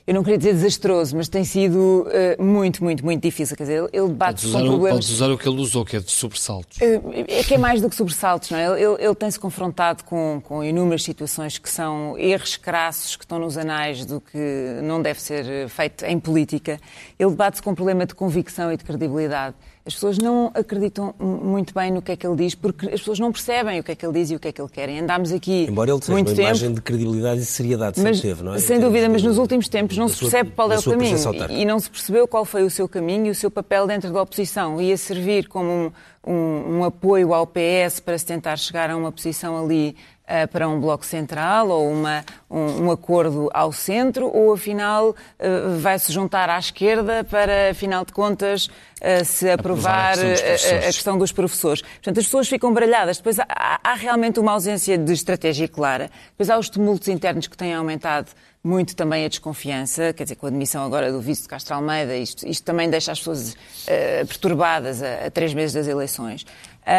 eu 0.07 0.13
não 0.13 0.23
queria 0.23 0.37
dizer 0.37 0.53
desastroso, 0.53 1.17
mas 1.17 1.27
tem 1.27 1.43
sido 1.43 2.07
uh, 2.07 2.41
muito, 2.41 2.83
muito, 2.83 3.03
muito 3.03 3.21
difícil. 3.21 3.57
Quer 3.57 3.63
dizer, 3.63 3.89
ele 3.91 4.09
bate 4.09 4.45
com 4.45 4.51
problemas... 4.51 4.91
Podes 4.91 5.09
usar 5.09 5.29
o 5.31 5.37
que 5.37 5.47
ele 5.47 5.59
usou, 5.59 5.83
que 5.83 5.97
é 5.97 5.99
de 5.99 6.11
sobressaltos. 6.11 6.77
Uh, 6.77 7.25
é 7.27 7.43
que 7.43 7.53
é 7.53 7.57
mais 7.57 7.81
do 7.81 7.89
que 7.89 7.95
sobressaltos, 7.95 8.51
não 8.51 8.57
é? 8.57 8.65
Ele, 8.65 8.83
ele, 8.83 9.03
ele 9.03 9.15
tem-se 9.15 9.39
confrontado 9.39 10.03
com, 10.05 10.41
com, 10.43 10.63
inúmeras 10.63 11.03
situações 11.03 11.57
que 11.57 11.69
são 11.69 12.17
erros 12.17 12.55
crassos 12.55 13.15
que 13.17 13.25
estão 13.25 13.39
nos 13.39 13.57
anais 13.57 14.05
do 14.05 14.21
que 14.21 14.79
não 14.81 15.01
deve 15.01 15.21
ser 15.21 15.67
feito 15.67 16.05
em 16.05 16.19
política. 16.19 16.79
Ele 17.19 17.31
bate-se 17.31 17.61
com 17.61 17.71
um 17.71 17.75
problema 17.75 18.05
de 18.05 18.15
convicção 18.15 18.71
e 18.71 18.77
de 18.77 18.83
credibilidade. 18.83 19.55
As 19.85 19.95
pessoas 19.95 20.17
não 20.17 20.49
acreditam 20.53 21.13
muito 21.19 21.73
bem 21.73 21.91
no 21.91 22.01
que 22.01 22.13
é 22.13 22.15
que 22.15 22.25
ele 22.25 22.37
diz, 22.37 22.55
porque 22.55 22.85
as 22.85 23.01
pessoas 23.01 23.19
não 23.19 23.33
percebem 23.33 23.81
o 23.81 23.83
que 23.83 23.91
é 23.91 23.95
que 23.95 24.05
ele 24.05 24.13
diz 24.13 24.31
e 24.31 24.35
o 24.35 24.39
que 24.39 24.47
é 24.47 24.51
que 24.53 24.61
ele 24.61 24.69
quer. 24.69 24.89
Andámos 24.89 25.33
aqui 25.33 25.65
Embora 25.69 25.91
ele 25.91 25.99
tenha 25.99 26.15
muito 26.15 26.29
uma 26.29 26.35
tempo, 26.35 26.47
imagem 26.47 26.73
de 26.73 26.81
credibilidade 26.81 27.41
e 27.41 27.45
seriedade, 27.45 28.01
mas, 28.01 28.21
teve, 28.21 28.43
não 28.43 28.53
é? 28.53 28.59
Sem 28.59 28.79
dúvida, 28.79 29.09
mas 29.09 29.21
nos 29.21 29.37
últimos 29.37 29.67
tempos 29.67 29.97
não 29.97 30.07
se 30.07 30.19
percebe 30.19 30.51
qual 30.51 30.71
é 30.71 30.77
o 30.77 30.83
caminho. 30.83 31.17
E 31.49 31.65
não 31.65 31.77
se 31.81 31.89
percebeu 31.89 32.25
qual 32.29 32.45
foi 32.45 32.63
o 32.63 32.69
seu 32.69 32.87
caminho 32.87 33.27
e 33.27 33.29
o 33.31 33.35
seu 33.35 33.51
papel 33.51 33.85
dentro 33.85 34.09
da 34.13 34.21
oposição. 34.21 34.81
Ia 34.81 34.95
servir 34.95 35.49
como 35.49 35.69
um, 35.69 35.91
um, 36.25 36.77
um 36.77 36.83
apoio 36.85 37.33
ao 37.33 37.45
PS 37.45 37.99
para 37.99 38.17
se 38.17 38.25
tentar 38.25 38.55
chegar 38.55 38.89
a 38.89 38.95
uma 38.95 39.11
posição 39.11 39.65
ali 39.65 39.97
uh, 40.23 40.47
para 40.47 40.67
um 40.67 40.79
bloco 40.79 41.05
central 41.05 41.69
ou 41.69 41.91
uma, 41.91 42.23
um, 42.49 42.85
um, 42.85 42.91
acordo 42.91 43.49
ao 43.53 43.71
centro, 43.71 44.27
ou 44.27 44.53
afinal 44.53 45.09
uh, 45.09 45.79
vai 45.79 45.97
se 45.99 46.11
juntar 46.11 46.49
à 46.49 46.57
esquerda 46.57 47.23
para, 47.23 47.71
afinal 47.71 48.05
de 48.05 48.13
contas, 48.13 48.67
uh, 48.67 49.25
se 49.25 49.49
aprovar, 49.49 50.13
aprovar 50.13 50.25
a, 50.25 50.35
questão 50.35 50.77
a, 50.77 50.81
questão 50.81 51.17
dos 51.17 51.31
professores. 51.31 51.81
Portanto, 51.81 52.19
as 52.19 52.25
pessoas 52.25 52.47
ficam 52.47 52.73
baralhadas. 52.73 53.17
Depois 53.17 53.39
há, 53.39 53.47
há 53.83 53.93
realmente 53.93 54.39
uma 54.39 54.51
ausência 54.51 54.97
de 54.97 55.13
estratégia 55.13 55.67
clara. 55.67 56.09
Depois 56.31 56.49
há 56.49 56.57
os 56.57 56.69
tumultos 56.69 57.07
internos 57.07 57.47
que 57.47 57.57
têm 57.57 57.73
aumentado 57.73 58.31
muito 58.63 58.95
também 58.95 59.25
a 59.25 59.27
desconfiança, 59.27 60.13
quer 60.13 60.23
dizer, 60.23 60.35
com 60.35 60.45
a 60.45 60.49
admissão 60.49 60.85
agora 60.85 61.11
do 61.11 61.19
vice 61.19 61.41
de 61.41 61.49
Castro 61.49 61.75
Almeida, 61.75 62.15
isto, 62.15 62.47
isto 62.47 62.63
também 62.63 62.89
deixa 62.89 63.11
as 63.11 63.19
pessoas 63.19 63.53
uh, 63.53 64.25
perturbadas 64.25 65.03
a, 65.03 65.25
a, 65.25 65.31
três 65.31 65.53
meses 65.53 65.73
das 65.73 65.87
eleições. 65.87 66.45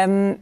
Um, 0.07 0.37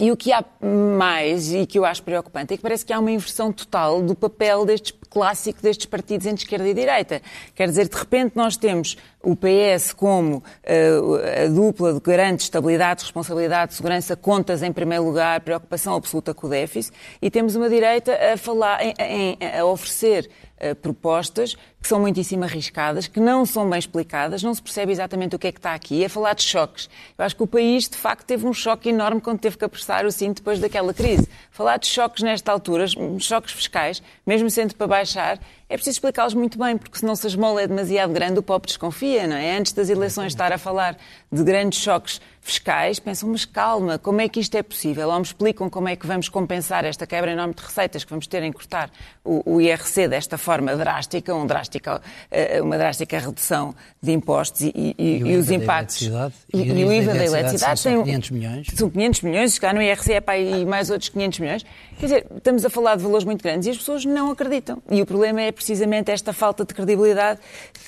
e 0.00 0.12
o 0.12 0.16
que 0.16 0.32
há 0.32 0.44
mais, 0.60 1.52
e 1.52 1.66
que 1.66 1.78
eu 1.78 1.84
acho 1.84 2.02
preocupante, 2.02 2.54
é 2.54 2.56
que 2.56 2.62
parece 2.62 2.84
que 2.84 2.92
há 2.92 2.98
uma 2.98 3.10
inversão 3.10 3.52
total 3.52 4.00
do 4.02 4.14
papel 4.14 4.64
destes 4.64 4.92
clássico 5.08 5.60
destes 5.62 5.86
partidos 5.86 6.26
entre 6.26 6.44
esquerda 6.44 6.68
e 6.68 6.74
direita. 6.74 7.22
Quer 7.54 7.68
dizer, 7.68 7.88
de 7.88 7.96
repente 7.96 8.32
nós 8.36 8.56
temos 8.56 8.96
o 9.22 9.34
PS 9.34 9.92
como 9.92 10.36
uh, 10.36 11.44
a 11.44 11.48
dupla 11.48 11.94
de 11.94 12.00
garante 12.00 12.44
estabilidade, 12.44 13.02
responsabilidade, 13.02 13.74
segurança, 13.74 14.14
contas 14.14 14.62
em 14.62 14.72
primeiro 14.72 15.04
lugar, 15.04 15.40
preocupação 15.40 15.94
absoluta 15.94 16.32
com 16.32 16.46
o 16.46 16.50
déficit, 16.50 16.94
e 17.20 17.30
temos 17.30 17.56
uma 17.56 17.68
direita 17.68 18.16
a 18.32 18.36
falar, 18.36 18.80
em, 18.84 18.94
em, 18.98 19.58
a 19.58 19.64
oferecer 19.64 20.30
uh, 20.60 20.74
propostas 20.76 21.56
que 21.80 21.86
são 21.86 22.00
muitíssimo 22.00 22.44
arriscadas, 22.44 23.06
que 23.06 23.20
não 23.20 23.46
são 23.46 23.68
bem 23.68 23.78
explicadas, 23.78 24.42
não 24.42 24.52
se 24.52 24.60
percebe 24.60 24.90
exatamente 24.90 25.36
o 25.36 25.38
que 25.38 25.46
é 25.46 25.52
que 25.52 25.58
está 25.58 25.74
aqui, 25.74 26.04
a 26.04 26.08
falar 26.08 26.34
de 26.34 26.42
choques. 26.42 26.90
Eu 27.16 27.24
acho 27.24 27.36
que 27.36 27.42
o 27.42 27.46
país, 27.46 27.88
de 27.88 27.96
facto, 27.96 28.24
teve 28.26 28.46
um 28.46 28.52
choque 28.52 28.88
enorme 28.88 29.20
quando 29.20 29.38
teve 29.38 29.56
que 29.56 29.64
apressar 29.64 30.04
o 30.04 30.10
cinto 30.10 30.38
depois 30.38 30.58
daquela 30.58 30.92
crise. 30.92 31.28
Falar 31.50 31.76
de 31.76 31.86
choques 31.86 32.22
nesta 32.22 32.50
altura, 32.50 32.86
choques 33.18 33.52
fiscais, 33.52 34.02
mesmo 34.26 34.50
sendo 34.50 34.74
para 34.74 34.86
baixar, 34.86 35.38
é 35.68 35.74
preciso 35.74 35.96
explicá-los 35.96 36.32
muito 36.32 36.58
bem, 36.58 36.78
porque 36.78 36.98
senão 36.98 37.14
se 37.14 37.26
a 37.26 37.30
esmola 37.30 37.62
é 37.62 37.66
demasiado 37.66 38.12
grande, 38.12 38.38
o 38.38 38.42
povo 38.42 38.64
desconfia, 38.64 39.26
não 39.26 39.36
é? 39.36 39.58
Antes 39.58 39.72
das 39.72 39.90
eleições 39.90 40.28
estar 40.28 40.50
a 40.50 40.58
falar 40.58 40.96
de 41.30 41.42
grandes 41.44 41.80
choques 41.80 42.20
fiscais, 42.40 42.98
pensam, 42.98 43.28
mas 43.28 43.44
calma, 43.44 43.98
como 43.98 44.22
é 44.22 44.28
que 44.28 44.40
isto 44.40 44.54
é 44.56 44.62
possível? 44.62 45.10
Ou 45.10 45.16
me 45.16 45.22
explicam 45.22 45.68
como 45.68 45.86
é 45.88 45.94
que 45.94 46.06
vamos 46.06 46.30
compensar 46.30 46.84
esta 46.86 47.06
quebra 47.06 47.32
enorme 47.32 47.52
de 47.52 47.62
receitas 47.62 48.04
que 48.04 48.10
vamos 48.10 48.26
ter 48.26 48.42
em 48.42 48.50
cortar 48.50 48.90
o, 49.22 49.56
o 49.56 49.60
IRC 49.60 50.08
desta 50.08 50.38
forma 50.38 50.74
drástica, 50.74 51.34
um 51.34 51.46
drástica, 51.46 52.00
eh, 52.30 52.62
uma 52.62 52.78
drástica 52.78 53.18
redução 53.18 53.74
de 54.00 54.12
impostos 54.12 54.62
e, 54.62 54.72
e, 54.74 54.94
e, 54.98 55.18
e 55.18 55.36
os 55.36 55.50
impactos. 55.50 56.00
E, 56.00 56.62
e, 56.62 56.84
o 56.84 56.92
IVA 56.92 57.12
da 57.12 57.24
eletricidade 57.26 57.80
são 57.80 58.02
500 58.02 58.30
milhões. 58.30 58.66
São 58.74 58.88
500 58.88 59.22
milhões, 59.22 59.52
se 59.52 59.60
cá 59.60 59.74
no 59.74 59.82
IRC 59.82 60.12
é 60.14 60.20
para 60.20 60.34
aí 60.34 60.64
mais 60.64 60.88
outros 60.88 61.10
500 61.10 61.38
milhões. 61.40 61.66
Quer 61.98 62.06
dizer, 62.06 62.26
estamos 62.34 62.64
a 62.64 62.70
falar 62.70 62.96
de 62.96 63.02
valores 63.02 63.24
muito 63.24 63.42
grandes 63.42 63.66
e 63.66 63.70
as 63.70 63.76
pessoas 63.76 64.06
não 64.06 64.30
acreditam. 64.30 64.82
E 64.90 65.02
o 65.02 65.06
problema 65.06 65.42
é 65.42 65.52
precisamente 65.58 66.12
esta 66.12 66.32
falta 66.32 66.64
de 66.64 66.72
credibilidade 66.72 67.40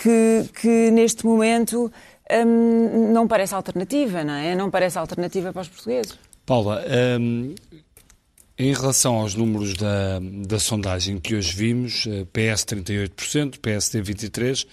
que, 0.02 0.44
que 0.60 0.90
neste 0.90 1.24
momento 1.24 1.90
hum, 2.44 3.12
não 3.12 3.28
parece 3.28 3.54
alternativa, 3.54 4.24
não 4.24 4.34
é? 4.34 4.56
Não 4.56 4.70
parece 4.70 4.98
alternativa 4.98 5.52
para 5.52 5.62
os 5.62 5.68
portugueses. 5.68 6.18
Paula, 6.44 6.84
hum, 7.20 7.54
em 8.58 8.74
relação 8.74 9.14
aos 9.14 9.36
números 9.36 9.74
da, 9.74 10.20
da 10.46 10.58
sondagem 10.58 11.18
que 11.18 11.36
hoje 11.36 11.54
vimos, 11.54 12.06
eh, 12.06 12.26
PS 12.32 12.64
38%, 12.64 13.60
PSD 13.60 14.02
23%, 14.02 14.66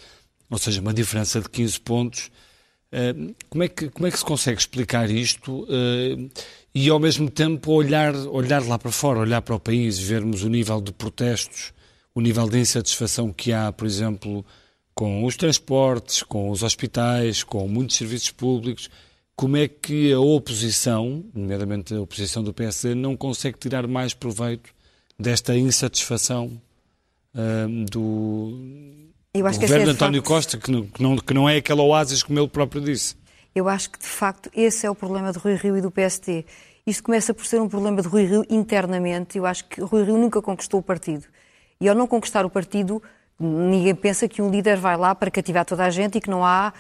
ou 0.49 0.57
seja, 0.57 0.81
uma 0.81 0.93
diferença 0.93 1.39
de 1.39 1.47
15 1.47 1.79
pontos, 1.81 2.31
hum, 2.91 3.33
como 3.47 3.63
é 3.63 3.67
que, 3.67 3.89
como 3.89 4.07
é 4.07 4.11
que 4.11 4.17
se 4.17 4.25
consegue 4.25 4.59
explicar 4.59 5.09
isto 5.11 5.67
hum, 5.69 6.29
e 6.73 6.89
ao 6.89 6.99
mesmo 6.99 7.29
tempo 7.29 7.71
olhar, 7.71 8.15
olhar 8.15 8.65
lá 8.65 8.79
para 8.79 8.91
fora, 8.91 9.19
olhar 9.19 9.41
para 9.41 9.55
o 9.55 9.59
país, 9.59 9.99
vermos 9.99 10.43
o 10.43 10.49
nível 10.49 10.81
de 10.81 10.91
protestos, 10.91 11.73
o 12.17 12.21
nível 12.21 12.49
de 12.49 12.57
insatisfação 12.57 13.31
que 13.31 13.53
há, 13.53 13.71
por 13.71 13.85
exemplo, 13.85 14.43
com 14.95 15.23
os 15.23 15.37
transportes, 15.37 16.23
com 16.23 16.49
os 16.49 16.63
hospitais, 16.63 17.43
com 17.43 17.67
muitos 17.67 17.95
serviços 17.95 18.31
públicos, 18.31 18.89
como 19.35 19.55
é 19.55 19.67
que 19.67 20.11
a 20.11 20.19
oposição, 20.19 21.23
nomeadamente 21.31 21.93
a 21.93 22.01
oposição 22.01 22.41
do 22.41 22.51
PSD, 22.51 22.95
não 22.95 23.15
consegue 23.15 23.59
tirar 23.59 23.85
mais 23.85 24.15
proveito 24.15 24.71
desta 25.19 25.55
insatisfação 25.55 26.59
uh, 27.35 27.85
do, 27.85 28.49
do 29.35 29.59
governo 29.59 29.85
de 29.85 29.91
António 29.91 30.21
facto... 30.21 30.27
Costa, 30.27 30.57
que 30.57 30.71
não, 30.71 30.87
que, 30.87 31.03
não, 31.03 31.17
que 31.17 31.33
não 31.35 31.47
é 31.47 31.57
aquele 31.57 31.81
oásis 31.81 32.23
como 32.23 32.39
ele 32.39 32.47
próprio 32.47 32.81
disse? 32.81 33.15
Eu 33.53 33.69
acho 33.69 33.91
que, 33.91 33.99
de 33.99 34.07
facto, 34.07 34.49
esse 34.55 34.87
é 34.87 34.89
o 34.89 34.95
problema 34.95 35.31
de 35.31 35.37
Rui 35.37 35.53
Rio 35.53 35.77
e 35.77 35.81
do 35.81 35.91
PST. 35.91 36.43
Isto 36.87 37.03
começa 37.03 37.31
por 37.31 37.45
ser 37.45 37.61
um 37.61 37.69
problema 37.69 38.01
de 38.01 38.07
Rui 38.07 38.25
Rio 38.25 38.43
internamente. 38.49 39.37
Eu 39.37 39.45
acho 39.45 39.65
que 39.65 39.81
Rui 39.81 40.03
Rio 40.03 40.17
nunca 40.17 40.41
conquistou 40.41 40.79
o 40.79 40.83
partido. 40.83 41.27
E 41.79 41.87
ao 41.87 41.95
não 41.95 42.07
conquistar 42.07 42.45
o 42.45 42.49
partido, 42.49 43.01
ninguém 43.39 43.93
pensa 43.93 44.27
que 44.27 44.41
um 44.41 44.49
líder 44.49 44.77
vai 44.77 44.97
lá 44.97 45.13
para 45.13 45.29
cativar 45.29 45.63
toda 45.63 45.85
a 45.85 45.89
gente 45.89 46.17
e 46.17 46.21
que 46.21 46.29
não 46.29 46.43
há. 46.43 46.73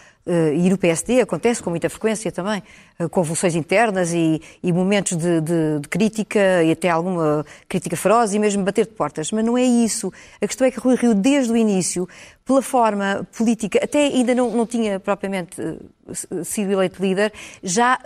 E 0.53 0.69
no 0.69 0.77
PSD 0.77 1.21
acontece 1.21 1.63
com 1.63 1.69
muita 1.69 1.89
frequência 1.89 2.29
também, 2.33 2.61
uh, 2.99 3.07
convulsões 3.07 3.55
internas 3.55 4.11
e, 4.11 4.41
e 4.61 4.73
momentos 4.73 5.15
de, 5.15 5.39
de, 5.39 5.79
de, 5.79 5.87
crítica 5.87 6.61
e 6.63 6.71
até 6.71 6.89
alguma 6.89 7.45
crítica 7.69 7.95
feroz 7.95 8.33
e 8.33 8.39
mesmo 8.39 8.61
bater 8.61 8.87
de 8.87 8.91
portas. 8.91 9.31
Mas 9.31 9.45
não 9.45 9.57
é 9.57 9.63
isso. 9.63 10.11
A 10.41 10.45
questão 10.45 10.67
é 10.67 10.71
que 10.71 10.81
Rui 10.81 10.95
Rio, 10.95 11.15
desde 11.15 11.53
o 11.53 11.55
início, 11.55 12.09
pela 12.43 12.61
forma 12.61 13.25
política, 13.37 13.79
até 13.81 13.99
ainda 13.99 14.35
não, 14.35 14.51
não 14.51 14.65
tinha 14.65 14.99
propriamente 14.99 15.61
uh, 15.61 16.43
sido 16.43 16.73
eleito 16.73 17.01
líder, 17.01 17.31
já 17.63 17.97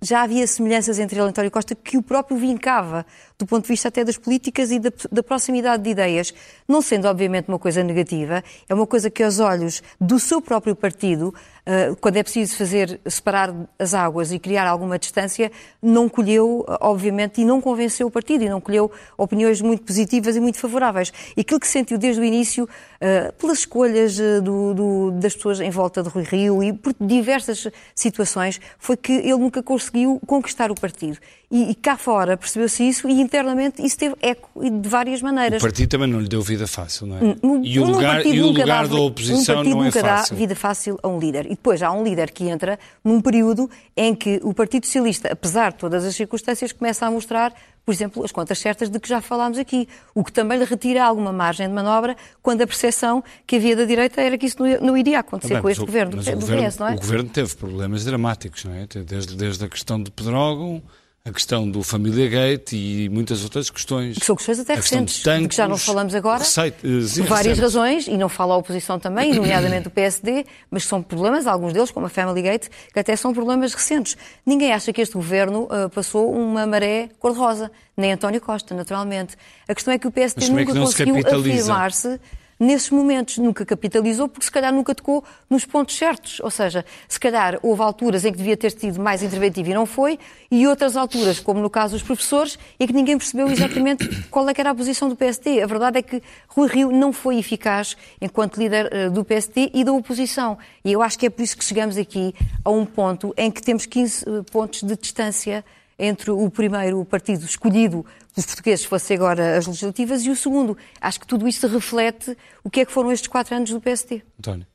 já 0.00 0.22
havia 0.22 0.46
semelhanças 0.46 0.98
entre 0.98 1.18
ele 1.18 1.26
e 1.26 1.30
António 1.30 1.50
Costa 1.50 1.74
que 1.74 1.96
o 1.96 2.02
próprio 2.02 2.36
vincava, 2.36 3.04
do 3.38 3.46
ponto 3.46 3.62
de 3.62 3.68
vista 3.68 3.86
até 3.86 4.02
das 4.02 4.18
políticas 4.18 4.72
e 4.72 4.80
da, 4.80 4.90
da, 5.12 5.22
proximidade 5.22 5.84
de 5.84 5.90
ideias. 5.90 6.34
Não 6.66 6.82
sendo, 6.82 7.06
obviamente, 7.06 7.46
uma 7.46 7.58
coisa 7.58 7.84
negativa, 7.84 8.42
é 8.68 8.74
uma 8.74 8.86
coisa 8.86 9.08
que, 9.08 9.22
aos 9.22 9.38
olhos 9.38 9.80
do 10.00 10.18
seu 10.18 10.42
próprio 10.42 10.74
partido, 10.74 11.28
uh, 11.28 11.94
quando 12.00 12.16
é 12.16 12.22
preciso 12.24 12.56
fazer, 12.56 13.00
separar 13.06 13.54
as 13.78 13.94
águas 13.94 14.32
e 14.32 14.40
criar 14.40 14.66
alguma 14.66 14.98
distância, 14.98 15.52
não 15.80 16.08
colheu, 16.08 16.64
obviamente, 16.80 17.40
e 17.40 17.44
não 17.44 17.60
convenceu 17.60 18.08
o 18.08 18.10
partido, 18.10 18.42
e 18.42 18.48
não 18.48 18.60
colheu 18.60 18.90
opiniões 19.16 19.60
muito 19.60 19.84
positivas 19.84 20.34
e 20.34 20.40
muito 20.40 20.58
favoráveis. 20.58 21.12
E 21.36 21.42
aquilo 21.42 21.60
que 21.60 21.68
sentiu 21.68 21.96
desde 21.96 22.20
o 22.20 22.24
início, 22.24 22.64
uh, 22.64 23.32
pelas 23.34 23.60
escolhas 23.60 24.18
uh, 24.18 24.42
do, 24.42 24.74
do, 24.74 25.10
das 25.12 25.36
pessoas 25.36 25.60
em 25.60 25.70
volta 25.70 26.02
de 26.02 26.08
Rui 26.08 26.24
Rio 26.24 26.60
e 26.60 26.72
por 26.72 26.92
diversas 27.00 27.68
situações, 27.94 28.60
foi 28.80 28.96
que 28.96 29.12
ele 29.12 29.36
nunca 29.36 29.62
conseguiu 29.62 30.20
conquistar 30.26 30.72
o 30.72 30.74
partido. 30.74 31.18
E, 31.50 31.70
e 31.70 31.74
cá 31.74 31.96
fora 31.96 32.36
percebeu-se 32.36 32.86
isso 32.86 33.08
e 33.08 33.27
internamente 33.28 33.84
isso 33.84 33.98
teve 33.98 34.14
eco 34.22 34.48
de 34.58 34.88
várias 34.88 35.20
maneiras. 35.20 35.62
O 35.62 35.64
partido 35.66 35.88
também 35.88 36.08
não 36.08 36.20
lhe 36.20 36.28
deu 36.28 36.40
vida 36.40 36.66
fácil, 36.66 37.06
não 37.06 37.18
é? 37.18 37.20
Um, 37.42 37.62
e 37.62 37.78
o 37.78 37.84
um 37.84 37.90
lugar, 37.90 38.24
e 38.24 38.40
o 38.40 38.46
lugar 38.46 38.88
dá, 38.88 38.94
da 38.94 39.00
oposição 39.00 39.60
um 39.60 39.64
não 39.64 39.84
é 39.84 39.90
fácil. 39.90 40.02
nunca 40.02 40.02
dá 40.02 40.36
vida 40.36 40.56
fácil 40.56 40.98
a 41.02 41.08
um 41.08 41.18
líder. 41.18 41.46
E 41.46 41.50
depois 41.50 41.82
há 41.82 41.92
um 41.92 42.02
líder 42.02 42.30
que 42.30 42.48
entra 42.48 42.78
num 43.04 43.20
período 43.20 43.70
em 43.94 44.14
que 44.14 44.40
o 44.42 44.54
Partido 44.54 44.86
Socialista, 44.86 45.28
apesar 45.30 45.72
de 45.72 45.78
todas 45.78 46.04
as 46.04 46.16
circunstâncias, 46.16 46.72
começa 46.72 47.06
a 47.06 47.10
mostrar 47.10 47.52
por 47.88 47.94
exemplo, 47.94 48.22
as 48.22 48.30
contas 48.30 48.58
certas 48.58 48.90
de 48.90 49.00
que 49.00 49.08
já 49.08 49.22
falámos 49.22 49.56
aqui, 49.56 49.88
o 50.14 50.22
que 50.22 50.30
também 50.30 50.58
lhe 50.58 50.64
retira 50.66 51.02
alguma 51.02 51.32
margem 51.32 51.66
de 51.66 51.72
manobra 51.72 52.18
quando 52.42 52.60
a 52.60 52.66
percepção 52.66 53.24
que 53.46 53.56
havia 53.56 53.74
da 53.74 53.86
direita 53.86 54.20
era 54.20 54.36
que 54.36 54.44
isso 54.44 54.58
não, 54.82 54.94
iria 54.94 55.20
acontecer 55.20 55.54
Também, 55.54 55.62
com 55.62 55.70
este 55.70 55.82
o, 55.84 55.86
governo, 55.86 56.16
do, 56.16 56.22
do 56.22 56.32
governo, 56.32 56.68
PS, 56.68 56.76
não 56.76 56.88
é? 56.88 56.92
O 56.92 56.96
governo 56.96 57.30
teve 57.30 57.56
problemas 57.56 58.04
dramáticos, 58.04 58.66
não 58.66 58.74
é? 58.74 58.86
Desde, 58.86 59.34
desde 59.34 59.64
a 59.64 59.68
questão 59.70 60.02
de 60.02 60.10
Pedrógão, 60.10 60.82
a 61.28 61.32
questão 61.32 61.70
do 61.70 61.82
Família 61.82 62.28
Gate 62.28 62.72
e 62.72 63.08
muitas 63.10 63.44
outras 63.44 63.68
questões. 63.70 64.18
Que 64.18 64.24
são 64.24 64.34
questões 64.34 64.58
até 64.58 64.74
recentes, 64.74 65.16
de, 65.16 65.22
tanques, 65.22 65.42
de, 65.42 65.48
que 65.48 65.56
já 65.56 65.68
não 65.68 65.76
falamos 65.76 66.14
agora, 66.14 66.38
receite, 66.38 66.78
sim, 67.06 67.22
por 67.22 67.28
várias 67.28 67.58
recentes. 67.58 67.60
razões, 67.60 68.06
e 68.08 68.16
não 68.16 68.28
fala 68.28 68.54
a 68.54 68.56
oposição 68.56 68.98
também, 68.98 69.34
nomeadamente 69.34 69.88
o 69.88 69.90
PSD, 69.90 70.46
mas 70.70 70.84
são 70.84 71.02
problemas, 71.02 71.46
alguns 71.46 71.72
deles, 71.72 71.90
como 71.90 72.06
a 72.06 72.08
Family 72.08 72.42
Gate, 72.42 72.68
que 72.92 72.98
até 72.98 73.14
são 73.14 73.32
problemas 73.32 73.74
recentes. 73.74 74.16
Ninguém 74.44 74.72
acha 74.72 74.92
que 74.92 75.00
este 75.00 75.14
governo 75.14 75.64
uh, 75.64 75.90
passou 75.90 76.32
uma 76.32 76.66
maré 76.66 77.10
cor-de-rosa, 77.18 77.70
nem 77.96 78.12
António 78.12 78.40
Costa, 78.40 78.74
naturalmente. 78.74 79.36
A 79.68 79.74
questão 79.74 79.92
é 79.92 79.98
que 79.98 80.06
o 80.06 80.10
PSD 80.10 80.46
é 80.46 80.48
nunca 80.48 80.72
é 80.72 80.74
conseguiu 80.74 81.16
afirmar-se 81.16 82.20
nesses 82.58 82.90
momentos. 82.90 83.38
Nunca 83.38 83.64
capitalizou 83.64 84.28
porque 84.28 84.44
se 84.44 84.50
calhar 84.50 84.72
nunca 84.72 84.94
tocou 84.94 85.24
nos 85.48 85.64
pontos 85.64 85.96
certos. 85.96 86.40
Ou 86.40 86.50
seja, 86.50 86.84
se 87.08 87.18
calhar 87.18 87.58
houve 87.62 87.82
alturas 87.82 88.24
em 88.24 88.32
que 88.32 88.38
devia 88.38 88.56
ter 88.56 88.70
sido 88.72 89.00
mais 89.00 89.22
interventivo 89.22 89.70
e 89.70 89.74
não 89.74 89.86
foi, 89.86 90.18
e 90.50 90.66
outras 90.66 90.96
alturas, 90.96 91.40
como 91.40 91.60
no 91.60 91.70
caso 91.70 91.94
dos 91.94 92.02
professores, 92.02 92.58
em 92.78 92.86
que 92.86 92.92
ninguém 92.92 93.16
percebeu 93.16 93.48
exatamente 93.48 94.08
qual 94.30 94.48
é 94.48 94.58
era 94.58 94.70
a 94.70 94.74
posição 94.74 95.08
do 95.08 95.14
PSD. 95.14 95.62
A 95.62 95.66
verdade 95.66 95.98
é 95.98 96.02
que 96.02 96.20
Rui 96.48 96.68
Rio 96.68 96.90
não 96.90 97.12
foi 97.12 97.38
eficaz 97.38 97.96
enquanto 98.20 98.56
líder 98.56 98.88
eh, 98.92 99.08
do 99.08 99.24
PSD 99.24 99.70
e 99.72 99.84
da 99.84 99.92
oposição. 99.92 100.58
E 100.84 100.92
eu 100.92 101.00
acho 101.00 101.16
que 101.16 101.26
é 101.26 101.30
por 101.30 101.42
isso 101.42 101.56
que 101.56 101.64
chegamos 101.64 101.96
aqui 101.96 102.34
a 102.64 102.70
um 102.70 102.84
ponto 102.84 103.32
em 103.36 103.50
que 103.50 103.62
temos 103.62 103.86
15 103.86 104.24
eh, 104.24 104.42
pontos 104.50 104.82
de 104.82 104.96
distância 104.96 105.64
entre 105.98 106.30
o 106.30 106.50
primeiro 106.50 107.04
partido 107.04 107.44
escolhido 107.44 108.06
dos 108.34 108.46
portugueses, 108.46 108.84
fosse 108.84 109.14
agora 109.14 109.56
as 109.56 109.66
legislativas, 109.66 110.24
e 110.24 110.30
o 110.30 110.36
segundo. 110.36 110.76
Acho 111.00 111.20
que 111.20 111.26
tudo 111.26 111.48
isto 111.48 111.66
reflete 111.66 112.36
o 112.62 112.70
que 112.70 112.80
é 112.80 112.84
que 112.84 112.92
foram 112.92 113.10
estes 113.10 113.28
quatro 113.28 113.54
anos 113.54 113.70
do 113.70 113.80
PSD. 113.80 114.22
António 114.38 114.66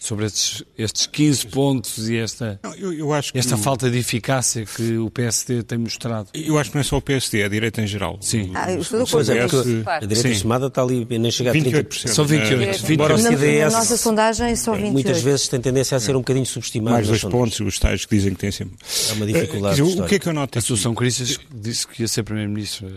sobre 0.00 0.24
estes, 0.24 0.64
estes 0.78 1.06
15 1.06 1.46
pontos 1.48 2.08
e 2.08 2.16
esta, 2.16 2.58
não, 2.62 2.74
eu, 2.74 2.90
eu 2.90 3.14
esta 3.14 3.58
falta 3.58 3.90
de 3.90 3.98
eficácia 3.98 4.64
que 4.64 4.96
o 4.96 5.10
PSD 5.10 5.62
tem 5.62 5.76
mostrado. 5.76 6.28
Eu 6.32 6.58
acho 6.58 6.70
que 6.70 6.76
não 6.76 6.80
é 6.80 6.84
só 6.84 6.96
o 6.96 7.02
PSD, 7.02 7.42
é 7.42 7.44
a 7.44 7.48
direita 7.48 7.82
em 7.82 7.86
geral. 7.86 8.16
Sim. 8.22 8.50
Ah, 8.54 8.72
eu 8.72 8.80
estou. 8.80 9.00
É, 9.00 9.96
a 9.96 10.06
direita 10.06 10.34
chamada 10.34 10.68
está 10.68 10.82
ali, 10.82 11.06
nem 11.10 11.30
chega 11.30 11.50
a 11.50 11.54
30%. 11.54 12.08
São 12.08 12.24
28. 12.24 12.62
É, 12.62 12.72
28. 12.72 13.22
Na, 13.22 13.30
na 13.30 13.70
nossa 13.70 13.96
sondagem 13.98 14.56
são 14.56 14.72
28. 14.72 14.92
Muitas 14.92 15.20
vezes 15.20 15.48
tem 15.48 15.60
tendência 15.60 15.98
a 15.98 16.00
ser 16.00 16.16
um 16.16 16.20
bocadinho 16.20 16.46
subestimado. 16.46 16.94
Mais 16.94 17.06
dois 17.06 17.22
pontos, 17.22 17.60
os 17.60 17.78
tais 17.78 18.06
que 18.06 18.16
dizem 18.16 18.32
que 18.32 18.40
têm 18.40 18.50
sempre... 18.50 18.76
É 19.10 19.12
uma 19.12 19.26
dificuldade. 19.26 19.82
Uh, 19.82 20.02
o 20.02 20.06
que 20.06 20.14
é 20.14 20.18
que 20.18 20.26
eu 20.26 20.32
noto? 20.32 20.56
A 20.56 20.60
Associação 20.60 20.94
Cristas 20.94 21.38
disse 21.54 21.86
que 21.86 22.02
ia 22.02 22.08
ser 22.08 22.22
Primeiro-Ministro. 22.22 22.88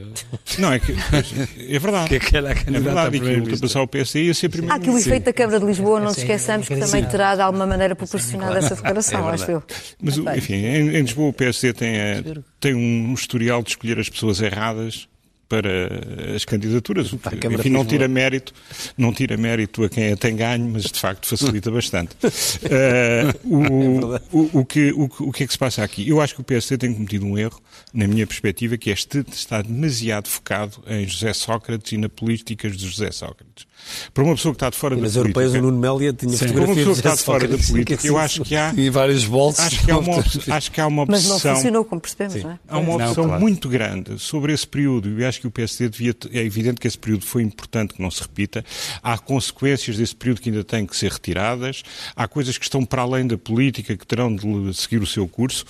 Não, 0.58 0.72
é 0.72 0.80
que... 0.80 0.94
É 0.94 1.80
verdade. 1.80 2.04
Que, 2.14 2.16
é 2.16 2.20
que 2.20 2.38
era 2.38 2.50
a 2.50 2.52
é 2.52 2.80
verdade, 2.80 3.18
e 3.18 3.20
que 3.20 3.40
ultrapassar 3.40 3.82
o 3.82 3.88
PSD 3.88 4.26
ia 4.26 4.34
ser 4.34 4.50
Primeiro-Ministro. 4.50 4.92
Há 4.92 4.96
aqui 4.96 5.06
o 5.06 5.10
efeito 5.10 5.26
da 5.26 5.34
Câmara 5.34 5.60
de 5.60 5.66
Lisboa, 5.66 6.00
não 6.00 6.08
nos 6.08 6.18
esqueçamos 6.18 6.68
que 6.68 6.76
também 6.76 6.93
terá 7.02 7.36
de 7.36 7.42
alguma 7.42 7.66
maneira 7.66 7.96
proporcionada 7.96 8.58
essa 8.58 8.76
declaração, 8.76 9.30
é 9.30 9.34
acho 9.34 9.52
eu. 9.52 9.64
Mas, 10.02 10.18
enfim, 10.18 10.54
em, 10.54 10.90
em, 10.90 11.02
Lisboa 11.02 11.30
o 11.30 11.34
PSD 11.34 11.74
tem, 11.74 11.96
eh, 11.96 12.24
tem 12.60 12.76
um 12.76 13.14
historial 13.14 13.64
de 13.64 13.70
escolher 13.70 14.00
as 14.00 14.10
pessoas 14.10 14.42
erradas 14.42 15.08
para 15.54 16.36
as 16.36 16.46
candidaturas. 16.46 17.14
Enfim, 17.14 17.70
não 17.70 17.86
tira 17.86 18.08
mérito, 18.08 18.54
não 18.98 19.14
tira 19.14 19.38
mérito 19.38 19.84
a 19.84 19.90
quem 19.90 20.12
a 20.12 20.18
tem 20.18 20.36
ganho, 20.36 20.68
mas 20.68 20.84
de 20.84 21.00
facto 21.00 21.28
facilita 21.28 21.70
bastante. 21.72 22.16
Uh, 22.24 23.56
o, 23.56 24.16
é 24.16 24.22
o, 24.32 24.60
o, 24.62 24.66
que, 24.66 24.92
o, 24.94 25.04
o 25.04 25.32
que 25.32 25.44
é 25.44 25.48
que 25.48 25.54
se 25.54 25.60
passa 25.60 25.84
aqui? 25.84 26.10
Eu 26.10 26.20
acho 26.22 26.34
que 26.34 26.42
o 26.42 26.44
PSD 26.44 26.80
tem 26.80 26.94
cometido 26.94 27.26
um 27.26 27.38
erro, 27.38 27.62
na 27.94 28.08
minha 28.08 28.26
perspectiva, 28.26 28.78
que 28.78 28.90
é 28.90 28.94
estar 28.94 29.62
demasiado 29.62 30.28
focado 30.28 30.84
em 30.88 31.08
José 31.08 31.34
Sócrates 31.34 31.92
e 31.92 31.98
na 31.98 32.10
políticas 32.10 32.76
de 32.76 32.88
José 32.88 33.12
Sócrates. 33.12 33.68
Para 34.14 34.24
uma 34.24 34.36
pessoa 34.36 34.54
que 34.54 34.58
está 34.58 34.70
de 34.70 34.78
fora 34.78 34.96
e 34.96 34.98
da 34.98 35.02
política... 35.02 35.20
Nas 35.20 35.26
europeias 35.28 35.54
o 35.54 35.62
Nuno 35.62 35.80
Mélia 35.80 36.14
tinha 36.14 36.38
Sim. 36.38 36.54
Para 36.54 36.64
uma 36.64 36.76
pessoa 36.76 36.94
que 36.94 37.00
está 37.00 37.16
de 37.16 37.22
fora 37.22 37.48
da 37.48 37.58
política, 37.58 38.08
eu 38.08 38.18
acho 38.18 38.44
que 38.44 38.56
há... 38.56 38.74
E 38.76 38.90
vários 38.90 39.26
bolsos. 39.26 39.60
Acho 39.60 39.86
que 39.86 39.92
há 39.92 39.98
uma, 39.98 40.24
acho 40.56 40.72
que 40.72 40.82
há 40.82 40.88
uma 40.88 41.04
opção... 41.04 41.30
Mas 41.32 41.44
não 41.44 41.56
funcionou, 41.56 41.86
como 41.86 42.02
percebemos, 42.02 42.34
Sim. 42.34 42.44
não 42.44 42.52
é? 42.52 42.60
Há 42.68 42.78
uma 42.78 42.96
opção 42.96 43.24
não, 43.24 43.30
claro. 43.30 43.42
muito 43.42 43.70
grande 43.70 44.20
sobre 44.20 44.54
esse 44.54 44.68
período 44.68 45.10
e 45.10 45.22
eu 45.22 45.28
acho 45.28 45.42
que 45.42 45.48
o 45.48 45.52
PSD 45.52 45.90
devia... 45.90 46.16
É 46.32 46.44
evidente 46.44 46.80
que 46.80 46.88
esse 46.88 46.98
período 46.98 47.26
foi 47.26 47.44
importante 47.44 47.94
que 47.94 48.02
não 48.02 48.12
se 48.12 48.22
repita. 48.22 48.64
Há 49.02 49.18
consequências 49.18 49.98
desse 49.98 50.16
período 50.16 50.42
que 50.42 50.50
ainda 50.50 50.64
têm 50.64 50.86
que 50.86 50.96
ser 50.96 51.12
retiradas. 51.12 51.84
Há 52.16 52.28
coisas 52.28 52.58
que 52.58 52.64
estão 52.64 52.86
para 52.86 53.02
além 53.02 53.28
da 53.28 53.38
política 53.38 53.96
que 53.96 54.06
terão 54.06 54.34
de 54.36 54.74
seguir 54.74 55.02
o 55.02 55.08
seu 55.08 55.28
curso. 55.28 55.66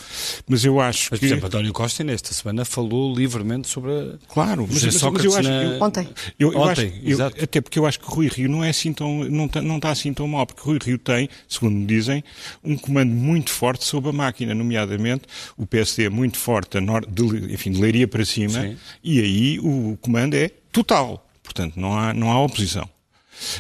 Mas 0.48 0.64
eu 0.64 0.80
acho 0.80 1.10
mas, 1.12 1.20
que... 1.20 1.26
Por 1.26 1.32
exemplo, 1.32 1.48
António 1.48 1.74
Costa, 1.74 2.04
nesta 2.04 2.34
semana, 2.34 2.66
falou 2.66 3.14
livremente 3.16 3.68
sobre 3.68 3.92
a... 3.92 4.14
Claro, 4.28 4.68
mas, 4.70 4.84
mas, 4.84 5.02
mas 5.02 5.24
eu 5.24 5.36
acho 5.36 5.50
na... 5.50 5.64
eu, 5.64 5.82
Ontem. 5.82 6.10
Eu, 6.40 6.54
eu 6.54 6.60
Ontem, 6.60 6.88
acho, 6.88 7.22
eu, 7.22 7.26
até 7.26 7.62
porque 7.62 7.80
eu 7.80 7.86
acho 7.86 8.00
que 8.04 8.14
Rui 8.14 8.28
Rio 8.28 8.50
não 8.50 8.64
é 8.64 8.70
assim 8.70 8.94
tão, 8.94 9.24
não, 9.24 9.46
está, 9.46 9.62
não 9.62 9.78
está 9.78 9.92
assim 9.92 10.14
tão 10.14 10.28
mal, 10.28 10.46
porque 10.46 10.62
Rui 10.62 10.80
Rio 10.84 10.98
tem, 10.98 11.30
segundo 11.48 11.76
me 11.76 11.86
dizem, 11.86 12.24
um 12.64 12.78
comando 12.78 13.14
muito 13.14 13.52
forte 13.52 13.86
sobre 13.86 14.10
a 14.10 14.14
máquina, 14.14 14.54
nomeadamente 14.54 15.24
o 15.58 15.66
PSD 15.66 16.06
é 16.06 16.10
muito 16.10 16.38
forte, 16.38 16.78
de, 17.10 17.54
enfim, 17.54 17.72
de 17.72 17.82
Leiria 17.82 18.08
para 18.08 18.26
cima, 18.26 18.62
Sim. 18.62 18.78
e 19.04 19.20
aí 19.20 19.60
o 19.60 19.98
comando 20.02 20.36
é 20.36 20.50
total. 20.72 21.28
Portanto, 21.42 21.80
não 21.80 21.98
há, 21.98 22.14
não 22.14 22.32
há 22.32 22.42
oposição. 22.42 22.90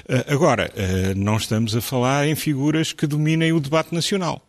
Uh, 0.07 0.33
agora, 0.33 0.71
uh, 0.73 1.17
não 1.17 1.37
estamos 1.37 1.75
a 1.75 1.81
falar 1.81 2.27
em 2.27 2.35
figuras 2.35 2.93
que 2.93 3.05
dominem 3.05 3.51
o 3.51 3.59
debate 3.59 3.93
nacional. 3.93 4.41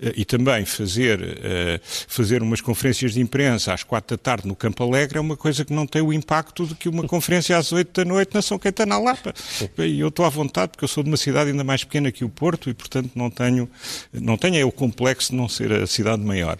Eh, 0.00 0.12
e 0.16 0.24
também 0.24 0.64
fazer, 0.64 1.38
eh, 1.42 1.80
fazer 1.84 2.42
umas 2.42 2.60
conferências 2.60 3.14
de 3.14 3.20
imprensa 3.20 3.72
às 3.72 3.82
quatro 3.82 4.16
da 4.16 4.22
tarde 4.22 4.46
no 4.46 4.54
Campo 4.54 4.82
Alegre 4.82 5.18
é 5.18 5.20
uma 5.20 5.36
coisa 5.36 5.64
que 5.64 5.72
não 5.72 5.86
tem 5.86 6.02
o 6.02 6.12
impacto 6.12 6.66
de 6.66 6.74
que 6.74 6.88
uma 6.88 7.04
conferência 7.04 7.56
às 7.56 7.72
oito 7.72 7.92
da 7.92 8.08
noite 8.08 8.34
na 8.34 8.42
São 8.42 8.58
Caetano 8.58 8.90
na 8.90 8.98
Lapa. 8.98 9.34
E 9.78 10.00
eu 10.00 10.08
estou 10.08 10.24
à 10.24 10.28
vontade 10.28 10.72
porque 10.72 10.84
eu 10.84 10.88
sou 10.88 11.02
de 11.02 11.10
uma 11.10 11.16
cidade 11.16 11.50
ainda 11.50 11.64
mais 11.64 11.84
pequena 11.84 12.12
que 12.12 12.24
o 12.24 12.28
Porto 12.28 12.68
e, 12.68 12.74
portanto, 12.74 13.10
não 13.14 13.30
tenho, 13.30 13.68
não 14.12 14.36
tenho 14.36 14.56
é 14.56 14.64
o 14.64 14.72
complexo 14.72 15.30
de 15.30 15.36
não 15.36 15.48
ser 15.48 15.72
a 15.72 15.86
cidade 15.86 16.22
maior. 16.22 16.58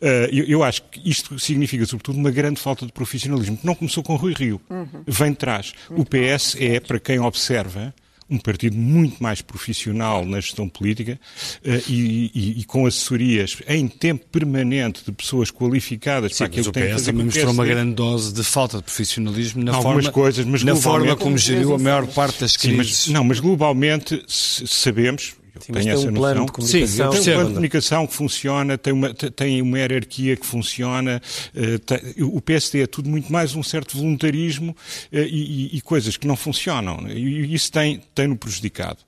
Eh, 0.00 0.30
eu 0.32 0.62
acho 0.62 0.82
que 0.82 1.08
isto 1.08 1.38
significa, 1.38 1.84
sobretudo, 1.86 2.18
uma 2.18 2.30
grande 2.30 2.60
falta 2.60 2.86
de 2.86 2.92
profissionalismo, 2.92 3.56
que 3.56 3.66
não 3.66 3.74
começou 3.74 4.02
com 4.02 4.16
Rui 4.16 4.34
Rio, 4.34 4.60
uhum. 4.68 5.02
vem 5.06 5.30
de 5.30 5.36
trás. 5.36 5.72
O 5.90 6.04
PS 6.04 6.56
é, 6.58 6.80
para 6.80 6.98
quem 6.98 7.18
observa, 7.18 7.94
um 8.28 8.38
partido 8.38 8.76
muito 8.76 9.22
mais 9.22 9.40
profissional 9.40 10.24
na 10.24 10.40
gestão 10.40 10.68
política 10.68 11.18
uh, 11.64 11.82
e, 11.88 12.30
e, 12.34 12.60
e, 12.60 12.64
com 12.64 12.86
assessorias 12.86 13.58
em 13.68 13.86
tempo 13.86 14.26
permanente 14.30 15.04
de 15.04 15.12
pessoas 15.12 15.50
qualificadas 15.50 16.32
Sim, 16.32 16.38
para 16.38 16.46
aquilo 16.46 16.64
que 16.66 16.72
tem 16.72 16.82
que 16.84 16.92
fazer. 16.92 17.12
também 17.12 17.24
mostrou 17.26 17.52
uma 17.52 17.64
grande 17.64 17.94
dose 17.94 18.32
de 18.32 18.42
falta 18.42 18.78
de 18.78 18.82
profissionalismo 18.82 19.62
na 19.62 19.74
Algumas 19.74 20.04
forma, 20.04 20.12
coisas, 20.12 20.44
mas 20.44 20.64
na 20.64 20.74
forma 20.74 21.16
como 21.16 21.38
geriu 21.38 21.74
a 21.74 21.78
maior 21.78 22.06
parte 22.06 22.40
das 22.40 22.56
crises. 22.56 22.96
Sim, 22.96 23.10
mas, 23.10 23.14
não, 23.14 23.24
mas 23.24 23.38
globalmente 23.38 24.22
sabemos, 24.26 25.34
Sim, 25.60 25.72
tem 25.72 25.90
essa 25.90 26.00
um 26.00 26.10
noção. 26.10 26.14
plano 26.14 26.46
de 26.46 26.52
comunicação. 26.52 27.12
Sim, 27.12 27.20
tem 27.20 27.20
um 27.20 27.34
plano 27.34 27.48
de 27.48 27.54
comunicação 27.54 28.06
que 28.06 28.14
funciona, 28.14 28.78
tem 28.78 28.92
uma, 28.92 29.14
tem 29.14 29.62
uma 29.62 29.78
hierarquia 29.78 30.36
que 30.36 30.46
funciona. 30.46 31.22
Uh, 31.54 31.78
tem, 31.78 32.24
o 32.24 32.40
PSD 32.40 32.82
é 32.82 32.86
tudo 32.86 33.08
muito 33.08 33.32
mais 33.32 33.54
um 33.54 33.62
certo 33.62 33.96
voluntarismo 33.96 34.72
uh, 34.72 35.16
e, 35.16 35.76
e, 35.76 35.80
coisas 35.80 36.16
que 36.16 36.26
não 36.26 36.36
funcionam. 36.36 37.06
E 37.08 37.54
isso 37.54 37.70
tem-no 37.72 38.02
tem 38.14 38.34
prejudicado. 38.34 38.98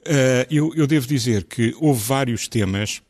Uh, 0.00 0.46
eu, 0.50 0.72
eu 0.74 0.86
devo 0.86 1.06
dizer 1.06 1.44
que 1.44 1.74
houve 1.80 2.02
vários 2.02 2.48
temas 2.48 3.00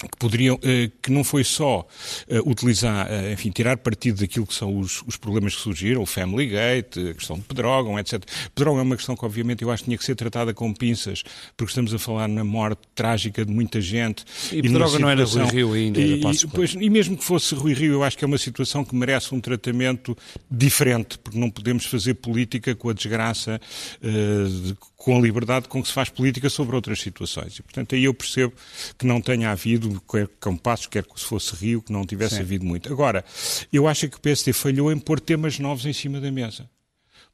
que 0.00 0.18
poderiam, 0.18 0.58
eh, 0.62 0.90
que 1.00 1.10
não 1.10 1.22
foi 1.22 1.44
só 1.44 1.86
eh, 2.28 2.40
utilizar, 2.44 3.06
eh, 3.08 3.32
enfim, 3.32 3.50
tirar 3.50 3.76
partido 3.76 4.20
daquilo 4.20 4.44
que 4.44 4.54
são 4.54 4.76
os, 4.78 5.02
os 5.06 5.16
problemas 5.16 5.54
que 5.54 5.62
surgiram, 5.62 6.02
o 6.02 6.06
Family 6.06 6.48
Gate, 6.48 6.98
a 6.98 7.14
questão 7.14 7.36
de 7.36 7.42
Pedrógão, 7.42 7.96
etc. 7.98 8.22
Pedrógão 8.54 8.80
é 8.80 8.82
uma 8.82 8.96
questão 8.96 9.16
que, 9.16 9.24
obviamente, 9.24 9.62
eu 9.62 9.70
acho 9.70 9.84
que 9.84 9.86
tinha 9.86 9.96
que 9.96 10.04
ser 10.04 10.16
tratada 10.16 10.52
com 10.52 10.74
pinças, 10.74 11.22
porque 11.56 11.70
estamos 11.70 11.94
a 11.94 11.98
falar 11.98 12.26
na 12.28 12.42
morte 12.42 12.80
trágica 12.94 13.44
de 13.44 13.52
muita 13.52 13.80
gente. 13.80 14.24
E, 14.52 14.58
e 14.58 14.62
Pedrógão 14.62 14.98
não 14.98 15.10
era 15.10 15.24
Rui 15.24 15.46
Rio 15.46 15.72
ainda, 15.74 16.00
e, 16.00 16.20
e, 16.20 16.46
pois, 16.48 16.74
e 16.74 16.90
mesmo 16.90 17.16
que 17.16 17.24
fosse 17.24 17.54
Rui 17.54 17.72
Rio, 17.72 17.92
eu 17.92 18.02
acho 18.02 18.18
que 18.18 18.24
é 18.24 18.26
uma 18.26 18.38
situação 18.38 18.84
que 18.84 18.96
merece 18.96 19.32
um 19.32 19.40
tratamento 19.40 20.16
diferente, 20.50 21.18
porque 21.18 21.38
não 21.38 21.50
podemos 21.50 21.86
fazer 21.86 22.14
política 22.14 22.74
com 22.74 22.88
a 22.88 22.92
desgraça 22.92 23.60
uh, 24.02 24.94
com 25.04 25.18
a 25.18 25.20
liberdade 25.20 25.68
com 25.68 25.82
que 25.82 25.88
se 25.88 25.94
faz 25.94 26.08
política 26.08 26.48
sobre 26.48 26.74
outras 26.74 26.98
situações. 26.98 27.58
E, 27.58 27.62
portanto, 27.62 27.94
aí 27.94 28.04
eu 28.04 28.14
percebo 28.14 28.54
que 28.96 29.06
não 29.06 29.20
tenha 29.20 29.50
havido, 29.50 29.83
quer 30.00 30.28
Compassos, 30.40 30.86
quer 30.86 31.04
que 31.04 31.18
se 31.18 31.26
fosse 31.26 31.54
Rio, 31.56 31.82
que 31.82 31.92
não 31.92 32.04
tivesse 32.04 32.36
Sim. 32.36 32.42
havido 32.42 32.64
muito. 32.64 32.92
Agora, 32.92 33.24
eu 33.72 33.86
acho 33.86 34.08
que 34.08 34.16
o 34.16 34.20
PSD 34.20 34.52
falhou 34.52 34.92
em 34.92 34.98
pôr 34.98 35.20
temas 35.20 35.58
novos 35.58 35.86
em 35.86 35.92
cima 35.92 36.20
da 36.20 36.30
mesa 36.30 36.68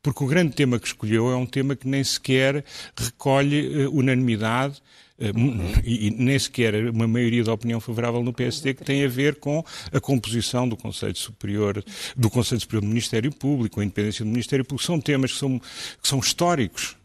porque 0.02 0.24
o 0.24 0.26
grande 0.26 0.54
tema 0.54 0.78
que 0.78 0.86
escolheu 0.86 1.30
é 1.30 1.36
um 1.36 1.46
tema 1.46 1.76
que 1.76 1.86
nem 1.86 2.02
sequer 2.02 2.64
recolhe 2.96 3.86
uh, 3.86 3.94
unanimidade 3.94 4.80
uh, 5.18 5.82
e, 5.84 6.08
e, 6.08 6.10
nem 6.10 6.38
sequer 6.38 6.90
uma 6.90 7.06
maioria 7.06 7.44
da 7.44 7.52
opinião 7.52 7.80
favorável 7.80 8.22
no 8.22 8.32
PSD 8.32 8.74
que 8.74 8.84
tem 8.84 9.04
a 9.04 9.08
ver 9.08 9.36
com 9.36 9.64
a 9.92 10.00
composição 10.00 10.68
do 10.68 10.76
Conselho 10.76 11.16
Superior, 11.16 11.84
do 12.16 12.30
Conselho 12.30 12.60
Superior 12.60 12.82
do 12.82 12.88
Ministério 12.88 13.30
Público, 13.30 13.80
a 13.80 13.84
independência 13.84 14.24
do 14.24 14.30
Ministério 14.30 14.64
Público, 14.64 14.86
são 14.86 15.00
temas 15.00 15.32
que 15.32 15.38
são, 15.38 15.58
que 15.58 16.08
são 16.08 16.18
históricos 16.18 16.96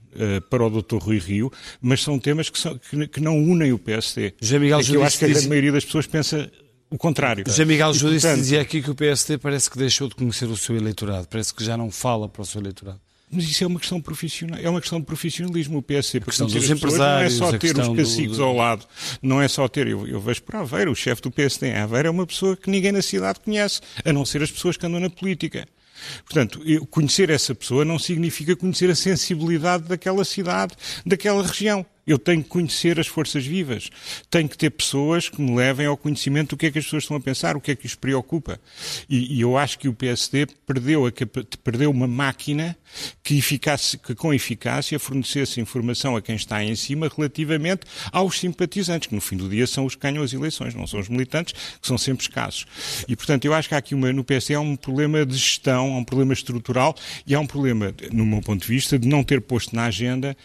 para 0.49 0.65
o 0.65 0.81
Dr. 0.81 0.97
Rui 0.97 1.19
Rio, 1.19 1.51
mas 1.81 2.01
são 2.01 2.17
temas 2.19 2.49
que, 2.49 2.59
são, 2.59 2.77
que, 2.77 3.07
que 3.07 3.19
não 3.19 3.37
unem 3.37 3.73
o 3.73 3.79
PSD. 3.79 4.33
Já 4.41 4.59
Miguel 4.59 4.79
é 4.79 4.83
que 4.83 4.95
eu 4.95 5.03
acho 5.03 5.19
que 5.19 5.25
a 5.25 5.27
grande 5.27 5.47
maioria 5.47 5.71
das 5.71 5.85
pessoas 5.85 6.07
pensa 6.07 6.51
o 6.89 6.97
contrário. 6.97 7.43
José 7.47 7.65
Miguel 7.65 7.91
portanto... 7.91 8.37
dizia 8.37 8.61
aqui 8.61 8.81
que 8.81 8.89
o 8.89 8.95
PSD 8.95 9.37
parece 9.37 9.69
que 9.69 9.77
deixou 9.77 10.07
de 10.07 10.15
conhecer 10.15 10.45
o 10.45 10.57
seu 10.57 10.75
eleitorado, 10.75 11.27
parece 11.27 11.53
que 11.53 11.63
já 11.63 11.75
não 11.75 11.91
fala 11.91 12.29
para 12.29 12.41
o 12.41 12.45
seu 12.45 12.61
eleitorado. 12.61 12.99
Mas 13.31 13.45
isso 13.45 13.63
é 13.63 13.67
uma 13.67 13.79
questão 13.79 13.99
profissional, 13.99 14.59
é 14.61 14.69
uma 14.69 14.79
questão 14.79 14.99
de 14.99 15.05
profissionalismo. 15.05 15.79
O 15.79 15.81
PSD, 15.81 16.19
a 16.19 16.21
questão 16.21 16.47
dos 16.47 16.69
empresários, 16.69 17.39
não 17.39 17.47
é 17.47 17.51
só 17.51 17.57
ter 17.57 17.77
os 17.77 17.89
cacicos 17.89 18.37
do... 18.37 18.43
ao 18.43 18.55
lado, 18.55 18.85
não 19.21 19.41
é 19.41 19.47
só 19.47 19.67
ter. 19.67 19.87
Eu, 19.87 20.07
eu 20.07 20.21
vejo 20.21 20.43
para 20.43 20.59
Aveiro, 20.59 20.91
o 20.91 20.95
chefe 20.95 21.21
do 21.23 21.31
PSD 21.31 21.67
em 21.67 21.75
Aveiro 21.75 22.07
é 22.07 22.11
uma 22.11 22.25
pessoa 22.25 22.55
que 22.55 22.69
ninguém 22.69 22.91
na 22.91 23.01
cidade 23.01 23.39
conhece, 23.39 23.81
a 24.05 24.13
não 24.13 24.25
ser 24.25 24.43
as 24.43 24.51
pessoas 24.51 24.77
que 24.77 24.85
andam 24.85 24.99
na 24.99 25.09
política. 25.09 25.67
Portanto, 26.23 26.61
conhecer 26.89 27.29
essa 27.29 27.53
pessoa 27.53 27.85
não 27.85 27.99
significa 27.99 28.55
conhecer 28.55 28.89
a 28.89 28.95
sensibilidade 28.95 29.83
daquela 29.83 30.23
cidade, 30.23 30.75
daquela 31.05 31.45
região. 31.45 31.85
Eu 32.05 32.19
tenho 32.19 32.43
que 32.43 32.49
conhecer 32.49 32.99
as 32.99 33.07
forças 33.07 33.45
vivas. 33.45 33.89
Tenho 34.29 34.47
que 34.47 34.57
ter 34.57 34.69
pessoas 34.69 35.27
que 35.27 35.41
me 35.41 35.55
levem 35.55 35.87
ao 35.87 35.97
conhecimento 35.97 36.51
do 36.51 36.57
que 36.57 36.67
é 36.67 36.71
que 36.71 36.77
as 36.77 36.85
pessoas 36.85 37.03
estão 37.03 37.17
a 37.17 37.19
pensar, 37.19 37.57
o 37.57 37.61
que 37.61 37.71
é 37.71 37.75
que 37.75 37.87
os 37.87 37.95
preocupa. 37.95 38.59
E, 39.09 39.37
e 39.37 39.41
eu 39.41 39.57
acho 39.57 39.79
que 39.79 39.87
o 39.87 39.93
PSD 39.93 40.45
perdeu, 40.67 41.07
a, 41.07 41.11
perdeu 41.63 41.89
uma 41.89 42.07
máquina 42.07 42.77
que, 43.23 43.41
que 43.41 44.15
com 44.15 44.33
eficácia 44.33 44.99
fornecesse 44.99 45.59
informação 45.59 46.15
a 46.15 46.21
quem 46.21 46.35
está 46.35 46.63
em 46.63 46.75
cima 46.75 47.09
relativamente 47.15 47.81
aos 48.11 48.39
simpatizantes, 48.39 49.07
que 49.07 49.15
no 49.15 49.21
fim 49.21 49.37
do 49.37 49.49
dia 49.49 49.67
são 49.67 49.85
os 49.85 49.95
que 49.95 50.01
ganham 50.01 50.23
as 50.23 50.33
eleições, 50.33 50.73
não 50.73 50.87
são 50.87 50.99
os 50.99 51.09
militantes, 51.09 51.53
que 51.79 51.87
são 51.87 51.97
sempre 51.97 52.23
escassos. 52.23 52.65
E, 53.07 53.15
portanto, 53.15 53.45
eu 53.45 53.53
acho 53.53 53.69
que 53.69 53.75
há 53.75 53.77
aqui 53.77 53.95
uma, 53.95 54.11
no 54.11 54.23
PSD 54.23 54.55
há 54.55 54.59
um 54.59 54.75
problema 54.75 55.25
de 55.25 55.35
gestão, 55.35 55.93
há 55.93 55.97
um 55.97 56.03
problema 56.03 56.33
estrutural 56.33 56.95
e 57.25 57.33
há 57.33 57.39
um 57.39 57.47
problema, 57.47 57.93
no 58.11 58.25
meu 58.25 58.41
ponto 58.41 58.61
de 58.61 58.67
vista, 58.67 58.97
de 58.97 59.07
não 59.07 59.23
ter 59.23 59.41
posto 59.41 59.75
na 59.75 59.85
agenda 59.85 60.35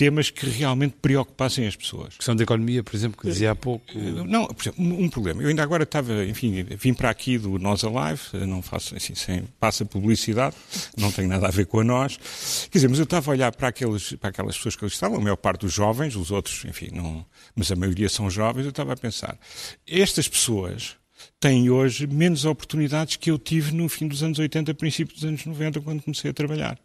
temas 0.00 0.30
que 0.30 0.48
realmente 0.48 0.94
preocupassem 1.02 1.66
as 1.66 1.76
pessoas. 1.76 2.16
Questão 2.16 2.34
da 2.34 2.42
economia, 2.42 2.82
por 2.82 2.96
exemplo, 2.96 3.20
que 3.20 3.28
dizia 3.28 3.50
há 3.50 3.54
pouco. 3.54 3.84
Não, 4.26 4.46
por 4.46 4.62
exemplo, 4.62 4.82
um 4.82 5.10
problema. 5.10 5.42
Eu 5.42 5.48
ainda 5.48 5.62
agora 5.62 5.82
estava, 5.82 6.24
enfim, 6.24 6.62
vim 6.62 6.94
para 6.94 7.10
aqui 7.10 7.36
do 7.36 7.58
Nós 7.58 7.84
Alive, 7.84 8.46
não 8.46 8.62
faço, 8.62 8.96
assim, 8.96 9.14
sem, 9.14 9.42
passa 9.60 9.84
publicidade, 9.84 10.56
não 10.96 11.12
tem 11.12 11.26
nada 11.26 11.48
a 11.48 11.50
ver 11.50 11.66
com 11.66 11.80
a 11.80 11.84
nós. 11.84 11.99
Quer 12.08 12.78
dizer, 12.78 12.88
mas 12.88 12.98
eu 12.98 13.04
estava 13.04 13.30
a 13.30 13.32
olhar 13.32 13.52
para, 13.52 13.68
aqueles, 13.68 14.12
para 14.14 14.30
aquelas 14.30 14.56
pessoas 14.56 14.76
que 14.76 14.84
ali 14.84 14.92
estavam, 14.92 15.18
a 15.18 15.20
maior 15.20 15.36
parte 15.36 15.62
dos 15.62 15.72
jovens, 15.72 16.16
os 16.16 16.30
outros, 16.30 16.64
enfim, 16.64 16.88
não, 16.92 17.24
mas 17.54 17.70
a 17.70 17.76
maioria 17.76 18.08
são 18.08 18.30
jovens, 18.30 18.64
eu 18.64 18.70
estava 18.70 18.92
a 18.92 18.96
pensar, 18.96 19.38
estas 19.86 20.28
pessoas 20.28 20.96
têm 21.38 21.68
hoje 21.68 22.06
menos 22.06 22.44
oportunidades 22.44 23.16
que 23.16 23.30
eu 23.30 23.38
tive 23.38 23.72
no 23.72 23.88
fim 23.88 24.08
dos 24.08 24.22
anos 24.22 24.38
80, 24.38 24.72
princípio 24.74 25.14
dos 25.14 25.24
anos 25.24 25.44
90, 25.44 25.80
quando 25.80 26.02
comecei 26.02 26.30
a 26.30 26.34
trabalhar 26.34 26.78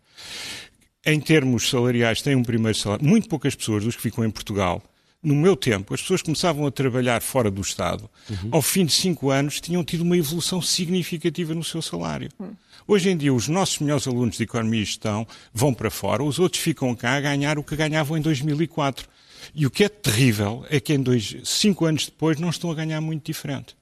em 1.06 1.20
termos 1.20 1.70
salariais, 1.70 2.22
têm 2.22 2.36
um 2.36 2.44
primeiro 2.44 2.78
salário. 2.78 3.06
Muito 3.06 3.30
poucas 3.30 3.54
pessoas 3.54 3.84
dos 3.84 3.96
que 3.96 4.02
ficam 4.02 4.26
em 4.26 4.32
Portugal, 4.32 4.82
no 5.22 5.36
meu 5.36 5.56
tempo, 5.56 5.94
as 5.94 6.02
pessoas 6.02 6.22
começavam 6.22 6.66
a 6.66 6.72
trabalhar 6.72 7.22
fora 7.22 7.50
do 7.50 7.62
Estado. 7.62 8.10
Uhum. 8.30 8.50
Ao 8.52 8.62
fim 8.62 8.86
de 8.86 8.94
cinco 8.94 9.30
anos, 9.30 9.60
tinham 9.60 9.84
tido 9.84 10.02
uma 10.02 10.18
evolução 10.18 10.62
significativa 10.62 11.54
no 11.54 11.64
seu 11.64 11.82
salário. 11.82 12.30
Uhum. 12.40 12.56
Hoje 12.88 13.10
em 13.10 13.18
dia, 13.18 13.34
os 13.34 13.48
nossos 13.48 13.80
melhores 13.80 14.08
alunos 14.08 14.38
de 14.38 14.44
Economia 14.44 14.82
e 14.82 14.86
Gestão 14.86 15.28
vão 15.52 15.74
para 15.74 15.90
fora, 15.90 16.24
os 16.24 16.38
outros 16.38 16.62
ficam 16.62 16.94
cá 16.96 17.16
a 17.16 17.22
ganhar 17.22 17.58
o 17.58 17.64
que 17.64 17.76
ganhavam 17.76 18.16
em 18.16 18.22
2004. 18.22 19.08
E 19.54 19.66
o 19.66 19.72
que 19.72 19.84
é 19.84 19.90
terrível 19.90 20.66
é 20.70 20.80
que 20.80 20.94
em 20.94 21.02
dois, 21.02 21.36
cinco 21.44 21.86
anos 21.86 22.06
depois 22.06 22.40
não 22.40 22.50
estão 22.50 22.70
a 22.72 22.76
ganhar 22.76 23.02
muito 23.02 23.26
diferente. 23.26 23.76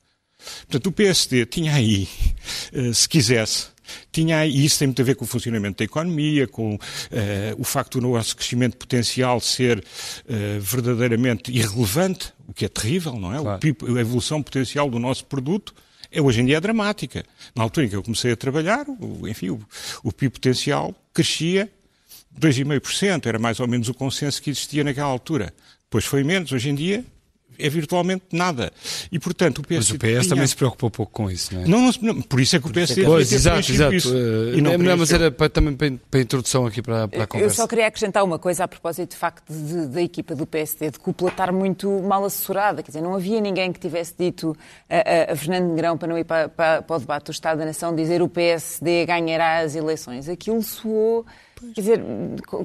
Portanto, 0.67 0.87
o 0.87 0.91
PSD 0.91 1.45
tinha 1.45 1.73
aí, 1.73 2.07
eh, 2.71 2.93
se 2.93 3.07
quisesse, 3.07 3.67
tinha, 4.11 4.45
e 4.45 4.65
isso 4.65 4.79
tem 4.79 4.87
muito 4.87 5.01
a 5.01 5.05
ver 5.05 5.15
com 5.15 5.25
o 5.25 5.27
funcionamento 5.27 5.79
da 5.79 5.85
economia, 5.85 6.47
com 6.47 6.75
uh, 6.75 6.79
o 7.57 7.63
facto 7.63 7.99
do 7.99 8.07
nosso 8.07 8.35
crescimento 8.35 8.77
potencial 8.77 9.39
ser 9.41 9.79
uh, 9.79 10.59
verdadeiramente 10.61 11.51
irrelevante, 11.51 12.33
o 12.47 12.53
que 12.53 12.65
é 12.65 12.69
terrível, 12.69 13.13
não 13.13 13.33
é? 13.33 13.39
Claro. 13.39 13.59
PIB, 13.59 13.97
a 13.97 14.01
evolução 14.01 14.41
potencial 14.41 14.89
do 14.89 14.99
nosso 14.99 15.25
produto 15.25 15.73
hoje 16.21 16.41
em 16.41 16.45
dia 16.45 16.57
é 16.57 16.61
dramática. 16.61 17.23
Na 17.55 17.63
altura 17.63 17.85
em 17.85 17.89
que 17.89 17.95
eu 17.95 18.03
comecei 18.03 18.31
a 18.31 18.35
trabalhar, 18.35 18.85
o, 18.87 19.27
enfim, 19.27 19.49
o, 19.49 19.59
o 20.03 20.11
PIB 20.11 20.33
potencial 20.33 20.93
crescia 21.13 21.71
2,5%, 22.39 23.25
era 23.25 23.39
mais 23.39 23.59
ou 23.59 23.67
menos 23.67 23.89
o 23.89 23.93
consenso 23.93 24.41
que 24.41 24.49
existia 24.49 24.83
naquela 24.83 25.07
altura. 25.07 25.53
Depois 25.83 26.05
foi 26.05 26.23
menos, 26.23 26.51
hoje 26.51 26.69
em 26.69 26.75
dia 26.75 27.05
é 27.57 27.69
virtualmente 27.69 28.25
nada. 28.31 28.71
E, 29.11 29.19
portanto, 29.19 29.59
o 29.59 29.61
PS... 29.61 29.75
Mas 29.75 29.89
o 29.91 29.97
PS 29.97 30.07
tinha... 30.07 30.29
também 30.29 30.47
se 30.47 30.55
preocupa 30.55 30.87
um 30.87 30.89
pouco 30.89 31.11
com 31.11 31.31
isso, 31.31 31.53
não 31.53 31.61
é? 31.61 31.67
Não, 31.67 31.91
não, 32.01 32.21
por 32.21 32.39
isso 32.39 32.55
é 32.55 32.59
que 32.59 32.67
o 32.67 32.71
PS... 32.71 32.97
É 32.97 33.03
pois, 33.03 33.31
exato, 33.31 33.71
exato. 33.71 33.93
Isso. 33.93 34.15
E 34.55 34.61
não, 34.61 34.77
não, 34.77 34.97
mas 34.97 35.11
era 35.11 35.31
para, 35.31 35.49
também 35.49 35.75
para, 35.75 35.91
para, 36.09 36.19
a 36.19 36.23
introdução 36.23 36.65
aqui 36.65 36.81
para, 36.81 37.07
para 37.07 37.23
a 37.23 37.27
conversa. 37.27 37.53
Eu 37.53 37.55
só 37.55 37.67
queria 37.67 37.87
acrescentar 37.87 38.23
uma 38.23 38.39
coisa 38.39 38.63
a 38.63 38.67
propósito, 38.67 39.11
de 39.11 39.17
facto, 39.17 39.51
de, 39.51 39.87
da 39.87 40.01
equipa 40.01 40.35
do 40.35 40.45
PSD, 40.45 40.91
de 40.91 40.99
cúpula 40.99 41.29
estar 41.31 41.51
muito 41.51 41.89
mal 42.01 42.23
assessorada. 42.25 42.81
Quer 42.81 42.91
dizer, 42.91 43.01
não 43.01 43.15
havia 43.15 43.39
ninguém 43.41 43.71
que 43.71 43.79
tivesse 43.79 44.13
dito 44.17 44.55
a, 44.89 45.31
a, 45.31 45.33
a 45.33 45.35
Fernando 45.35 45.69
Negrão, 45.69 45.97
para 45.97 46.07
não 46.07 46.17
ir 46.17 46.23
para, 46.23 46.49
para, 46.49 46.81
para 46.81 46.95
o 46.95 46.99
debate 46.99 47.25
do 47.25 47.31
Estado 47.31 47.59
da 47.59 47.65
Nação, 47.65 47.95
dizer 47.95 48.21
o 48.21 48.27
PSD 48.27 49.05
ganhará 49.05 49.59
as 49.59 49.75
eleições. 49.75 50.27
Aquilo 50.29 50.61
soou 50.61 51.25
Quer 51.73 51.81
dizer, 51.81 52.01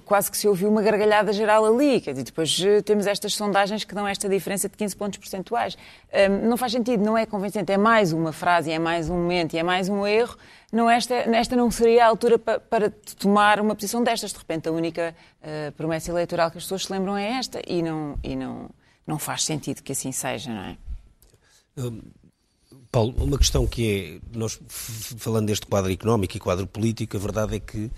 quase 0.05 0.31
que 0.31 0.37
se 0.37 0.49
ouviu 0.49 0.69
uma 0.69 0.83
gargalhada 0.83 1.33
geral 1.33 1.65
ali. 1.65 2.01
Quer 2.01 2.13
dizer, 2.13 2.25
depois 2.25 2.61
eh, 2.65 2.83
temos 2.83 3.07
estas 3.07 3.35
sondagens 3.35 3.85
que 3.85 3.95
dão 3.95 4.09
esta 4.09 4.29
diferença 4.29 4.69
de 4.69 4.77
15 4.77 4.97
pontos 4.97 5.19
percentuais. 5.19 5.77
Um, 6.13 6.49
não 6.49 6.57
faz 6.57 6.73
sentido, 6.73 7.05
não 7.05 7.17
é 7.17 7.25
convincente. 7.25 7.71
É 7.71 7.77
mais 7.77 8.13
uma 8.13 8.33
frase, 8.33 8.71
é 8.71 8.79
mais 8.79 9.09
um 9.09 9.15
momento 9.15 9.57
é 9.57 9.63
mais 9.63 9.89
um 9.89 10.07
erro. 10.07 10.37
Não, 10.73 10.89
esta, 10.91 11.15
esta 11.15 11.57
não 11.57 11.71
seria 11.71 12.05
a 12.05 12.09
altura 12.09 12.39
para, 12.39 12.61
para 12.61 12.91
tomar 13.19 13.61
uma 13.61 13.75
posição 13.75 14.03
destas. 14.03 14.33
De 14.33 14.39
repente, 14.39 14.69
a 14.69 14.73
única 14.73 15.15
uh, 15.41 15.73
promessa 15.73 16.11
eleitoral 16.11 16.51
que 16.51 16.59
as 16.59 16.65
pessoas 16.65 16.85
se 16.85 16.93
lembram 16.93 17.17
é 17.17 17.39
esta 17.39 17.61
e 17.67 17.83
não, 17.83 18.19
e 18.23 18.35
não, 18.35 18.69
não 19.07 19.19
faz 19.19 19.45
sentido 19.45 19.83
que 19.83 19.93
assim 19.93 20.13
seja, 20.13 20.53
não 20.53 20.63
é? 20.63 20.77
Um... 21.77 22.01
Paulo, 22.91 23.15
uma 23.19 23.37
questão 23.37 23.67
que 23.67 24.21
é, 24.23 24.37
nós 24.39 24.59
falando 24.67 25.47
deste 25.47 25.67
quadro 25.67 25.93
económico 25.93 26.37
e 26.37 26.41
quadro 26.41 26.67
político, 26.67 27.17
a 27.19 27.21
verdade 27.21 27.57
é 27.57 27.61
que 27.61 27.91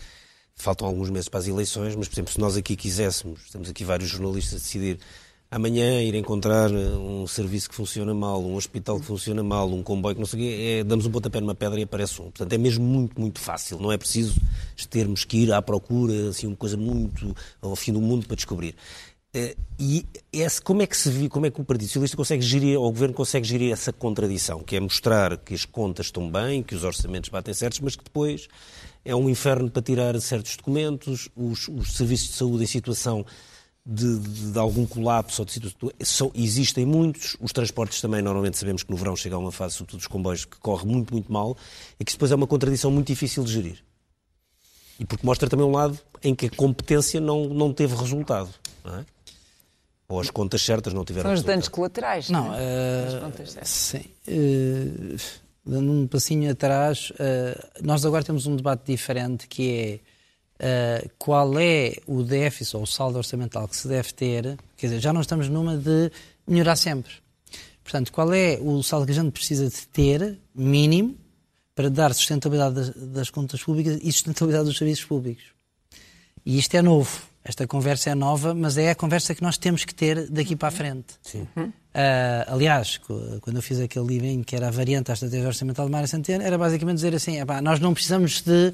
faltam 0.61 0.87
alguns 0.87 1.11
meses 1.11 1.29
para 1.29 1.41
as 1.41 1.47
eleições, 1.47 1.95
mas, 1.97 2.09
por 2.09 2.15
exemplo, 2.15 2.33
se 2.33 2.41
nós 2.41 2.57
aqui 2.57 2.77
quiséssemos, 2.77 3.41
estamos 3.45 3.69
aqui 3.69 3.85
vários 3.85 4.11
jornalistas 4.11 4.55
a 4.55 4.57
decidir 4.59 4.99
amanhã 5.51 6.01
ir 6.01 6.15
encontrar 6.15 6.71
um 6.71 7.27
serviço 7.27 7.69
que 7.69 7.75
funciona 7.75 8.15
mal, 8.15 8.41
um 8.41 8.55
hospital 8.55 9.01
que 9.01 9.07
funciona 9.07 9.43
mal, 9.43 9.69
um 9.69 9.83
comboio 9.83 10.15
que 10.15 10.21
não 10.21 10.27
sei 10.27 10.39
o 10.39 10.43
quê, 10.43 10.79
é, 10.81 10.85
damos 10.85 11.07
um 11.07 11.11
pontapé 11.11 11.41
numa 11.41 11.55
pedra 11.55 11.81
e 11.81 11.83
aparece 11.83 12.23
um. 12.23 12.27
Portanto, 12.27 12.53
é 12.53 12.59
mesmo 12.59 12.85
muito, 12.85 13.21
muito 13.21 13.41
fácil. 13.41 13.79
Não 13.81 13.91
é 13.91 13.99
preciso 13.99 14.41
termos 14.89 15.25
que 15.25 15.39
ir 15.39 15.53
à 15.53 15.61
procura, 15.61 16.29
assim, 16.29 16.47
uma 16.47 16.57
coisa 16.57 16.77
muito 16.77 17.35
ao 17.61 17.75
fim 17.75 17.93
do 17.93 18.01
mundo 18.01 18.27
para 18.27 18.37
descobrir. 18.37 18.77
Uh, 19.35 19.57
e 19.79 20.05
esse, 20.33 20.61
como 20.61 20.83
é 20.83 20.87
que 20.87 20.97
se 20.97 21.09
viu, 21.09 21.29
como 21.31 21.47
é 21.47 21.51
que 21.51 21.61
o 21.61 21.65
Partido 21.65 21.87
Socialista 21.87 22.17
consegue 22.17 22.43
gerir, 22.43 22.79
ou 22.79 22.87
o 22.87 22.91
Governo 22.91 23.15
consegue 23.15 23.47
gerir 23.47 23.73
essa 23.73 23.93
contradição, 23.93 24.61
que 24.61 24.75
é 24.75 24.81
mostrar 24.81 25.37
que 25.37 25.55
as 25.55 25.65
contas 25.65 26.07
estão 26.07 26.29
bem, 26.29 26.63
que 26.63 26.75
os 26.75 26.83
orçamentos 26.83 27.31
batem 27.31 27.55
certos, 27.55 27.79
mas 27.81 27.95
que 27.95 28.03
depois 28.03 28.49
é 29.05 29.15
um 29.15 29.29
inferno 29.29 29.71
para 29.71 29.83
tirar 29.83 30.21
certos 30.21 30.57
documentos, 30.57 31.29
os, 31.35 31.69
os 31.69 31.95
serviços 31.95 32.29
de 32.29 32.35
saúde 32.35 32.65
em 32.65 32.67
situação 32.67 33.25
de, 33.85 34.19
de, 34.19 34.53
de 34.53 34.59
algum 34.59 34.87
colapso 34.87 35.43
ou 35.43 35.47
de 35.47 35.53
situação, 35.53 35.91
são, 36.03 36.31
existem 36.35 36.85
muitos, 36.85 37.37
os 37.41 37.53
transportes 37.53 38.01
também, 38.01 38.23
normalmente 38.23 38.59
sabemos 38.59 38.83
que 38.83 38.91
no 38.91 38.97
verão 38.97 39.17
chega 39.17 39.37
a 39.37 39.39
uma 39.39 39.53
fase, 39.53 39.75
sobretudo 39.75 40.01
os 40.01 40.07
comboios, 40.07 40.45
que 40.45 40.59
corre 40.59 40.87
muito, 40.87 41.13
muito 41.13 41.33
mal, 41.33 41.57
e 41.99 42.05
que 42.05 42.13
depois 42.13 42.31
é 42.31 42.35
uma 42.35 42.47
contradição 42.47 42.91
muito 42.91 43.07
difícil 43.07 43.43
de 43.43 43.53
gerir. 43.53 43.85
E 44.99 45.05
porque 45.07 45.25
mostra 45.25 45.49
também 45.49 45.65
um 45.65 45.73
lado 45.73 45.99
em 46.23 46.35
que 46.35 46.47
a 46.47 46.51
competência 46.51 47.21
não, 47.21 47.49
não 47.49 47.73
teve 47.73 47.97
resultado. 47.97 48.51
Não 48.85 48.99
é? 48.99 49.07
Ou 50.07 50.21
as 50.21 50.29
contas 50.29 50.61
certas 50.61 50.93
não 50.93 51.05
tiveram 51.05 51.31
São 51.31 51.35
os 51.35 51.43
danos 51.43 51.69
colaterais. 51.69 52.29
Não, 52.29 52.49
não 52.49 52.55
é? 52.55 53.21
uh, 53.23 53.65
sim. 53.65 54.05
Uh, 54.29 55.17
dando 55.71 55.93
um 55.93 56.07
passinho 56.07 56.51
atrás, 56.51 57.11
uh, 57.13 57.83
nós 57.83 58.05
agora 58.05 58.25
temos 58.25 58.47
um 58.47 58.57
debate 58.57 58.85
diferente 58.87 59.47
que 59.47 60.03
é 60.61 61.05
uh, 61.05 61.11
qual 61.19 61.59
é 61.59 61.97
o 62.07 62.23
déficit 62.23 62.77
ou 62.77 62.83
o 62.83 62.87
saldo 62.87 63.19
orçamental 63.19 63.69
que 63.69 63.77
se 63.77 63.87
deve 63.89 64.13
ter, 64.13 64.59
quer 64.77 64.87
dizer, 64.89 65.01
já 65.01 65.13
não 65.13 65.21
estamos 65.21 65.49
numa 65.49 65.77
de 65.77 66.11
melhorar 66.47 66.77
sempre. 66.77 67.13
Portanto, 67.83 68.13
qual 68.13 68.33
é 68.33 68.59
o 68.61 68.83
saldo 68.83 69.07
que 69.07 69.13
a 69.13 69.15
gente 69.15 69.31
precisa 69.33 69.69
de 69.69 69.87
ter, 69.89 70.39
mínimo, 70.55 71.17
para 71.75 71.89
dar 71.89 72.13
sustentabilidade 72.13 72.75
das, 72.75 72.91
das 72.91 73.31
contas 73.31 73.63
públicas 73.63 73.99
e 74.03 74.13
sustentabilidade 74.13 74.67
dos 74.67 74.77
serviços 74.77 75.05
públicos. 75.05 75.45
E 76.45 76.59
isto 76.59 76.75
é 76.75 76.83
novo. 76.83 77.23
Esta 77.43 77.67
conversa 77.67 78.11
é 78.11 78.15
nova, 78.15 78.55
mas 78.55 78.77
é 78.77 78.91
a 78.91 78.95
conversa 78.95 79.35
que 79.35 79.43
nós 79.43 79.57
temos 79.57 79.85
que 79.85 79.95
ter 79.95 80.29
daqui 80.29 80.55
para 80.55 80.69
a 80.69 80.71
frente. 80.71 81.15
Sim. 81.23 81.49
Uh, 81.91 82.47
aliás, 82.47 82.99
quando 83.41 83.57
eu 83.57 83.63
fiz 83.63 83.81
aquele 83.81 84.07
livrinho 84.07 84.45
que 84.45 84.55
era 84.55 84.69
a 84.69 84.71
variante 84.71 85.11
à 85.11 85.15
estratégia 85.15 85.49
orçamental 85.49 85.87
de 85.87 85.93
Mário 85.93 86.07
Centeno, 86.07 86.45
era 86.45 86.57
basicamente 86.57 86.97
dizer 86.97 87.15
assim: 87.15 87.39
nós 87.63 87.81
não 87.81 87.93
precisamos 87.93 88.43
de. 88.43 88.73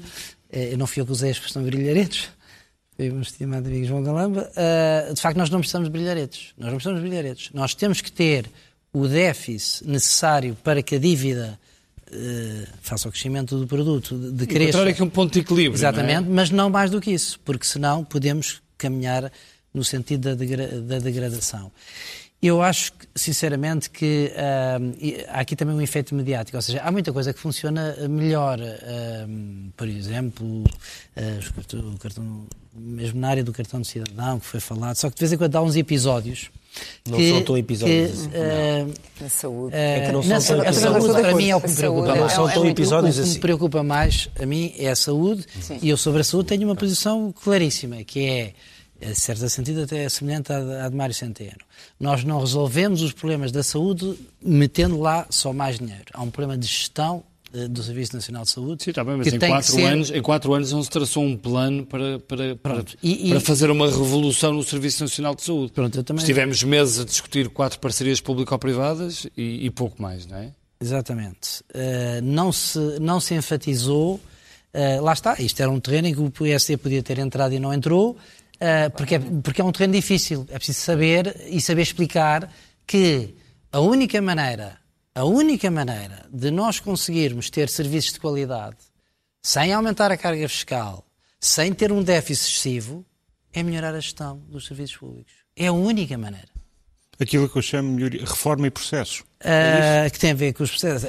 Eh, 0.51 0.73
eu 0.73 0.77
não 0.77 0.85
fui 0.85 1.01
eu 1.01 1.05
que 1.05 1.11
usei 1.11 1.29
a 1.29 1.31
expressão 1.31 1.63
brilharetes, 1.63 2.29
foi 2.95 3.09
o 3.09 3.19
estimado 3.19 3.67
amigo 3.67 3.85
João 3.85 4.03
Galamba. 4.03 4.51
Uh, 4.51 5.13
de 5.15 5.19
facto, 5.19 5.37
nós 5.37 5.49
não 5.49 5.59
precisamos 5.59 5.87
de 5.87 5.91
brilharetes. 5.91 6.53
Nós 6.57 6.67
não 6.67 6.75
precisamos 6.75 7.01
de 7.01 7.07
brilharetes. 7.07 7.49
Nós 7.53 7.73
temos 7.73 8.01
que 8.01 8.11
ter 8.11 8.45
o 8.93 9.07
déficit 9.07 9.87
necessário 9.87 10.55
para 10.63 10.83
que 10.83 10.95
a 10.95 10.99
dívida 10.99 11.59
uh, 12.11 12.67
faça 12.81 13.09
o 13.09 13.11
crescimento 13.11 13.57
do 13.57 13.65
produto, 13.65 14.15
de. 14.15 14.43
Encontrar 14.43 14.87
aqui 14.87 15.01
um 15.01 15.09
ponto 15.09 15.33
de 15.33 15.39
equilíbrio. 15.39 15.75
Exatamente, 15.75 16.27
é? 16.27 16.31
mas 16.31 16.51
não 16.51 16.69
mais 16.69 16.91
do 16.91 17.01
que 17.01 17.09
isso, 17.09 17.39
porque 17.39 17.65
senão 17.65 18.03
podemos 18.03 18.61
caminhar 18.77 19.31
no 19.73 19.83
sentido 19.83 20.21
da, 20.21 20.35
degra 20.35 20.67
da 20.81 20.99
degradação. 20.99 21.71
Eu 22.39 22.61
acho, 22.61 22.91
sinceramente, 23.15 23.89
que 23.89 24.31
uh, 24.31 25.25
há 25.29 25.39
aqui 25.39 25.55
também 25.55 25.75
um 25.75 25.81
efeito 25.81 26.13
mediático, 26.13 26.55
ou 26.55 26.61
seja, 26.61 26.81
há 26.83 26.91
muita 26.91 27.11
coisa 27.11 27.33
que 27.33 27.39
funciona 27.39 27.95
melhor. 28.07 28.59
Uh, 28.59 29.71
por 29.75 29.87
exemplo, 29.87 30.45
uh, 30.63 31.93
o 31.95 31.97
cartão, 31.97 32.45
mesmo 32.75 33.19
na 33.19 33.29
área 33.29 33.43
do 33.43 33.51
cartão 33.51 33.81
de 33.81 33.87
cidadão, 33.87 34.39
que 34.39 34.45
foi 34.45 34.59
falado, 34.59 34.95
só 34.97 35.09
que 35.09 35.15
de 35.15 35.21
vez 35.21 35.33
em 35.33 35.37
quando 35.37 35.55
há 35.55 35.61
uns 35.63 35.75
episódios. 35.75 36.51
Não 37.09 37.17
que, 37.17 37.31
são 37.31 37.41
tão 37.43 37.57
episódios. 37.57 38.27
Que, 38.27 38.37
assim, 38.37 38.93
na 39.19 39.29
saúde. 39.29 39.75
é 39.75 40.05
que 40.05 40.11
não 40.11 40.21
são 40.21 40.39
tão 40.39 41.13
para 41.21 41.35
mim, 41.35 41.49
é 41.49 41.55
o 41.55 41.61
que 41.61 41.69
me 41.69 41.75
preocupa 41.75 42.07
mais. 42.07 42.21
Não 42.21 42.29
são 42.29 42.49
tão 42.49 42.65
episódios 42.67 43.15
o 43.15 43.21
que 43.21 43.23
assim. 43.23 43.33
me 43.33 43.39
preocupa 43.39 43.83
mais, 43.83 44.29
a 44.39 44.45
mim, 44.45 44.75
é 44.77 44.89
a 44.89 44.95
saúde, 44.95 45.43
Sim. 45.59 45.79
e 45.81 45.89
eu 45.89 45.97
sobre 45.97 46.21
a 46.21 46.23
saúde 46.23 46.49
tenho 46.49 46.65
uma 46.65 46.75
posição 46.75 47.33
claríssima, 47.43 48.03
que 48.03 48.27
é 48.27 48.53
em 49.01 49.13
certo 49.13 49.47
sentido 49.49 49.83
até 49.83 50.03
é 50.03 50.09
semelhante 50.09 50.51
à 50.51 50.89
de 50.89 50.95
Mário 50.95 51.13
Centeno. 51.13 51.57
Nós 51.99 52.23
não 52.23 52.39
resolvemos 52.39 53.01
os 53.01 53.13
problemas 53.13 53.51
da 53.51 53.63
saúde 53.63 54.17
metendo 54.41 54.99
lá 54.99 55.27
só 55.29 55.53
mais 55.53 55.77
dinheiro. 55.77 56.05
Há 56.13 56.21
um 56.21 56.29
problema 56.29 56.57
de 56.57 56.67
gestão 56.67 57.23
eh, 57.53 57.67
do 57.67 57.81
Serviço 57.81 58.13
Nacional 58.13 58.43
de 58.43 58.51
Saúde. 58.51 58.83
Sim, 58.83 58.89
está 58.89 59.03
bem, 59.03 59.15
mas 59.17 59.27
em 59.27 59.39
quatro, 59.39 59.71
ser... 59.71 59.83
anos, 59.83 60.11
em 60.11 60.21
quatro 60.21 60.53
anos 60.53 60.71
não 60.71 60.83
se 60.83 60.89
traçou 60.89 61.23
um 61.23 61.37
plano 61.37 61.85
para, 61.85 62.19
para, 62.19 62.55
para, 62.55 62.85
e, 63.01 63.29
para 63.29 63.39
fazer 63.39 63.71
uma 63.71 63.85
revolução 63.85 64.53
no 64.53 64.63
Serviço 64.63 65.03
Nacional 65.03 65.33
de 65.33 65.43
Saúde. 65.43 65.71
Pronto, 65.71 66.03
também... 66.03 66.21
Estivemos 66.21 66.61
meses 66.63 66.99
a 66.99 67.05
discutir 67.05 67.49
quatro 67.49 67.79
parcerias 67.79 68.19
público-privadas 68.19 69.27
e, 69.37 69.65
e, 69.65 69.69
pouco 69.69 70.01
mais, 70.01 70.25
não 70.25 70.37
é? 70.37 70.51
Exatamente. 70.79 71.61
Uh, 71.73 72.21
não, 72.21 72.51
se, 72.51 72.79
não 72.99 73.19
se 73.19 73.33
enfatizou, 73.33 74.15
uh, 74.15 75.01
lá 75.01 75.13
está, 75.13 75.41
isto 75.41 75.59
era 75.61 75.71
um 75.71 75.79
terreno 75.79 76.09
em 76.09 76.13
que 76.13 76.19
o 76.19 76.29
PSD 76.29 76.77
podia 76.77 77.01
ter 77.01 77.17
entrado 77.17 77.53
e 77.53 77.59
não 77.59 77.73
entrou, 77.73 78.17
porque, 78.95 79.15
é, 79.15 79.19
porque 79.43 79.61
é 79.61 79.63
um 79.63 79.71
terreno 79.71 79.93
difícil. 79.93 80.45
É 80.49 80.57
preciso 80.57 80.79
saber 80.79 81.45
e 81.47 81.61
saber 81.61 81.81
explicar 81.81 82.51
que 82.85 83.35
a 83.71 83.79
única 83.79 84.21
maneira, 84.21 84.79
a 85.13 85.23
única 85.23 85.69
maneira 85.69 86.25
de 86.31 86.51
nós 86.51 86.79
conseguirmos 86.79 87.49
ter 87.49 87.69
serviços 87.69 88.13
de 88.13 88.19
qualidade 88.19 88.77
sem 89.41 89.71
aumentar 89.71 90.11
a 90.11 90.17
carga 90.17 90.47
fiscal, 90.49 91.05
sem 91.39 91.73
ter 91.73 91.91
um 91.91 92.03
déficit 92.03 92.49
excessivo, 92.49 93.05
é 93.53 93.63
melhorar 93.63 93.93
a 93.95 93.99
gestão 93.99 94.39
dos 94.49 94.65
serviços 94.65 94.97
públicos. 94.97 95.33
É 95.55 95.67
a 95.67 95.71
única 95.71 96.17
maneira. 96.17 96.49
Aquilo 97.19 97.49
que 97.49 97.57
eu 97.57 97.61
chamo 97.61 98.09
de 98.09 98.17
reforma 98.19 98.67
e 98.67 98.69
processos. 98.69 99.23
Uh, 99.39 100.09
que 100.09 100.17
tem 100.17 100.31
a 100.31 100.33
ver 100.33 100.51
com 100.51 100.63
os 100.63 100.71
processos. 100.71 101.07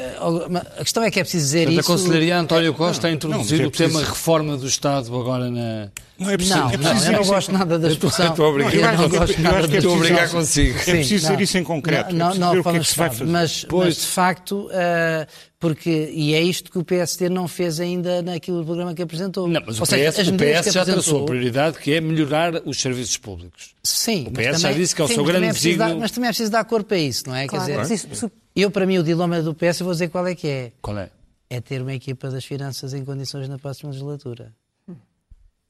A 0.78 0.84
questão 0.84 1.02
é 1.02 1.10
que 1.10 1.18
é 1.18 1.22
preciso 1.22 1.46
dizer 1.46 1.64
Portanto, 1.64 1.80
isso. 1.80 1.92
A 1.92 1.96
Conselharia 1.96 2.38
António 2.38 2.74
Costa 2.74 3.06
não, 3.06 3.10
a 3.10 3.14
introduzir 3.14 3.58
não, 3.58 3.64
é 3.64 3.68
o 3.68 3.70
tema 3.70 4.00
reforma 4.00 4.56
do 4.58 4.66
Estado 4.66 5.18
agora 5.18 5.50
na. 5.50 5.88
Não, 6.18 6.28
é 6.28 6.36
preciso, 6.36 6.58
não, 6.58 6.70
é 6.70 6.76
preciso 6.76 7.04
não 7.04 7.12
eu 7.12 7.18
não 7.20 7.26
gosto 7.26 7.52
nada 7.52 7.78
da 7.78 7.88
expressão. 7.88 8.30
Estou 8.30 8.50
a 8.50 8.52
brincar, 8.52 8.94
eu 8.94 8.98
não 8.98 9.08
gosto 9.08 9.40
nada 9.40 9.76
Estou 9.76 9.94
a 9.94 9.98
brincar 9.98 10.30
consigo. 10.30 10.78
É 10.78 10.82
preciso 10.82 11.26
dizer 11.26 11.40
isso 11.40 11.58
em 11.58 11.64
concreto. 11.64 12.14
Não, 12.14 12.34
não, 12.34 12.54
não, 12.54 12.70
é 12.70 12.80
que 12.80 13.24
mas, 13.24 13.64
mas, 13.70 13.96
de 13.96 14.06
facto, 14.06 14.66
uh, 14.66 15.26
porque, 15.60 16.10
e 16.12 16.34
é 16.34 16.40
isto 16.40 16.70
que 16.70 16.78
o 16.78 16.84
PSD 16.84 17.28
não 17.28 17.48
fez 17.48 17.80
ainda 17.80 18.22
naquilo 18.22 18.60
do 18.60 18.64
programa 18.64 18.94
que 18.94 19.02
apresentou. 19.02 19.48
Não, 19.48 19.60
mas 19.66 19.80
o 19.80 19.82
PS, 19.82 20.14
seja, 20.14 20.32
o 20.32 20.36
PS 20.36 20.72
já 20.72 20.84
traçou 20.84 21.22
a 21.22 21.26
prioridade 21.26 21.78
que 21.78 21.94
é 21.94 22.00
melhorar 22.00 22.62
os 22.64 22.80
serviços 22.80 23.16
públicos. 23.16 23.74
Sim. 23.82 24.28
O 24.28 24.30
PS 24.30 24.60
já 24.60 24.70
disse 24.70 24.94
que 24.94 25.02
é 25.02 25.04
o 25.04 25.08
seu 25.08 25.24
grande 25.24 25.48
desígnio. 25.48 25.98
Mas 25.98 26.12
também 26.12 26.28
é 26.28 26.30
preciso 26.30 26.52
dar 26.52 26.64
corpo 26.64 26.94
a 26.94 26.98
isso, 26.98 27.24
não 27.26 27.34
é? 27.34 27.48
Quer 27.48 27.58
dizer, 27.58 27.78
eu, 28.54 28.70
para 28.70 28.86
mim, 28.86 28.98
o 28.98 29.02
dilema 29.02 29.40
do 29.42 29.54
PS, 29.54 29.80
eu 29.80 29.84
vou 29.84 29.92
dizer 29.92 30.08
qual 30.08 30.26
é 30.26 30.34
que 30.34 30.48
é. 30.48 30.72
Qual 30.80 30.98
é? 30.98 31.10
É 31.50 31.60
ter 31.60 31.80
uma 31.80 31.94
equipa 31.94 32.28
das 32.30 32.44
finanças 32.44 32.92
em 32.92 33.04
condições 33.04 33.48
na 33.48 33.58
próxima 33.58 33.90
legislatura. 33.90 34.52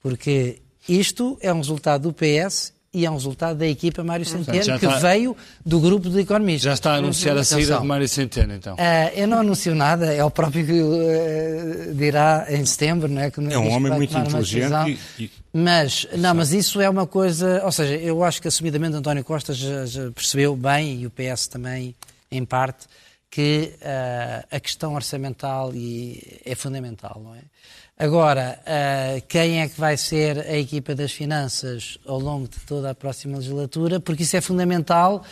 Porque 0.01 0.61
isto 0.87 1.37
é 1.41 1.53
um 1.53 1.57
resultado 1.57 2.03
do 2.03 2.13
PS 2.13 2.73
e 2.91 3.05
é 3.05 3.11
um 3.11 3.13
resultado 3.13 3.57
da 3.57 3.67
equipa 3.67 4.03
Mário 4.03 4.25
Centeno, 4.25 4.79
que 4.79 4.85
está... 4.85 4.97
veio 4.97 5.37
do 5.63 5.79
grupo 5.79 6.09
de 6.09 6.21
economistas. 6.21 6.63
Já 6.63 6.73
está 6.73 6.93
a 6.93 6.95
anunciar 6.95 7.37
a 7.37 7.43
saída 7.43 7.79
de 7.79 7.85
Mário 7.85 8.09
Centeno, 8.09 8.53
então? 8.53 8.75
Uh, 8.75 9.11
eu 9.15 9.27
não 9.27 9.39
anuncio 9.39 9.75
nada, 9.75 10.11
é 10.11 10.23
o 10.23 10.31
próprio 10.31 10.65
que 10.65 10.81
uh, 10.81 11.93
dirá 11.93 12.47
em 12.49 12.65
setembro, 12.65 13.07
não 13.07 13.21
é? 13.21 13.29
Que 13.29 13.39
é 13.39 13.59
um 13.59 13.69
homem 13.69 13.93
muito 13.93 14.17
inteligente. 14.17 14.97
E, 15.19 15.29
Mas, 15.53 16.07
não, 16.17 16.33
mas 16.33 16.51
isso 16.51 16.81
é 16.81 16.89
uma 16.89 17.05
coisa, 17.05 17.63
ou 17.63 17.71
seja, 17.71 17.95
eu 17.95 18.23
acho 18.23 18.41
que 18.41 18.47
assumidamente 18.47 18.95
António 18.95 19.23
Costa 19.23 19.53
já, 19.53 19.85
já 19.85 20.11
percebeu 20.11 20.55
bem, 20.55 21.01
e 21.01 21.05
o 21.05 21.11
PS 21.11 21.47
também, 21.47 21.93
em 22.31 22.45
parte, 22.45 22.87
que 23.29 23.73
uh, 23.75 24.47
a 24.49 24.59
questão 24.59 24.95
orçamental 24.95 25.71
e, 25.73 26.41
é 26.45 26.55
fundamental, 26.55 27.21
não 27.23 27.35
é? 27.35 27.41
Agora, 27.97 28.59
uh, 28.61 29.21
quem 29.27 29.61
é 29.61 29.67
que 29.67 29.79
vai 29.79 29.97
ser 29.97 30.39
a 30.39 30.57
equipa 30.57 30.95
das 30.95 31.11
finanças 31.11 31.97
ao 32.05 32.17
longo 32.17 32.47
de 32.47 32.57
toda 32.61 32.89
a 32.89 32.95
próxima 32.95 33.37
legislatura? 33.37 33.99
Porque 33.99 34.23
isso 34.23 34.37
é 34.37 34.41
fundamental 34.41 35.23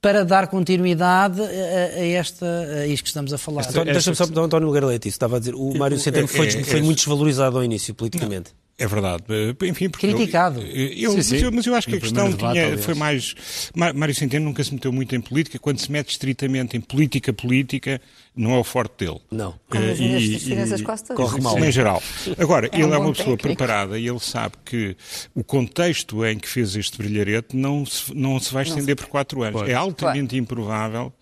para 0.00 0.24
dar 0.24 0.48
continuidade 0.48 1.40
a, 1.40 1.44
a, 1.44 2.06
esta, 2.06 2.46
a 2.46 2.86
isto 2.86 3.04
que 3.04 3.08
estamos 3.08 3.32
a 3.32 3.38
falar. 3.38 3.62
Deixa-me 3.84 4.16
só 4.16 4.26
dar 4.26 4.42
António 4.42 4.70
Garlete, 4.70 5.08
isso 5.08 5.14
estava 5.14 5.36
a 5.36 5.38
dizer. 5.38 5.54
O 5.54 5.72
Mário 5.78 5.98
Centeno 5.98 6.28
foi, 6.28 6.48
é, 6.48 6.60
é, 6.60 6.64
foi 6.64 6.82
muito 6.82 6.98
desvalorizado 6.98 7.56
ao 7.56 7.64
início, 7.64 7.94
politicamente. 7.94 8.50
Não. 8.50 8.61
É 8.82 8.86
verdade. 8.88 9.22
Eh, 9.28 9.66
enfim, 9.68 9.88
Criticado. 9.88 10.60
Eu, 10.60 11.12
eu, 11.14 11.22
sim, 11.22 11.38
sim. 11.38 11.50
Mas 11.52 11.66
eu 11.66 11.74
acho 11.76 11.86
que 11.86 11.92
no 11.92 11.98
a 11.98 12.00
questão 12.00 12.32
tinha, 12.32 12.76
foi 12.78 12.94
mais. 12.94 13.32
Mário 13.76 14.12
Centeno 14.12 14.44
nunca 14.46 14.64
se 14.64 14.74
meteu 14.74 14.92
muito 14.92 15.14
em 15.14 15.20
política. 15.20 15.56
Quando 15.56 15.78
se 15.78 15.90
mete 15.90 16.10
estritamente 16.10 16.76
em 16.76 16.80
política 16.80 17.32
política, 17.32 18.00
não 18.34 18.54
é 18.54 18.58
o 18.58 18.64
forte 18.64 19.04
dele. 19.04 19.20
Não. 19.30 19.58
Como 19.68 19.84
uh, 19.84 19.90
e, 19.90 20.38
finanças 20.38 20.80
e, 20.80 20.84
corre 21.14 21.40
mal. 21.40 21.58
Em 21.58 21.70
geral. 21.70 22.02
Agora, 22.38 22.68
é 22.72 22.76
ele 22.76 22.86
um 22.86 22.94
é 22.94 22.98
uma 22.98 23.12
pessoa 23.12 23.36
técnico. 23.36 23.56
preparada 23.56 23.98
e 23.98 24.08
ele 24.08 24.20
sabe 24.20 24.54
que 24.64 24.96
o 25.34 25.44
contexto 25.44 26.24
em 26.24 26.38
que 26.38 26.48
fez 26.48 26.74
este 26.74 26.96
brilharete 26.96 27.56
não 27.56 27.84
se, 27.84 28.14
não 28.14 28.38
se 28.40 28.52
vai 28.52 28.62
estender 28.62 28.96
por 28.96 29.06
quatro 29.06 29.42
anos. 29.42 29.68
É 29.68 29.74
altamente 29.74 30.36
improvável 30.36 31.12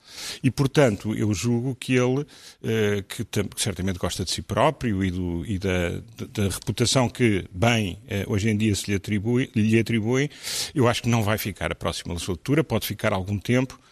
e, 0.42 0.50
portanto, 0.50 1.14
eu 1.14 1.32
julgo 1.32 1.74
que 1.74 1.94
ele, 1.94 2.20
uh, 2.20 3.02
que, 3.08 3.24
que, 3.24 3.48
certamente 3.56 3.98
gosta 3.98 4.24
de 4.24 4.30
si 4.30 4.42
próprio 4.42 5.04
e, 5.04 5.10
do, 5.10 5.44
e 5.46 5.58
da, 5.58 5.90
da, 5.90 6.26
da, 6.32 6.42
reputação 6.48 7.08
que, 7.08 7.44
bem, 7.52 7.98
uh, 8.04 8.32
hoje 8.32 8.48
em 8.48 8.56
dia 8.56 8.74
se 8.74 8.90
lhe 8.90 8.96
atribui, 8.96 9.50
lhe 9.54 9.78
atribui, 9.78 10.30
eu 10.74 10.88
acho 10.88 11.02
que 11.02 11.08
não 11.08 11.22
vai 11.22 11.38
ficar 11.38 11.72
a 11.72 11.74
próxima 11.74 12.14
legislatura, 12.14 12.64
pode 12.64 12.86
ficar 12.86 13.12
algum 13.12 13.38
tempo, 13.38 13.78
Uh, 13.80 13.89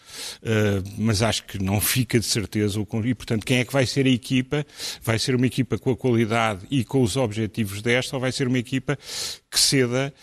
mas 0.97 1.21
acho 1.21 1.43
que 1.45 1.61
não 1.61 1.79
fica 1.79 2.19
de 2.19 2.25
certeza. 2.25 2.79
E, 3.05 3.13
portanto, 3.15 3.45
quem 3.45 3.59
é 3.59 3.65
que 3.65 3.73
vai 3.73 3.85
ser 3.85 4.05
a 4.05 4.09
equipa? 4.09 4.65
Vai 5.01 5.19
ser 5.19 5.35
uma 5.35 5.45
equipa 5.45 5.77
com 5.77 5.91
a 5.91 5.97
qualidade 5.97 6.65
e 6.69 6.83
com 6.83 7.01
os 7.01 7.17
objetivos 7.17 7.81
desta 7.81 8.15
ou 8.15 8.19
vai 8.19 8.31
ser 8.31 8.47
uma 8.47 8.57
equipa 8.57 8.97
que 9.49 9.59
ceda 9.59 10.13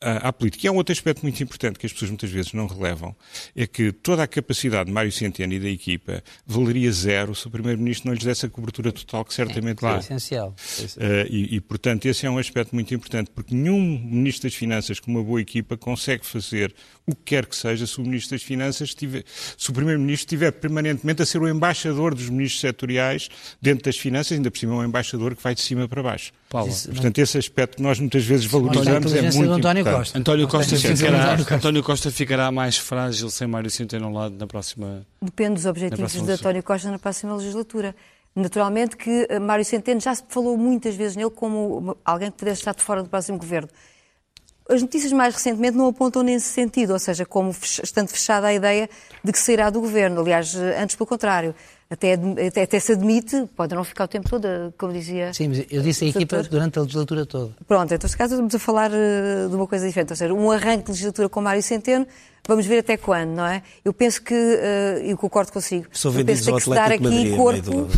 à, 0.00 0.32
política. 0.32 0.66
E 0.66 0.68
há 0.68 0.72
um 0.72 0.76
outro 0.76 0.92
aspecto 0.92 1.22
muito 1.22 1.42
importante 1.42 1.78
que 1.78 1.86
as 1.86 1.92
pessoas 1.92 2.10
muitas 2.10 2.30
vezes 2.30 2.52
não 2.52 2.66
relevam, 2.66 3.16
é 3.54 3.66
que 3.66 3.92
toda 3.92 4.22
a 4.22 4.26
capacidade 4.26 4.86
de 4.86 4.92
Mário 4.92 5.10
Centeno 5.10 5.52
e 5.52 5.60
da 5.60 5.68
equipa 5.68 6.22
valeria 6.46 6.90
zero 6.92 7.34
se 7.34 7.46
o 7.46 7.50
Primeiro-Ministro 7.50 8.08
não 8.08 8.14
lhes 8.14 8.24
desse 8.24 8.46
a 8.46 8.48
cobertura 8.48 8.92
total 8.92 9.24
que 9.24 9.34
certamente 9.34 9.84
é, 9.84 9.88
dá. 9.88 9.96
É 9.96 9.98
essencial. 9.98 10.50
Uh, 10.50 11.26
e, 11.28 11.56
e, 11.56 11.60
portanto, 11.60 12.06
esse 12.06 12.26
é 12.26 12.30
um 12.30 12.38
aspecto 12.38 12.74
muito 12.74 12.94
importante, 12.94 13.30
porque 13.34 13.54
nenhum 13.54 13.78
Ministro 13.78 14.48
das 14.48 14.54
Finanças 14.54 15.00
com 15.00 15.10
uma 15.10 15.22
boa 15.22 15.40
equipa 15.40 15.76
consegue 15.76 16.24
fazer 16.24 16.74
o 17.06 17.14
que 17.14 17.22
quer 17.24 17.46
que 17.46 17.56
seja 17.56 17.86
se 17.86 17.98
o 17.98 18.02
Ministro 18.02 18.36
das 18.36 18.42
Finanças 18.42 18.94
tiver, 18.94 19.24
se 19.26 19.70
o 19.70 19.72
Primeiro-Ministro 19.72 20.26
estiver 20.26 20.52
permanentemente 20.52 21.22
a 21.22 21.26
ser 21.26 21.40
o 21.40 21.48
embaixador 21.48 22.14
dos 22.14 22.28
ministros 22.28 22.60
setoriais 22.60 23.28
dentro 23.60 23.84
das 23.84 23.96
finanças, 23.96 24.32
ainda 24.32 24.50
por 24.50 24.58
cima 24.58 24.74
é 24.74 24.76
um 24.76 24.84
embaixador 24.84 25.34
que 25.34 25.42
vai 25.42 25.54
de 25.54 25.60
cima 25.60 25.88
para 25.88 26.02
baixo. 26.02 26.32
Paulo. 26.48 26.72
Portanto, 26.86 27.18
esse 27.18 27.38
aspecto 27.38 27.76
que 27.76 27.82
nós 27.82 27.98
muitas 27.98 28.24
vezes 28.24 28.46
valorizamos 28.46 29.12
é 29.12 29.22
muito 29.22 29.52
António 29.52 29.80
importante. 29.80 29.98
Costa. 29.98 30.18
António 30.18 30.48
Costa, 30.48 30.76
ficará, 30.76 31.36
António 31.56 31.82
Costa 31.82 32.10
ficará 32.10 32.50
mais 32.50 32.78
frágil 32.78 33.30
sem 33.30 33.46
Mário 33.46 33.70
Centeno 33.70 34.06
ao 34.06 34.12
lado 34.12 34.36
na 34.36 34.46
próxima... 34.46 35.06
Depende 35.20 35.54
dos 35.54 35.66
objetivos 35.66 36.12
de 36.12 36.30
António 36.32 36.62
Costa 36.62 36.90
na 36.90 36.98
próxima 36.98 37.34
legislatura. 37.36 37.94
Naturalmente 38.34 38.96
que 38.96 39.26
eh, 39.28 39.38
Mário 39.38 39.64
Centeno 39.64 40.00
já 40.00 40.14
se 40.14 40.22
falou 40.28 40.56
muitas 40.56 40.94
vezes 40.94 41.16
nele 41.16 41.30
como 41.30 41.96
alguém 42.04 42.30
que 42.30 42.38
pudesse 42.38 42.60
estar 42.60 42.74
de 42.74 42.82
fora 42.82 43.02
do 43.02 43.08
próximo 43.08 43.36
governo. 43.38 43.68
As 44.68 44.82
notícias 44.82 45.12
mais 45.12 45.34
recentemente 45.34 45.76
não 45.76 45.88
apontam 45.88 46.22
nesse 46.22 46.46
sentido, 46.46 46.92
ou 46.92 46.98
seja, 46.98 47.24
como 47.24 47.50
estando 47.82 48.08
fechada 48.08 48.48
a 48.48 48.52
ideia 48.52 48.88
de 49.24 49.32
que 49.32 49.38
sairá 49.38 49.70
do 49.70 49.80
governo. 49.80 50.20
Aliás, 50.20 50.54
eh, 50.54 50.82
antes 50.82 50.94
pelo 50.94 51.06
contrário. 51.06 51.54
até, 51.90 52.18
até, 52.46 52.62
até, 52.62 52.78
se 52.78 52.92
admite, 52.92 53.48
pode 53.56 53.74
não 53.74 53.82
ficar 53.82 54.04
o 54.04 54.08
tempo 54.08 54.28
todo, 54.28 54.46
como 54.76 54.92
dizia. 54.92 55.32
Sim, 55.32 55.48
mas 55.48 55.64
eu 55.70 55.80
disse 55.80 56.04
a 56.04 56.08
equipa 56.08 56.42
durante 56.42 56.78
a 56.78 56.82
legislatura 56.82 57.24
toda. 57.24 57.54
Pronto, 57.66 57.94
então, 57.94 58.06
neste 58.06 58.18
caso, 58.18 58.34
estamos 58.34 58.54
a 58.54 58.58
falar 58.58 58.90
uh, 58.90 59.48
de 59.48 59.56
uma 59.56 59.66
coisa 59.66 59.86
diferente. 59.86 60.10
Ou 60.10 60.16
seja, 60.16 60.34
um 60.34 60.50
arranque 60.50 60.84
de 60.84 60.90
legislatura 60.90 61.30
com 61.30 61.40
Mário 61.40 61.62
Centeno, 61.62 62.06
vamos 62.48 62.64
ver 62.64 62.78
até 62.78 62.96
quando, 62.96 63.28
não 63.36 63.46
é? 63.46 63.62
Eu 63.84 63.92
penso 63.92 64.22
que, 64.22 64.34
uh, 64.34 65.04
eu 65.04 65.16
concordo 65.18 65.52
consigo, 65.52 65.86
Sou 65.92 66.10
eu 66.12 66.24
penso 66.24 66.40
que 66.40 66.46
tem 66.46 66.56
que 66.56 66.62
se 66.62 66.70
dar 66.70 66.90
aqui 66.90 67.02
Madrid, 67.02 67.36
corpo 67.36 67.60
do, 67.60 67.88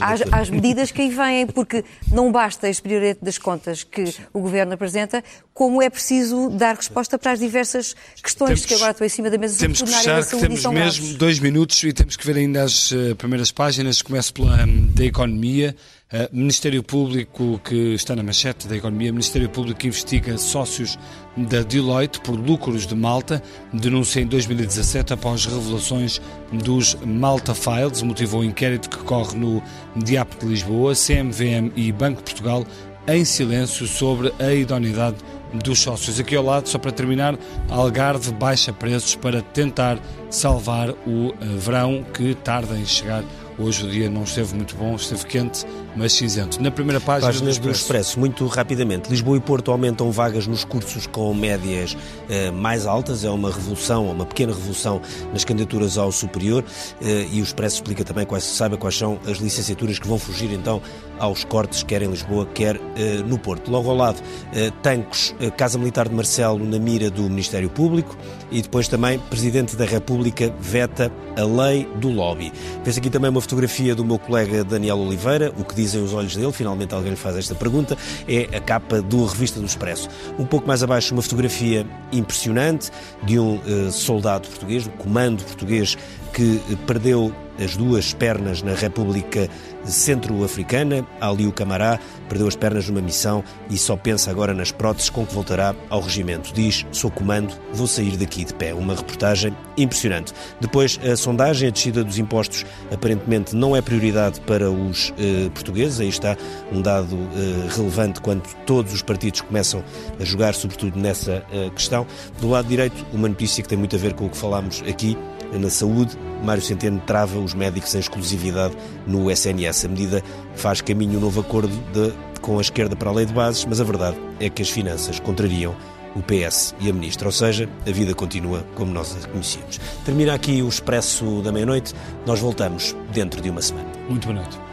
às, 0.00 0.22
às, 0.30 0.48
medidas 0.48 0.92
que 0.92 1.02
aí 1.02 1.10
vêm, 1.10 1.46
porque 1.48 1.84
não 2.10 2.30
basta 2.30 2.68
este 2.68 2.80
prioriteto 2.80 3.24
das 3.24 3.36
contas 3.36 3.82
que 3.82 4.14
o 4.32 4.40
Governo 4.40 4.72
apresenta, 4.74 5.24
como 5.52 5.82
é 5.82 5.90
preciso 5.90 6.48
dar 6.50 6.76
resposta 6.76 7.18
para 7.18 7.32
as 7.32 7.40
diversas 7.40 7.96
questões 8.22 8.60
temos, 8.60 8.66
que 8.66 8.74
agora 8.74 8.92
estão 8.92 9.04
em 9.04 9.10
cima 9.10 9.28
da 9.28 9.36
mesa, 9.36 9.58
temos 9.58 9.82
que 9.82 9.88
fechar, 9.88 10.24
que 10.24 10.36
temos 10.36 10.64
mesmo 10.64 10.72
graves. 10.72 11.14
dois 11.16 11.40
minutos 11.40 11.82
e 11.82 11.92
temos 11.92 12.16
que 12.16 12.24
ver 12.24 12.36
ainda 12.36 12.62
as 12.62 12.92
uh, 12.92 13.16
primeiras 13.16 13.50
páginas. 13.50 14.00
Começo 14.00 14.32
pela 14.32 14.64
um, 14.64 14.86
da 14.94 15.04
economia. 15.04 15.74
Uh, 16.12 16.26
Ministério 16.32 16.82
Público 16.82 17.60
que 17.62 17.94
está 17.94 18.16
na 18.16 18.22
manchete 18.24 18.66
da 18.66 18.76
economia, 18.76 19.12
Ministério 19.12 19.48
Público 19.48 19.78
que 19.78 19.86
investiga 19.86 20.36
sócios 20.38 20.98
da 21.36 21.62
Deloitte 21.62 22.20
por 22.22 22.34
lucros 22.34 22.84
de 22.84 22.96
Malta, 22.96 23.40
denuncia 23.72 24.20
em 24.20 24.26
2017 24.26 25.12
após 25.12 25.46
revelações 25.46 26.20
dos 26.52 26.96
Malta 27.06 27.54
Files, 27.54 28.02
motivou 28.02 28.40
o 28.40 28.44
inquérito 28.44 28.90
que 28.90 28.98
corre 29.04 29.36
no 29.36 29.62
DIAP 29.94 30.40
de 30.40 30.46
Lisboa, 30.46 30.94
CMVM 30.96 31.70
e 31.76 31.92
Banco 31.92 32.24
Portugal 32.24 32.66
em 33.06 33.24
silêncio 33.24 33.86
sobre 33.86 34.32
a 34.40 34.52
idoneidade 34.52 35.16
dos 35.54 35.78
sócios. 35.78 36.18
Aqui 36.18 36.34
ao 36.34 36.44
lado, 36.44 36.68
só 36.68 36.78
para 36.78 36.90
terminar, 36.90 37.38
Algarve 37.68 38.32
baixa 38.32 38.72
preços 38.72 39.14
para 39.14 39.42
tentar 39.42 39.96
salvar 40.28 40.90
o 41.06 41.34
eh, 41.40 41.44
verão 41.56 42.04
que 42.14 42.34
tarda 42.34 42.76
em 42.76 42.84
chegar 42.84 43.24
Hoje 43.58 43.86
o 43.86 43.90
dia 43.90 44.08
não 44.08 44.22
esteve 44.22 44.54
muito 44.54 44.74
bom, 44.76 44.94
esteve 44.94 45.26
quente, 45.26 45.66
mas 45.94 46.12
cinzento. 46.12 46.62
Na 46.62 46.70
primeira 46.70 47.00
página 47.00 47.26
Páginas 47.26 47.58
do 47.58 47.70
Expresso. 47.70 47.80
do 47.80 47.84
Expresso, 47.84 48.20
muito 48.20 48.46
rapidamente. 48.46 49.10
Lisboa 49.10 49.36
e 49.36 49.40
Porto 49.40 49.70
aumentam 49.70 50.10
vagas 50.10 50.46
nos 50.46 50.64
cursos 50.64 51.06
com 51.06 51.32
médias 51.34 51.96
eh, 52.28 52.50
mais 52.50 52.86
altas. 52.86 53.24
É 53.24 53.30
uma 53.30 53.50
revolução, 53.50 54.10
uma 54.10 54.24
pequena 54.24 54.52
revolução 54.52 55.00
nas 55.32 55.44
candidaturas 55.44 55.98
ao 55.98 56.10
superior. 56.10 56.64
Eh, 57.02 57.26
e 57.32 57.40
o 57.40 57.44
Expresso 57.44 57.76
explica 57.76 58.04
também, 58.04 58.24
quais, 58.24 58.44
saiba 58.44 58.76
quais 58.76 58.96
são 58.96 59.18
as 59.26 59.38
licenciaturas 59.38 59.98
que 59.98 60.08
vão 60.08 60.18
fugir 60.18 60.52
então 60.52 60.80
aos 61.20 61.44
cortes, 61.44 61.82
quer 61.82 62.02
em 62.02 62.10
Lisboa, 62.10 62.46
quer 62.46 62.76
eh, 62.96 63.22
no 63.26 63.38
Porto. 63.38 63.70
Logo 63.70 63.90
ao 63.90 63.96
lado, 63.96 64.20
eh, 64.52 64.72
Tancos, 64.82 65.34
eh, 65.38 65.50
Casa 65.50 65.78
Militar 65.78 66.08
de 66.08 66.14
Marcelo 66.14 66.58
na 66.64 66.78
mira 66.78 67.10
do 67.10 67.22
Ministério 67.22 67.68
Público 67.68 68.16
e 68.50 68.62
depois 68.62 68.88
também 68.88 69.18
Presidente 69.18 69.76
da 69.76 69.84
República 69.84 70.52
veta 70.58 71.12
a 71.36 71.44
lei 71.44 71.86
do 71.96 72.08
lobby. 72.08 72.52
Vê-se 72.82 72.98
aqui 72.98 73.10
também 73.10 73.30
uma 73.30 73.40
fotografia 73.40 73.94
do 73.94 74.04
meu 74.04 74.18
colega 74.18 74.64
Daniel 74.64 74.98
Oliveira, 74.98 75.52
o 75.56 75.64
que 75.64 75.74
dizem 75.74 76.02
os 76.02 76.12
olhos 76.12 76.34
dele, 76.34 76.52
finalmente 76.52 76.94
alguém 76.94 77.10
lhe 77.10 77.16
faz 77.16 77.36
esta 77.36 77.54
pergunta, 77.54 77.96
é 78.26 78.56
a 78.56 78.60
capa 78.60 79.00
do 79.02 79.24
Revista 79.26 79.60
do 79.60 79.66
Expresso. 79.66 80.08
Um 80.38 80.46
pouco 80.46 80.66
mais 80.66 80.82
abaixo, 80.82 81.14
uma 81.14 81.22
fotografia 81.22 81.86
impressionante 82.12 82.90
de 83.22 83.38
um 83.38 83.56
uh, 83.56 83.92
soldado 83.92 84.48
português, 84.48 84.86
um 84.86 84.90
comando 84.90 85.44
português 85.44 85.96
que 86.32 86.60
perdeu 86.86 87.34
as 87.62 87.76
duas 87.76 88.14
pernas 88.14 88.62
na 88.62 88.74
República 88.74 89.48
Centro-Africana. 89.84 91.06
Aliu 91.20 91.52
Camará 91.52 91.98
perdeu 92.28 92.46
as 92.48 92.56
pernas 92.56 92.88
numa 92.88 93.00
missão 93.00 93.44
e 93.68 93.76
só 93.76 93.96
pensa 93.96 94.30
agora 94.30 94.54
nas 94.54 94.72
próteses 94.72 95.10
com 95.10 95.26
que 95.26 95.34
voltará 95.34 95.74
ao 95.88 96.00
regimento. 96.00 96.52
Diz: 96.54 96.86
Sou 96.90 97.10
comando, 97.10 97.54
vou 97.72 97.86
sair 97.86 98.16
daqui 98.16 98.44
de 98.44 98.54
pé. 98.54 98.72
Uma 98.72 98.94
reportagem 98.94 99.54
impressionante. 99.76 100.32
Depois, 100.60 100.98
a 101.04 101.16
sondagem, 101.16 101.68
a 101.68 101.70
descida 101.70 102.02
dos 102.02 102.18
impostos, 102.18 102.64
aparentemente 102.92 103.54
não 103.54 103.76
é 103.76 103.82
prioridade 103.82 104.40
para 104.42 104.70
os 104.70 105.12
eh, 105.18 105.50
portugueses. 105.52 106.00
Aí 106.00 106.08
está 106.08 106.36
um 106.72 106.80
dado 106.80 107.16
eh, 107.16 107.68
relevante 107.76 108.20
quando 108.20 108.42
todos 108.64 108.92
os 108.92 109.02
partidos 109.02 109.40
começam 109.40 109.84
a 110.18 110.24
jogar, 110.24 110.54
sobretudo 110.54 110.98
nessa 110.98 111.44
eh, 111.52 111.70
questão. 111.74 112.06
Do 112.40 112.48
lado 112.48 112.68
direito, 112.68 113.04
uma 113.12 113.28
notícia 113.28 113.62
que 113.62 113.68
tem 113.68 113.78
muito 113.78 113.96
a 113.96 113.98
ver 113.98 114.14
com 114.14 114.26
o 114.26 114.30
que 114.30 114.36
falámos 114.36 114.82
aqui 114.88 115.16
na 115.58 115.70
saúde, 115.70 116.16
Mário 116.44 116.62
Centeno 116.62 117.00
trava 117.06 117.38
os 117.38 117.54
médicos 117.54 117.94
em 117.94 117.98
exclusividade 117.98 118.76
no 119.06 119.30
SNS. 119.30 119.84
A 119.84 119.88
medida 119.88 120.22
faz 120.54 120.80
caminho 120.80 121.18
um 121.18 121.22
novo 121.22 121.40
acordo 121.40 121.72
de, 121.92 122.12
com 122.40 122.58
a 122.58 122.60
esquerda 122.60 122.94
para 122.96 123.10
a 123.10 123.12
lei 123.12 123.26
de 123.26 123.32
bases, 123.32 123.64
mas 123.64 123.80
a 123.80 123.84
verdade 123.84 124.16
é 124.38 124.48
que 124.48 124.62
as 124.62 124.70
finanças 124.70 125.18
contrariam 125.20 125.74
o 126.14 126.22
PS 126.22 126.74
e 126.80 126.90
a 126.90 126.92
Ministra, 126.92 127.28
ou 127.28 127.32
seja, 127.32 127.68
a 127.86 127.90
vida 127.90 128.14
continua 128.14 128.64
como 128.74 128.92
nós 128.92 129.16
a 129.24 129.28
conhecíamos. 129.28 129.78
Termina 130.04 130.34
aqui 130.34 130.62
o 130.62 130.68
Expresso 130.68 131.40
da 131.42 131.52
Meia-Noite, 131.52 131.94
nós 132.26 132.40
voltamos 132.40 132.96
dentro 133.12 133.40
de 133.40 133.48
uma 133.48 133.62
semana. 133.62 133.88
Muito 134.08 134.26
boa 134.26 134.40
noite. 134.40 134.69